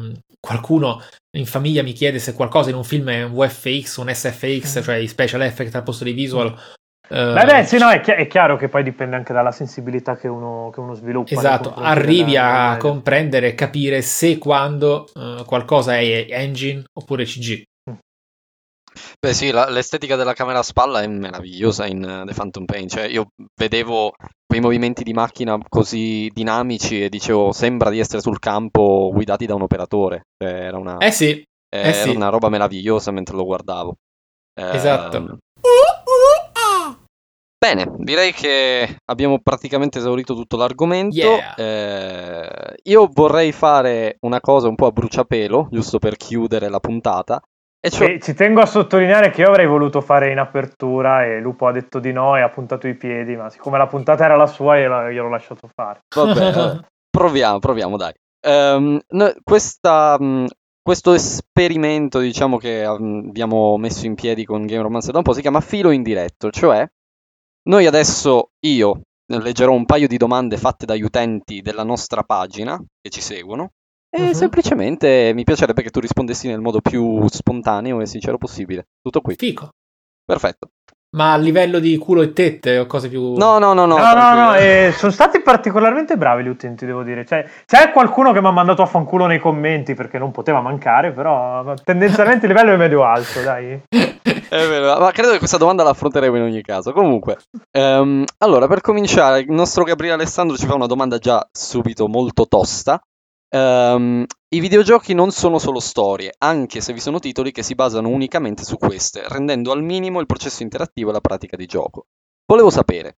[0.47, 1.03] qualcuno
[1.37, 4.83] in famiglia mi chiede se qualcosa in un film è un VFX, un SFX, mm.
[4.83, 6.55] cioè i special effect al posto dei visual.
[7.09, 10.17] Uh, beh, beh, sì, no, è, chi- è, chiaro che poi dipende anche dalla sensibilità
[10.17, 11.35] che uno, che uno sviluppa.
[11.35, 17.63] Esatto, arrivi della, a comprendere e capire se quando uh, qualcosa è engine oppure CG.
[19.19, 22.89] Beh sì, la- l'estetica della camera a spalla è meravigliosa in uh, The Phantom Pain,
[22.89, 24.15] cioè io vedevo
[24.47, 29.55] quei movimenti di macchina così dinamici e dicevo sembra di essere sul campo guidati da
[29.55, 32.11] un operatore, cioè, era una, eh sì, eh, era sì.
[32.11, 33.95] una roba meravigliosa mentre lo guardavo.
[34.55, 35.17] Esatto.
[35.17, 35.45] Eh,
[37.59, 41.17] Bene, direi che abbiamo praticamente esaurito tutto l'argomento.
[41.17, 41.55] Yeah.
[41.55, 47.41] Eh, io vorrei fare una cosa un po' a bruciapelo, giusto per chiudere la puntata,
[47.87, 48.19] e cioè...
[48.19, 52.01] ci tengo a sottolineare che io avrei voluto fare in apertura e Lupo ha detto
[52.01, 55.11] di no e ha puntato i piedi, ma siccome la puntata era la sua io
[55.11, 56.01] gliel'ho lasciato fare.
[56.13, 58.13] Vabbè, proviamo, proviamo dai.
[58.45, 60.47] Um, no, questa, um,
[60.83, 65.33] questo esperimento, diciamo, che um, abbiamo messo in piedi con Game Romancer da un po'
[65.33, 66.85] si chiama filo indiretto, cioè
[67.69, 73.11] noi adesso, io leggerò un paio di domande fatte dagli utenti della nostra pagina che
[73.11, 73.71] ci seguono
[74.17, 74.33] e uh-huh.
[74.33, 78.87] semplicemente mi piacerebbe che tu rispondessi nel modo più spontaneo e sincero possibile.
[79.03, 79.35] Tutto qui.
[79.37, 79.69] Fico.
[80.25, 80.71] Perfetto.
[81.17, 83.35] Ma a livello di culo e tette o cose più...
[83.37, 83.97] No, no, no, no.
[83.97, 87.25] No, no, no, eh, sono stati particolarmente bravi gli utenti, devo dire.
[87.25, 91.13] Cioè, c'è qualcuno che mi ha mandato a fanculo nei commenti perché non poteva mancare,
[91.13, 93.81] però tendenzialmente il livello è medio alto, dai.
[93.89, 96.93] È vero, ma credo che questa domanda la affronteremo in ogni caso.
[96.93, 97.39] Comunque,
[97.79, 102.47] um, allora, per cominciare, il nostro Gabriele Alessandro ci fa una domanda già subito molto
[102.47, 103.01] tosta.
[103.49, 108.09] Um, I videogiochi non sono solo storie, anche se vi sono titoli che si basano
[108.09, 112.07] unicamente su queste, rendendo al minimo il processo interattivo e la pratica di gioco.
[112.45, 113.19] Volevo sapere,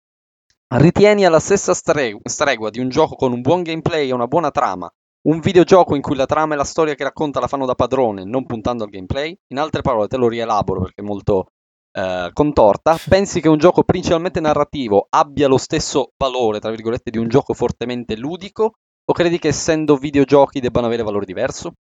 [0.75, 4.91] ritieni alla stessa stregua di un gioco con un buon gameplay e una buona trama,
[5.27, 8.23] un videogioco in cui la trama e la storia che racconta la fanno da padrone,
[8.23, 9.37] non puntando al gameplay?
[9.47, 11.51] In altre parole, te lo rielaboro perché è molto
[11.91, 12.97] eh, contorta.
[13.09, 17.53] Pensi che un gioco principalmente narrativo abbia lo stesso valore, tra virgolette, di un gioco
[17.53, 18.75] fortemente ludico?
[19.09, 21.73] O credi che essendo videogiochi debbano avere valore diverso?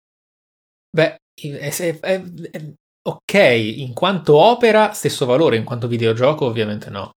[0.89, 2.23] Beh, è, è, è,
[3.03, 7.11] ok, in quanto opera stesso valore, in quanto videogioco ovviamente no.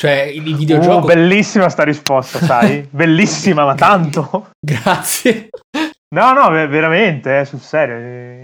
[0.00, 1.04] Cioè, il videogioco...
[1.04, 2.86] Uh, bellissima sta risposta, sai?
[2.90, 4.50] bellissima, ma tanto.
[4.64, 5.48] Grazie.
[6.14, 7.96] No, no, veramente, eh, sul serio.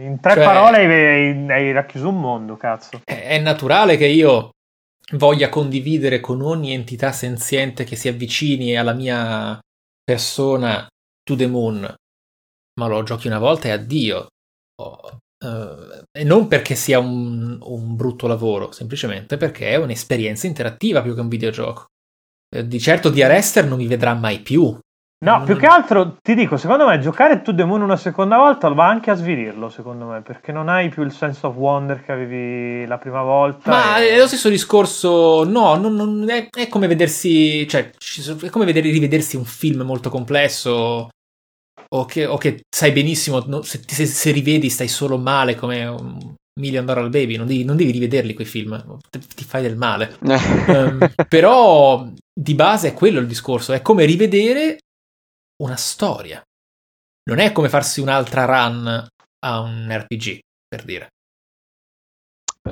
[0.04, 3.00] In tre cioè, parole hai, hai, racchiuso un mondo, cazzo.
[3.04, 4.50] È, è naturale che io
[5.12, 9.56] voglia condividere con ogni entità senziente che si avvicini alla mia
[10.04, 10.86] persona
[11.22, 11.94] to the moon,
[12.78, 14.26] ma lo giochi una volta e addio.
[14.80, 21.02] Oh, Uh, e non perché sia un, un, brutto lavoro, semplicemente perché è un'esperienza interattiva
[21.02, 21.84] più che un videogioco.
[22.56, 24.78] Uh, di certo di Arrester non mi vedrà mai più.
[25.24, 28.68] No, più che altro ti dico, secondo me giocare To The Moon una seconda volta
[28.68, 32.12] va anche a svilirlo, secondo me, perché non hai più il sense of wonder che
[32.12, 33.70] avevi la prima volta.
[33.70, 34.10] Ma e...
[34.10, 38.90] è lo stesso discorso, no, non, non, è, è, come vedersi, cioè, è come vedere,
[38.90, 41.08] rivedersi un film molto complesso
[41.88, 45.86] o che, o che sai benissimo, no, se, se, se, rivedi stai solo male come
[45.86, 49.76] un Million Dollar Baby, non devi, non devi rivederli quei film, ti, ti fai del
[49.76, 50.16] male.
[50.20, 50.98] um,
[51.28, 54.78] però di base è quello il discorso, è come rivedere
[55.64, 56.42] una storia.
[57.30, 59.06] Non è come farsi un'altra run
[59.46, 60.38] a un RPG,
[60.68, 61.08] per dire.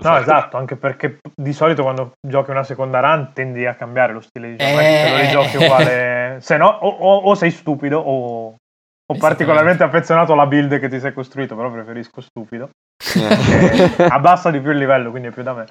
[0.00, 4.20] No, esatto, anche perché di solito quando giochi una seconda run tendi a cambiare lo
[4.20, 5.02] stile di gioco, eh...
[5.04, 8.56] se lo rigiochi uguale, se no o, o, o sei stupido o,
[9.04, 12.70] o particolarmente affezionato alla build che ti sei costruito, però preferisco stupido.
[13.16, 14.04] Eh.
[14.08, 15.66] abbassa di più il livello, quindi è più da me.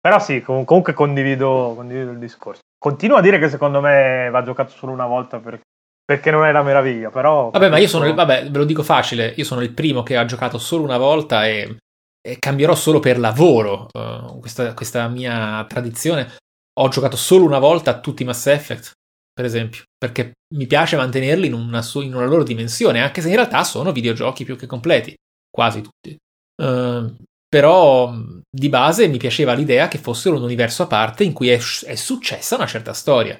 [0.00, 2.60] Però sì, comunque condivido, condivido il discorso.
[2.78, 5.60] Continuo a dire che secondo me va giocato solo una volta per,
[6.06, 7.50] perché non è la meraviglia, però...
[7.50, 10.24] Vabbè, ma io sono, vabbè, ve lo dico facile, io sono il primo che ha
[10.24, 11.78] giocato solo una volta e,
[12.22, 16.36] e cambierò solo per lavoro uh, questa, questa, mia tradizione.
[16.78, 18.92] Ho giocato solo una volta a tutti i Mass Effect,
[19.32, 23.34] per esempio, perché mi piace mantenerli in una, in una loro dimensione, anche se in
[23.34, 25.12] realtà sono videogiochi più che completi,
[25.50, 26.16] quasi tutti.
[26.62, 27.16] Uh,
[27.48, 28.14] però
[28.48, 31.94] di base mi piaceva l'idea che fossero un universo a parte in cui è, è
[31.96, 33.36] successa una certa storia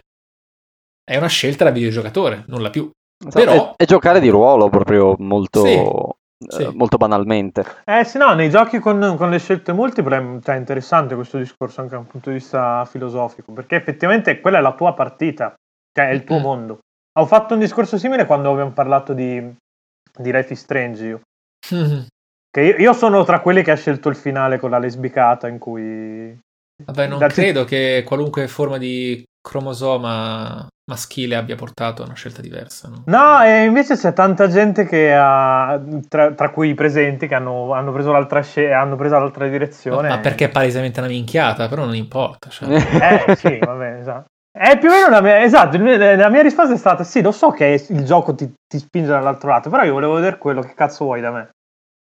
[1.09, 2.91] è una scelta da videogiocatore, nulla più.
[3.19, 3.71] Esatto, Però...
[3.77, 6.17] è, è, giocare di ruolo proprio molto, sì, eh,
[6.49, 6.71] sì.
[6.75, 7.65] molto banalmente.
[7.85, 11.81] Eh sì, no, nei giochi con, con le scelte multiple cioè, è interessante questo discorso
[11.81, 15.55] anche da un punto di vista filosofico, perché effettivamente quella è la tua partita,
[15.97, 16.45] cioè è il tuo mm-hmm.
[16.45, 16.79] mondo.
[17.19, 21.21] Ho fatto un discorso simile quando abbiamo parlato di, di Life is Strange io.
[21.73, 22.01] Mm-hmm.
[22.51, 25.59] Che io, io sono tra quelli che ha scelto il finale con la lesbicata in
[25.59, 26.37] cui...
[26.85, 32.89] Vabbè, non credo che qualunque forma di cromosoma maschile abbia portato a una scelta diversa.
[32.89, 37.35] No, no e invece c'è tanta gente che ha, tra, tra cui i presenti, che
[37.35, 40.09] hanno, hanno preso l'altra sc- hanno preso l'altra direzione.
[40.09, 42.49] ma perché è palesemente una minchiata, però non importa.
[42.49, 42.69] Cioè.
[43.29, 44.27] eh sì, vabbè, esatto.
[44.57, 47.51] È più o meno la mia, esatto, la mia risposta è stata sì, lo so
[47.51, 51.05] che il gioco ti, ti spinge dall'altro lato, però io volevo vedere quello che cazzo
[51.05, 51.51] vuoi da me.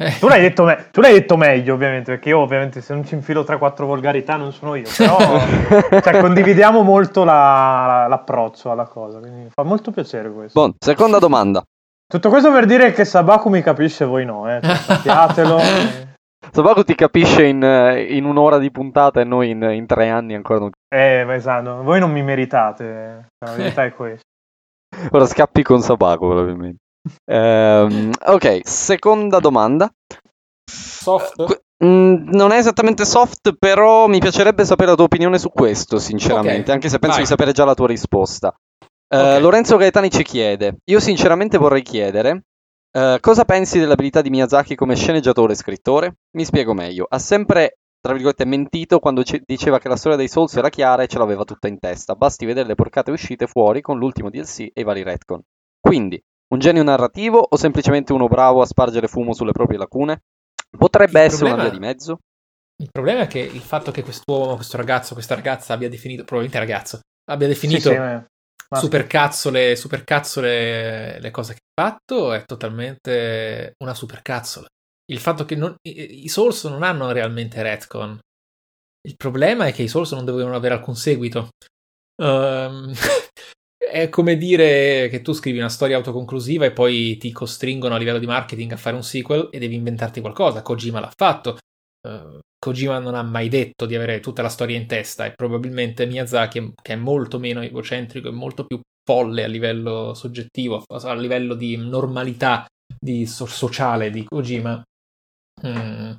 [0.03, 0.19] Eh.
[0.19, 3.13] Tu, l'hai detto me- tu l'hai detto meglio, ovviamente, perché io, ovviamente, se non ci
[3.13, 4.85] infilo 3-4 volgarità, non sono io.
[4.97, 5.17] Però
[6.01, 9.19] cioè, condividiamo molto la, l'approccio alla cosa.
[9.19, 10.59] Quindi fa molto piacere questo.
[10.59, 11.63] Bon, seconda domanda.
[12.05, 14.59] Tutto questo per dire che Sabaku mi capisce, voi no, eh.
[14.61, 15.57] Cioè, sappiatelo.
[16.51, 17.63] Sabaku ti capisce in,
[18.09, 20.71] in, un'ora di puntata e noi in, in, tre anni ancora non.
[20.93, 23.27] Eh, ma esatto, voi non mi meritate.
[23.39, 24.21] La verità è questa.
[25.11, 26.82] Ora scappi con Sabaku, probabilmente.
[27.25, 29.93] Um, ok, seconda domanda.
[30.65, 31.39] Soft?
[31.39, 31.55] Uh,
[31.85, 36.73] non è esattamente soft, però mi piacerebbe sapere la tua opinione su questo, sinceramente, okay.
[36.73, 37.25] anche se penso Vai.
[37.25, 38.55] di sapere già la tua risposta.
[39.13, 39.41] Uh, okay.
[39.41, 42.43] Lorenzo Gaetani ci chiede, io sinceramente vorrei chiedere,
[42.97, 46.15] uh, cosa pensi dell'abilità di Miyazaki come sceneggiatore e scrittore?
[46.37, 50.29] Mi spiego meglio, ha sempre, tra virgolette, mentito quando c- diceva che la storia dei
[50.29, 53.81] Souls era chiara e ce l'aveva tutta in testa, basti vedere le porcate uscite fuori
[53.81, 55.41] con l'ultimo DLC e i vari retcon.
[55.79, 56.19] Quindi,
[56.53, 60.21] un genio narrativo o semplicemente uno bravo a spargere fumo sulle proprie lacune?
[60.69, 62.19] Potrebbe il essere problema, una via di mezzo?
[62.81, 66.59] Il problema è che il fatto che quest'uomo, questo ragazzo, questa ragazza abbia definito, probabilmente
[66.59, 66.99] ragazzo,
[67.29, 74.67] abbia definito sì, sì, supercazzole, supercazzole le cose che ha fatto è totalmente una supercazzola.
[75.11, 78.19] Il fatto che non, i, i Souls non hanno realmente retcon.
[79.05, 81.49] Il problema è che i Souls non dovevano avere alcun seguito.
[82.21, 82.93] Um,
[83.93, 88.17] è come dire che tu scrivi una storia autoconclusiva e poi ti costringono a livello
[88.17, 90.63] di marketing a fare un sequel e devi inventarti qualcosa.
[90.63, 91.57] Kojima l'ha fatto.
[92.07, 96.07] Uh, Kojima non ha mai detto di avere tutta la storia in testa e probabilmente
[96.07, 101.53] Miyazaki, che è molto meno egocentrico e molto più folle a livello soggettivo, a livello
[101.53, 102.65] di normalità
[102.99, 104.81] di so- sociale di Kojima,
[105.67, 106.13] mm,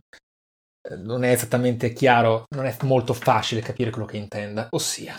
[0.99, 4.69] non è esattamente chiaro, non è molto facile capire quello che intenda.
[4.71, 5.19] Ossia,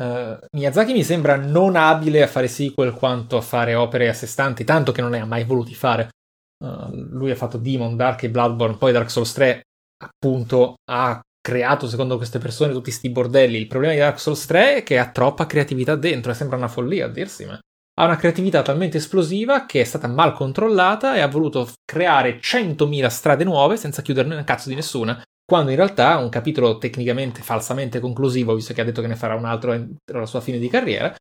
[0.00, 4.26] Uh, Miyazaki mi sembra non abile a fare sequel quanto a fare opere a sé
[4.26, 6.08] stanti, tanto che non ne ha mai voluti fare.
[6.64, 9.62] Uh, lui ha fatto Demon, Dark e Bloodborne, poi Dark Souls 3,
[10.04, 13.58] appunto, ha creato secondo queste persone tutti questi bordelli.
[13.58, 16.68] Il problema di Dark Souls 3 è che ha troppa creatività dentro, e sembra una
[16.68, 17.58] follia a dirsi, ma
[17.98, 23.06] ha una creatività talmente esplosiva che è stata mal controllata e ha voluto creare 100.000
[23.08, 28.00] strade nuove senza chiuderne un cazzo di nessuna quando in realtà un capitolo tecnicamente falsamente
[28.00, 31.14] conclusivo, visto che ha detto che ne farà un altro alla sua fine di carriera,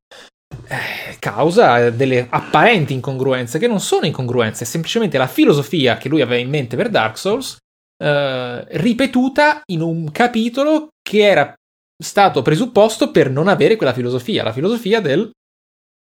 [0.68, 6.22] eh, causa delle apparenti incongruenze che non sono incongruenze, è semplicemente la filosofia che lui
[6.22, 7.58] aveva in mente per Dark Souls
[8.02, 11.54] eh, ripetuta in un capitolo che era
[11.98, 15.30] stato presupposto per non avere quella filosofia, la filosofia del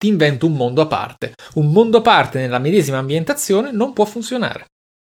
[0.02, 1.34] ti invento un mondo a parte.
[1.54, 4.64] Un mondo a parte nella medesima ambientazione non può funzionare.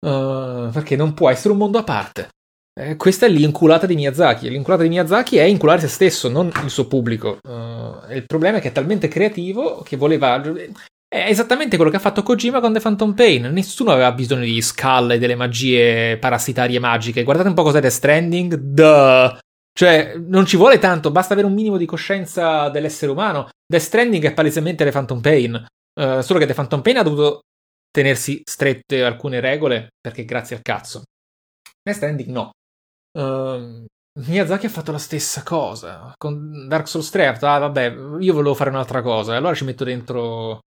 [0.04, 2.30] Uh, perché non può essere un mondo a parte.
[2.74, 4.48] Eh, questa è l'inculata di Miyazaki.
[4.48, 7.38] L'inculata di Miyazaki è inculare se stesso, non il suo pubblico.
[7.42, 10.40] Uh, il problema è che è talmente creativo che voleva.
[10.40, 13.50] È esattamente quello che ha fatto Kojima con The Phantom Pain.
[13.52, 17.24] Nessuno aveva bisogno di scalle e delle magie parassitarie magiche.
[17.24, 18.54] Guardate un po' cos'è The Stranding.
[18.54, 19.38] Duh!
[19.74, 23.48] Cioè, non ci vuole tanto, basta avere un minimo di coscienza dell'essere umano.
[23.66, 25.66] The Stranding è palesemente The Phantom Pain.
[25.94, 27.40] Uh, solo che The Phantom Pain ha dovuto
[27.90, 31.02] tenersi strette alcune regole perché grazie al cazzo.
[31.82, 32.52] The Stranding no.
[33.18, 33.84] Uh,
[34.20, 36.12] Miyazaki ha fatto la stessa cosa.
[36.16, 39.32] Con Dark Souls 3 ha detto, ah vabbè, io volevo fare un'altra cosa.
[39.32, 40.60] E allora ci metto dentro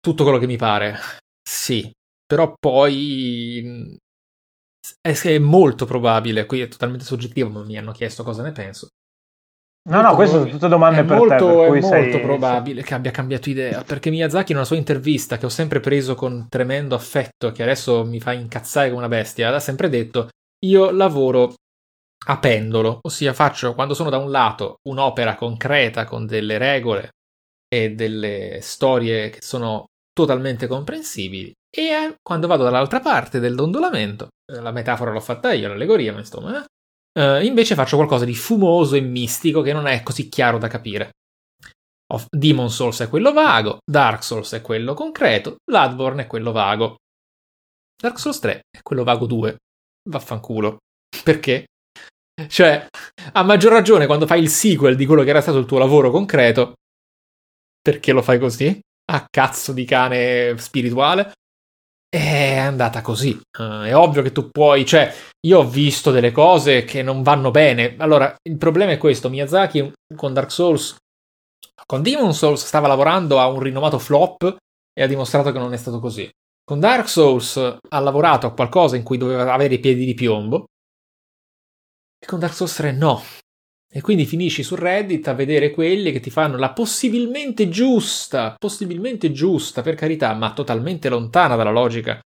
[0.00, 0.98] tutto quello che mi pare.
[1.42, 1.90] Sì,
[2.26, 3.96] però poi
[5.02, 8.88] è molto probabile, qui è totalmente soggettivo, ma mi hanno chiesto cosa ne penso.
[9.88, 11.52] No, no, queste sono tutte domande per molto, te.
[11.52, 12.20] Per è molto sei...
[12.20, 13.84] probabile che abbia cambiato idea.
[13.84, 18.04] Perché Miyazaki, in una sua intervista, che ho sempre preso con tremendo affetto, che adesso
[18.04, 20.28] mi fa incazzare come una bestia, ha sempre detto:
[20.66, 21.54] Io lavoro
[22.28, 27.10] a pendolo, ossia faccio quando sono da un lato un'opera concreta con delle regole
[27.68, 34.60] e delle storie che sono totalmente comprensibili, e quando vado dall'altra parte del dondolamento, eh,
[34.60, 38.96] la metafora l'ho fatta io, l'allegoria, ma insomma, eh, eh, invece faccio qualcosa di fumoso
[38.96, 41.10] e mistico che non è così chiaro da capire.
[42.30, 46.96] Demon Souls è quello vago, Dark Souls è quello concreto, Bloodborne è quello vago.
[48.00, 49.56] Dark Souls 3 è quello vago 2.
[50.08, 50.76] Vaffanculo.
[51.24, 51.66] Perché?
[52.48, 52.86] Cioè,
[53.32, 56.10] a maggior ragione quando fai il sequel di quello che era stato il tuo lavoro
[56.10, 56.74] concreto,
[57.80, 58.78] perché lo fai così?
[59.12, 61.32] A cazzo di cane spirituale?
[62.16, 63.38] è andata così.
[63.58, 65.12] Uh, è ovvio che tu puoi, cioè,
[65.46, 67.96] io ho visto delle cose che non vanno bene.
[67.98, 70.96] Allora, il problema è questo: Miyazaki con Dark Souls,
[71.84, 74.56] con Demon Souls stava lavorando a un rinomato flop
[74.92, 76.28] e ha dimostrato che non è stato così.
[76.64, 80.64] Con Dark Souls ha lavorato a qualcosa in cui doveva avere i piedi di piombo.
[82.18, 83.22] E con Dark Souls 3 no.
[83.88, 89.32] E quindi finisci su Reddit a vedere quelli che ti fanno la possibilmente giusta, possibilmente
[89.32, 92.20] giusta, per carità, ma totalmente lontana dalla logica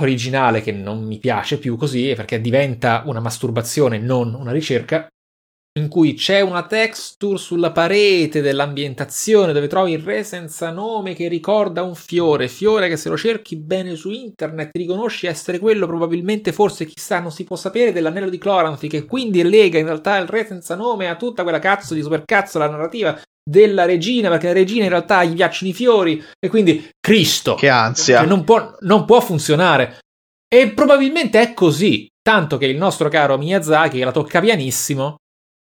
[0.00, 5.06] originale che non mi piace più così, perché diventa una masturbazione, non una ricerca,
[5.78, 11.28] in cui c'è una texture sulla parete dell'ambientazione dove trovi il re senza nome che
[11.28, 16.52] ricorda un fiore, fiore che se lo cerchi bene su internet riconosci essere quello probabilmente
[16.52, 20.26] forse chissà non si può sapere dell'anello di Cloranthi che quindi lega in realtà il
[20.26, 24.52] re senza nome a tutta quella cazzo di supercazzo la narrativa della regina perché la
[24.52, 28.20] regina in realtà gli piacciono i fiori e quindi Cristo che ansia.
[28.20, 29.98] che non può, non può funzionare.
[30.52, 35.19] E probabilmente è così tanto che il nostro caro Miyazaki che la tocca pianissimo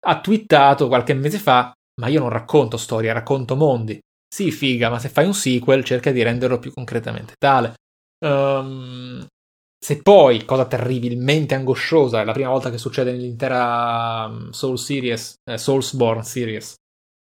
[0.08, 4.00] ha twittato qualche mese fa, ma io non racconto storie, racconto mondi.
[4.28, 7.74] Sì, figa, ma se fai un sequel cerca di renderlo più concretamente tale.
[8.26, 9.26] Um,
[9.80, 15.36] se poi, cosa terribilmente angosciosa, è la prima volta che succede nell'intera mm, Soul Series,
[15.50, 16.76] eh, Soulsborne Series,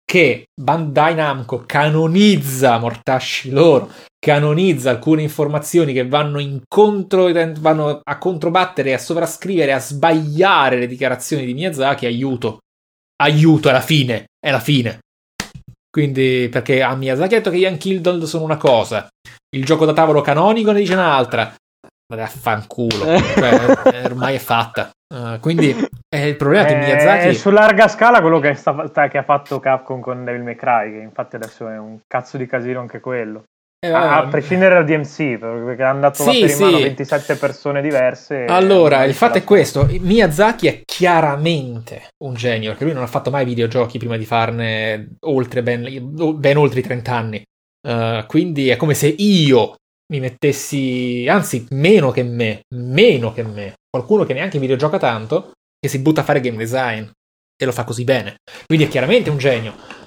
[0.03, 8.93] che Bandai Namco canonizza mortasci loro, canonizza alcune informazioni che vanno incontro, vanno a controbattere,
[8.93, 12.59] a sovrascrivere, a sbagliare le dichiarazioni di Miyazaki, aiuto
[13.21, 14.99] aiuto, è la fine, è la fine.
[15.89, 19.07] Quindi, perché a Miyazaki ha detto che Ian Kildall sono una cosa,
[19.55, 21.53] il gioco da tavolo canonico ne dice un'altra.
[22.07, 24.91] Vaffanculo, cioè, ormai è fatta.
[25.11, 25.75] Uh, quindi
[26.07, 27.27] eh, il problema è che Miyazaki.
[27.29, 30.91] È su larga scala quello che, sta, che ha fatto Capcom con Devil May Cry,
[30.91, 33.45] che infatti adesso è un cazzo di casino anche quello.
[33.85, 37.81] Eh, a, a, prescindere dal DMC, perché hanno dato sì, per in mano 27 persone
[37.81, 38.45] diverse.
[38.45, 43.29] Allora, il fatto è questo: Miyazaki è chiaramente un genio, perché lui non ha fatto
[43.29, 45.87] mai videogiochi prima di farne oltre ben,
[46.37, 47.43] ben oltre i 30 anni.
[47.87, 49.75] Uh, quindi è come se io
[50.11, 55.87] mi mettessi, anzi, meno che me, meno che me, qualcuno che neanche videogioca tanto, che
[55.87, 57.05] si butta a fare game design
[57.55, 58.37] e lo fa così bene.
[58.65, 60.03] Quindi è chiaramente un genio.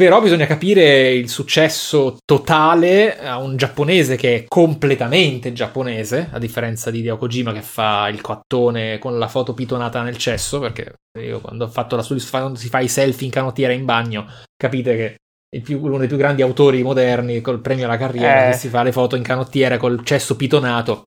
[0.00, 6.90] Però bisogna capire il successo totale a un giapponese che è completamente giapponese, a differenza
[6.90, 11.40] di Hideo Kojima che fa il coattone con la foto pitonata nel cesso, perché io
[11.40, 15.60] quando ho fatto la quando si fa i selfie in canottiera in bagno, capite che
[15.60, 18.50] più, uno dei più grandi autori moderni col premio alla carriera eh.
[18.52, 21.02] che si fa le foto in canottiera col cesso pitonato.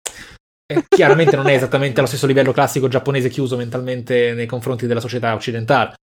[0.71, 4.99] E chiaramente non è esattamente allo stesso livello classico giapponese chiuso mentalmente nei confronti della
[4.99, 5.95] società occidentale.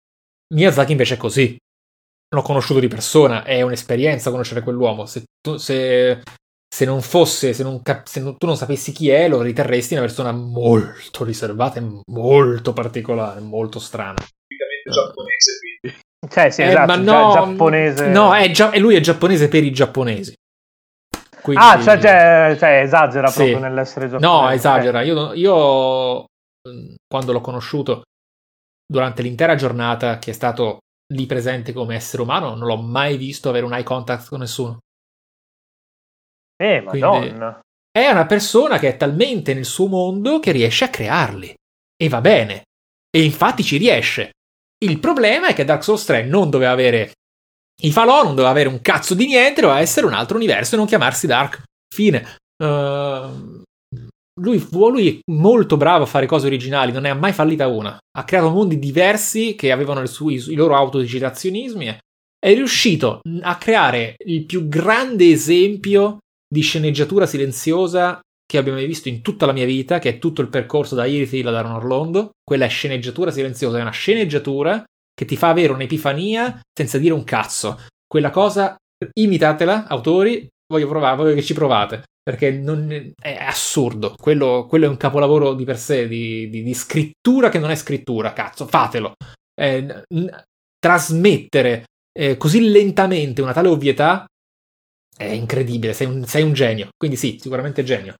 [0.53, 1.57] Miyazaki invece è così
[2.33, 5.05] l'ho conosciuto di persona, è un'esperienza conoscere quell'uomo.
[5.05, 6.21] Se, tu, se,
[6.73, 9.93] se non fosse, se, non cap- se non, tu non sapessi chi è, lo riterresti
[9.93, 14.15] una persona molto riservata e molto particolare, molto strana.
[14.15, 15.99] Tipicamente giapponese, quindi.
[16.29, 18.07] Cioè, sì, eh, esatto, ma no, giapponese.
[18.07, 20.33] No, è gia- lui è giapponese per i giapponesi.
[21.41, 21.63] Quindi...
[21.63, 23.37] Ah, cioè, cioè, cioè esagera sì.
[23.37, 24.41] proprio nell'essere giapponese.
[24.41, 25.01] No, esagera.
[25.01, 26.25] Io, io,
[27.07, 28.03] quando l'ho conosciuto
[28.85, 30.77] durante l'intera giornata, che è stato
[31.11, 34.79] lì presente come essere umano, non l'ho mai visto avere un eye contact con nessuno.
[36.61, 37.59] Eh, madonna.
[37.91, 41.53] è una persona che è talmente nel suo mondo che riesce a crearli.
[41.95, 42.63] E va bene.
[43.09, 44.31] E infatti ci riesce.
[44.83, 47.13] Il problema è che Dark Souls 3 non doveva avere
[47.81, 50.77] i falò, non doveva avere un cazzo di niente, doveva essere un altro universo e
[50.77, 51.63] non chiamarsi Dark.
[51.93, 52.37] Fine.
[52.63, 53.60] Uh,
[54.41, 57.97] lui, lui, è molto bravo a fare cose originali, non ne ha mai fallita una.
[58.17, 61.97] Ha creato mondi diversi che avevano suo, i, loro autodigitazionismi.
[62.39, 69.07] È riuscito a creare il più grande esempio di sceneggiatura silenziosa che abbia mai visto
[69.07, 72.31] in tutta la mia vita, che è tutto il percorso da Irithil ad Aron Orlando.
[72.43, 77.23] Quella è sceneggiatura silenziosa, è una sceneggiatura che ti fa avere un'epifania senza dire un
[77.23, 77.79] cazzo.
[78.05, 78.75] Quella cosa,
[79.13, 82.03] imitatela, autori, voglio provare, voglio che ci provate.
[82.23, 84.15] Perché non, è assurdo.
[84.17, 87.75] Quello, quello, è un capolavoro di per sé, di, di, di scrittura che non è
[87.75, 89.13] scrittura, cazzo, fatelo.
[89.59, 90.43] Eh, n-
[90.77, 94.25] trasmettere eh, così lentamente una tale ovvietà
[95.15, 96.89] è incredibile, sei un, sei un genio.
[96.97, 98.15] Quindi sì, sicuramente genio.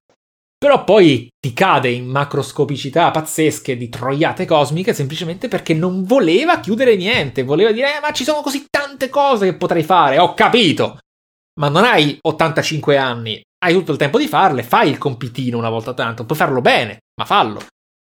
[0.57, 6.95] Però poi ti cade in macroscopicità pazzesche di troiate cosmiche semplicemente perché non voleva chiudere
[6.95, 7.41] niente.
[7.41, 10.19] Voleva dire, eh, ma ci sono così tante cose che potrei fare.
[10.19, 10.99] Ho capito.
[11.59, 14.63] Ma non hai 85 anni, hai tutto il tempo di farle.
[14.63, 16.25] Fai il compitino una volta tanto.
[16.25, 17.61] Puoi farlo bene, ma fallo.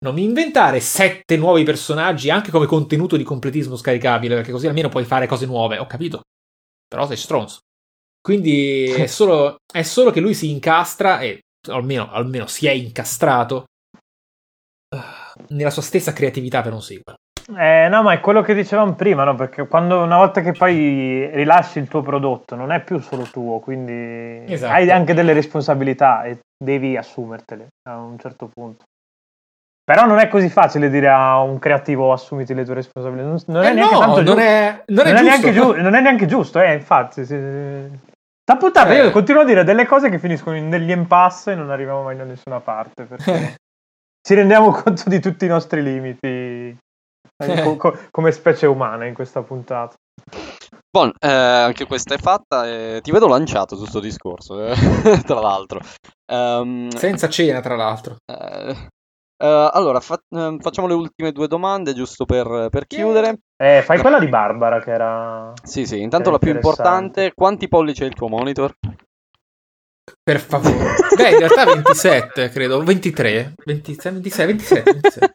[0.01, 5.05] Non inventare sette nuovi personaggi anche come contenuto di completismo scaricabile, perché così almeno puoi
[5.05, 5.79] fare cose nuove.
[5.79, 6.23] Ho capito.
[6.87, 7.61] Però sei stronzo.
[8.20, 13.65] Quindi è solo, è solo che lui si incastra e almeno, almeno si è incastrato
[14.95, 17.16] uh, nella sua stessa creatività per un sequel.
[17.57, 19.35] Eh, no, ma è quello che dicevamo prima, no?
[19.35, 23.59] Perché quando una volta che poi rilasci il tuo prodotto non è più solo tuo,
[23.59, 24.73] quindi esatto.
[24.75, 28.85] hai anche delle responsabilità e devi assumertele a un certo punto.
[29.83, 33.27] Però non è così facile dire a un creativo assumiti le tue responsabilità.
[33.27, 35.77] Non, non eh è neanche no, tanto non è, non è, non è neanche giu-
[35.77, 37.25] non è neanche giusto, eh, infatti.
[37.25, 37.35] Sì.
[37.35, 39.05] Da puttana, eh.
[39.05, 42.25] io continuo a dire delle cose che finiscono negli impasse e non arriviamo mai da
[42.25, 43.05] nessuna parte.
[43.05, 43.55] Perché
[44.20, 46.77] ci rendiamo conto di tutti i nostri limiti
[47.62, 49.95] co- co- come specie umana in questa puntata.
[50.90, 52.66] Bon, eh, anche questa è fatta.
[52.66, 54.74] Eh, ti vedo lanciato su questo discorso, eh,
[55.24, 55.81] tra l'altro.
[56.32, 58.16] Um, Senza cena, tra l'altro.
[58.24, 58.89] Eh,
[59.40, 63.39] Uh, allora, fa- uh, facciamo le ultime due domande giusto per, per chiudere.
[63.57, 65.53] Eh, fai quella di Barbara che era...
[65.62, 68.74] Sì, sì, intanto la più importante, quanti pollici è il tuo monitor?
[70.24, 70.95] Per favore.
[71.15, 74.90] Beh, in realtà 27, credo, 23, 26, 26, 27.
[74.90, 75.35] 27.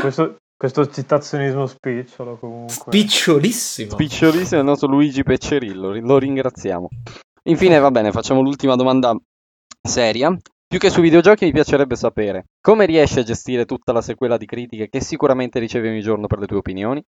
[0.00, 2.74] Questo, questo citazionismo spicciolo comunque.
[2.74, 3.90] Spicciolissimo.
[3.90, 6.88] Spicciolissimo il nostro Luigi Peccerillo, lo ringraziamo.
[7.44, 9.14] Infine, va bene, facciamo l'ultima domanda
[9.86, 10.34] seria.
[10.66, 14.46] Più che sui videogiochi mi piacerebbe sapere come riesci a gestire tutta la sequela di
[14.46, 17.04] critiche che sicuramente ricevi ogni giorno per le tue opinioni?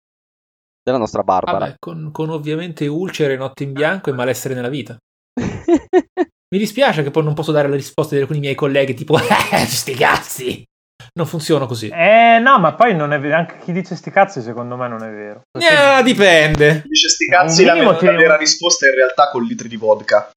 [0.83, 1.59] Della nostra Barbara.
[1.59, 4.97] Vabbè, con, con ovviamente ulcere, notte in bianco e malessere nella vita.
[5.39, 9.67] mi dispiace che poi non posso dare le risposte di alcuni miei colleghi tipo eh,
[9.67, 10.65] sti cazzi.
[11.15, 11.89] Non funziona così.
[11.89, 13.37] Eh no, ma poi non è vero.
[13.37, 15.43] Anche chi dice sti cazzi secondo me non è vero.
[15.51, 15.99] Perché...
[15.99, 16.81] Eh, dipende.
[16.83, 20.31] Chi dice sti cazzi la, la vera risposta è in realtà con litri di vodka.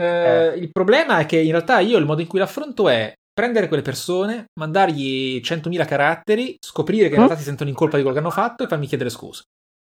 [0.00, 0.56] Eh, eh.
[0.56, 3.82] Il problema è che in realtà io il modo in cui l'affronto è prendere quelle
[3.82, 7.38] persone, mandargli 100.000 caratteri, scoprire che in realtà mm?
[7.38, 9.42] si sentono in colpa di quello che hanno fatto e farmi chiedere scusa.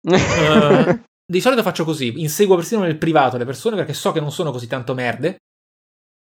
[0.09, 4.31] uh, di solito faccio così, inseguo persino nel privato le persone perché so che non
[4.31, 5.37] sono così tanto merde.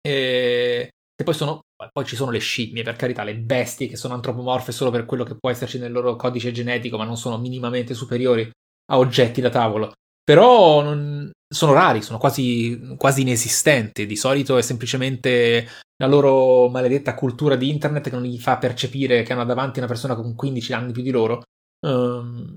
[0.05, 1.61] E, e poi, sono,
[1.91, 5.23] poi ci sono le scimmie, per carità, le bestie che sono antropomorfe solo per quello
[5.23, 8.49] che può esserci nel loro codice genetico, ma non sono minimamente superiori
[8.91, 9.93] a oggetti da tavolo.
[10.23, 14.05] Però non, sono rari, sono quasi, quasi inesistenti.
[14.05, 15.67] Di solito è semplicemente
[15.97, 19.87] la loro maledetta cultura di internet che non gli fa percepire che hanno davanti una
[19.87, 21.43] persona con 15 anni più di loro.
[21.85, 22.55] Um,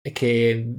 [0.00, 0.74] e che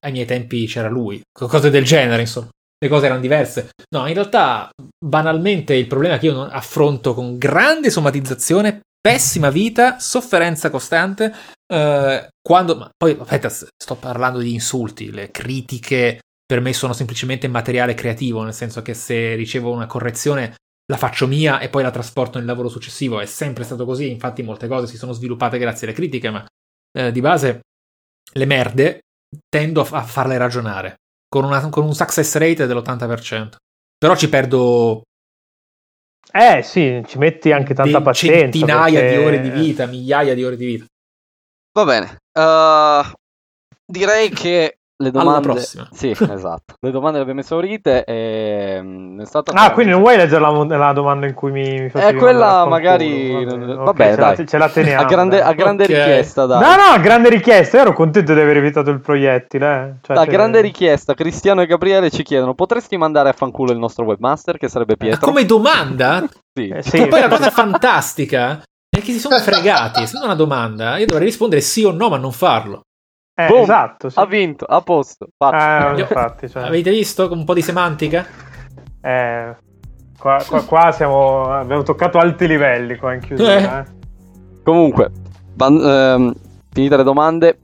[0.00, 1.20] ai miei tempi c'era lui.
[1.30, 2.48] Cose del genere, insomma.
[2.78, 3.70] Le cose erano diverse.
[3.90, 10.70] No, in realtà, banalmente, il problema che io affronto con grande somatizzazione, pessima vita, sofferenza
[10.70, 11.34] costante.
[11.72, 17.94] Uh, quando, poi, aspetta, sto parlando di insulti, le critiche per me sono semplicemente materiale
[17.94, 20.54] creativo, nel senso che se ricevo una correzione
[20.90, 23.20] la faccio mia e poi la trasporto nel lavoro successivo.
[23.20, 26.46] È sempre stato così, infatti molte cose si sono sviluppate grazie alle critiche, ma
[26.98, 27.60] eh, di base
[28.32, 29.00] le merde
[29.48, 30.96] tendo a, a farle ragionare
[31.28, 33.56] con, una, con un success rate dell'80%.
[33.98, 35.02] Però ci perdo
[36.30, 38.40] eh sì, ci metti anche tanta pazienza.
[38.40, 39.16] Centinaia perché...
[39.16, 40.84] di ore di vita, migliaia di ore di vita.
[41.72, 42.18] Va bene.
[42.32, 43.12] Uh,
[43.84, 45.30] direi che le domande...
[45.30, 45.88] Alla prossima.
[45.92, 46.74] Sì, esatto.
[46.80, 48.80] Le domande le abbiamo esaurite e...
[48.82, 51.90] Mm, è stata ah, quindi non vuoi leggere la, la domanda in cui mi, mi.
[51.92, 53.44] Eh, quella magari...
[53.44, 54.36] Vabbè, Vabbè dai.
[54.36, 55.02] La, ce la teniamo.
[55.02, 55.96] A grande, a grande okay.
[55.96, 56.60] richiesta, dai.
[56.60, 57.76] No, no, a grande richiesta.
[57.76, 59.66] Io ero contento di aver evitato il proiettile.
[59.66, 59.94] Eh.
[60.02, 60.30] Cioè, a se...
[60.30, 64.68] grande richiesta, Cristiano e Gabriele ci chiedono, potresti mandare a fanculo il nostro webmaster, che
[64.68, 65.20] sarebbe Pietro?
[65.20, 66.24] Ma come domanda?
[66.52, 66.68] sì.
[66.68, 67.06] Eh, sì.
[67.06, 70.02] poi la cosa fantastica è che si sono fregati.
[70.02, 72.82] Essendo una domanda, io dovrei rispondere sì o no, ma non farlo.
[73.40, 74.10] Eh, Boom, esatto.
[74.10, 74.18] Sì.
[74.18, 75.28] Ha vinto, a posto.
[75.38, 76.64] Eh, infatti, cioè.
[76.64, 78.26] Avete visto un po' di semantica?
[79.00, 79.56] Eh,
[80.18, 83.54] qua, qua, qua siamo, abbiamo toccato alti livelli qua in chiusura.
[83.54, 83.78] Eh.
[83.78, 83.84] Eh.
[84.64, 85.12] Comunque,
[85.54, 86.34] van, ehm,
[86.72, 87.58] finite le domande,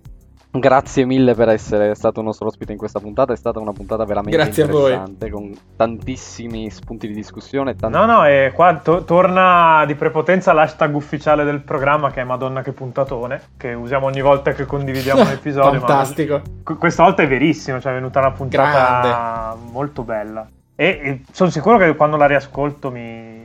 [0.56, 4.04] Grazie mille per essere stato il nostro ospite in questa puntata, è stata una puntata
[4.04, 7.74] veramente Grazie interessante con tantissimi spunti di discussione.
[7.74, 7.96] Tanti...
[7.96, 12.62] No, no, e qua to- torna di prepotenza l'hashtag ufficiale del programma che è Madonna
[12.62, 15.80] che puntatone, che usiamo ogni volta che condividiamo un episodio.
[15.80, 16.42] Fantastico.
[16.62, 19.72] Ma questa volta è verissimo, cioè è venuta una puntata Grande.
[19.72, 20.48] molto bella.
[20.76, 23.44] E, e sono sicuro che quando la riascolto mi,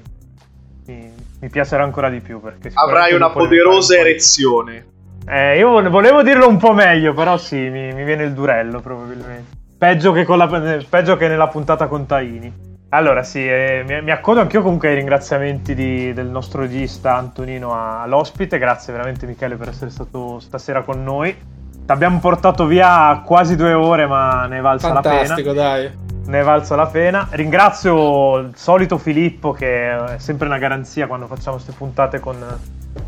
[0.86, 2.40] mi, mi piacerà ancora di più.
[2.40, 4.98] Perché Avrai una poderosa erezione.
[5.32, 9.58] Eh, io volevo dirlo un po' meglio, però sì, mi, mi viene il durello probabilmente.
[9.78, 10.48] Peggio che, la,
[10.90, 12.52] peggio che, nella puntata con Taini.
[12.90, 17.76] Allora sì, eh, mi, mi, accodo anch'io comunque ai ringraziamenti di, del nostro regista Antonino
[18.02, 18.58] all'ospite.
[18.58, 21.32] Grazie veramente Michele per essere stato stasera con noi.
[21.32, 25.18] Ti abbiamo portato via quasi due ore, ma ne è valsa la pena.
[25.18, 25.92] Fantastico, dai.
[26.26, 27.28] Ne è valsa la pena.
[27.30, 32.36] Ringrazio il solito Filippo, che è sempre una garanzia quando facciamo queste puntate con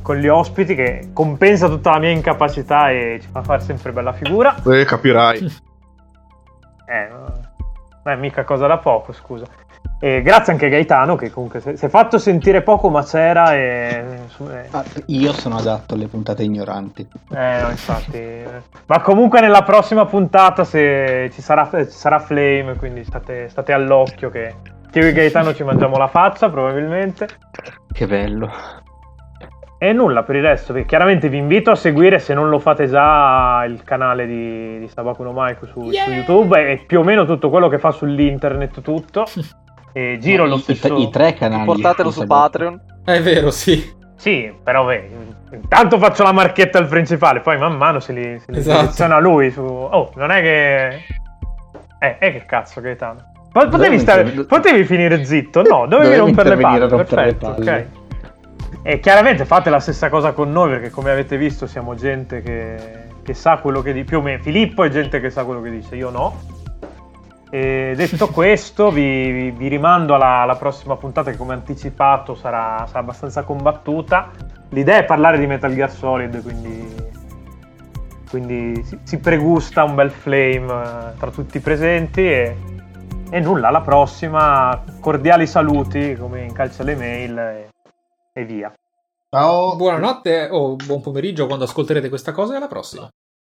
[0.02, 4.14] con gli ospiti che compensa tutta la mia incapacità e ci fa fare sempre bella
[4.14, 4.56] figura.
[4.64, 5.40] Eh, capirai.
[6.86, 7.08] eh,
[8.04, 9.46] non è mica cosa da poco, scusa.
[10.04, 14.04] E grazie anche a Gaetano che comunque si è fatto sentire poco ma c'era e...
[14.72, 17.08] Ah, io sono adatto alle puntate ignoranti.
[17.32, 18.44] Eh no, infatti.
[18.88, 24.32] ma comunque nella prossima puntata se ci sarà, ci sarà Flame, quindi state, state all'occhio
[24.32, 24.56] che,
[24.90, 27.28] che io e Gaetano ci mangiamo la faccia probabilmente.
[27.92, 28.50] Che bello.
[29.84, 33.64] E nulla per il resto, chiaramente vi invito a seguire se non lo fate già
[33.66, 36.04] il canale di, di Sabakuno Maiku su, yeah!
[36.04, 39.26] su, YouTube e più o meno tutto quello che fa sull'internet tutto.
[39.94, 40.96] E giro lo stesso...
[40.96, 41.66] I, i tre canali.
[41.66, 42.80] Portatelo su Patreon.
[43.04, 43.92] È vero, sì.
[44.16, 45.10] Sì, però beh,
[45.52, 48.80] intanto faccio la marchetta al principale, poi man mano se li, se li esatto.
[48.80, 49.62] seleziona lui su...
[49.62, 50.88] Oh, non è che...
[52.00, 53.20] Eh, eh che cazzo Gaetano.
[53.52, 54.24] Potevi, stare...
[54.24, 55.62] Potevi finire zitto?
[55.64, 56.88] No, dovevi rompere le palle.
[56.88, 57.86] Perfetto, ok.
[58.84, 63.10] E chiaramente fate la stessa cosa con noi perché come avete visto siamo gente che,
[63.22, 65.70] che sa quello che dice, più o meno Filippo è gente che sa quello che
[65.70, 66.60] dice, io no.
[67.52, 72.86] E detto questo vi, vi, vi rimando alla, alla, prossima puntata che come anticipato sarà,
[72.88, 74.32] sarà, abbastanza combattuta.
[74.70, 76.96] L'idea è parlare di Metal Gear Solid, quindi,
[78.30, 82.56] quindi si, si, pregusta un bel flame eh, tra tutti i presenti e,
[83.30, 87.70] e nulla, alla prossima, cordiali saluti come in calcia le mail.
[88.42, 88.74] E, via.
[89.30, 89.76] Ciao.
[89.76, 93.08] Buonanotte o buon pomeriggio quando ascolterete questa cosa e alla prossima.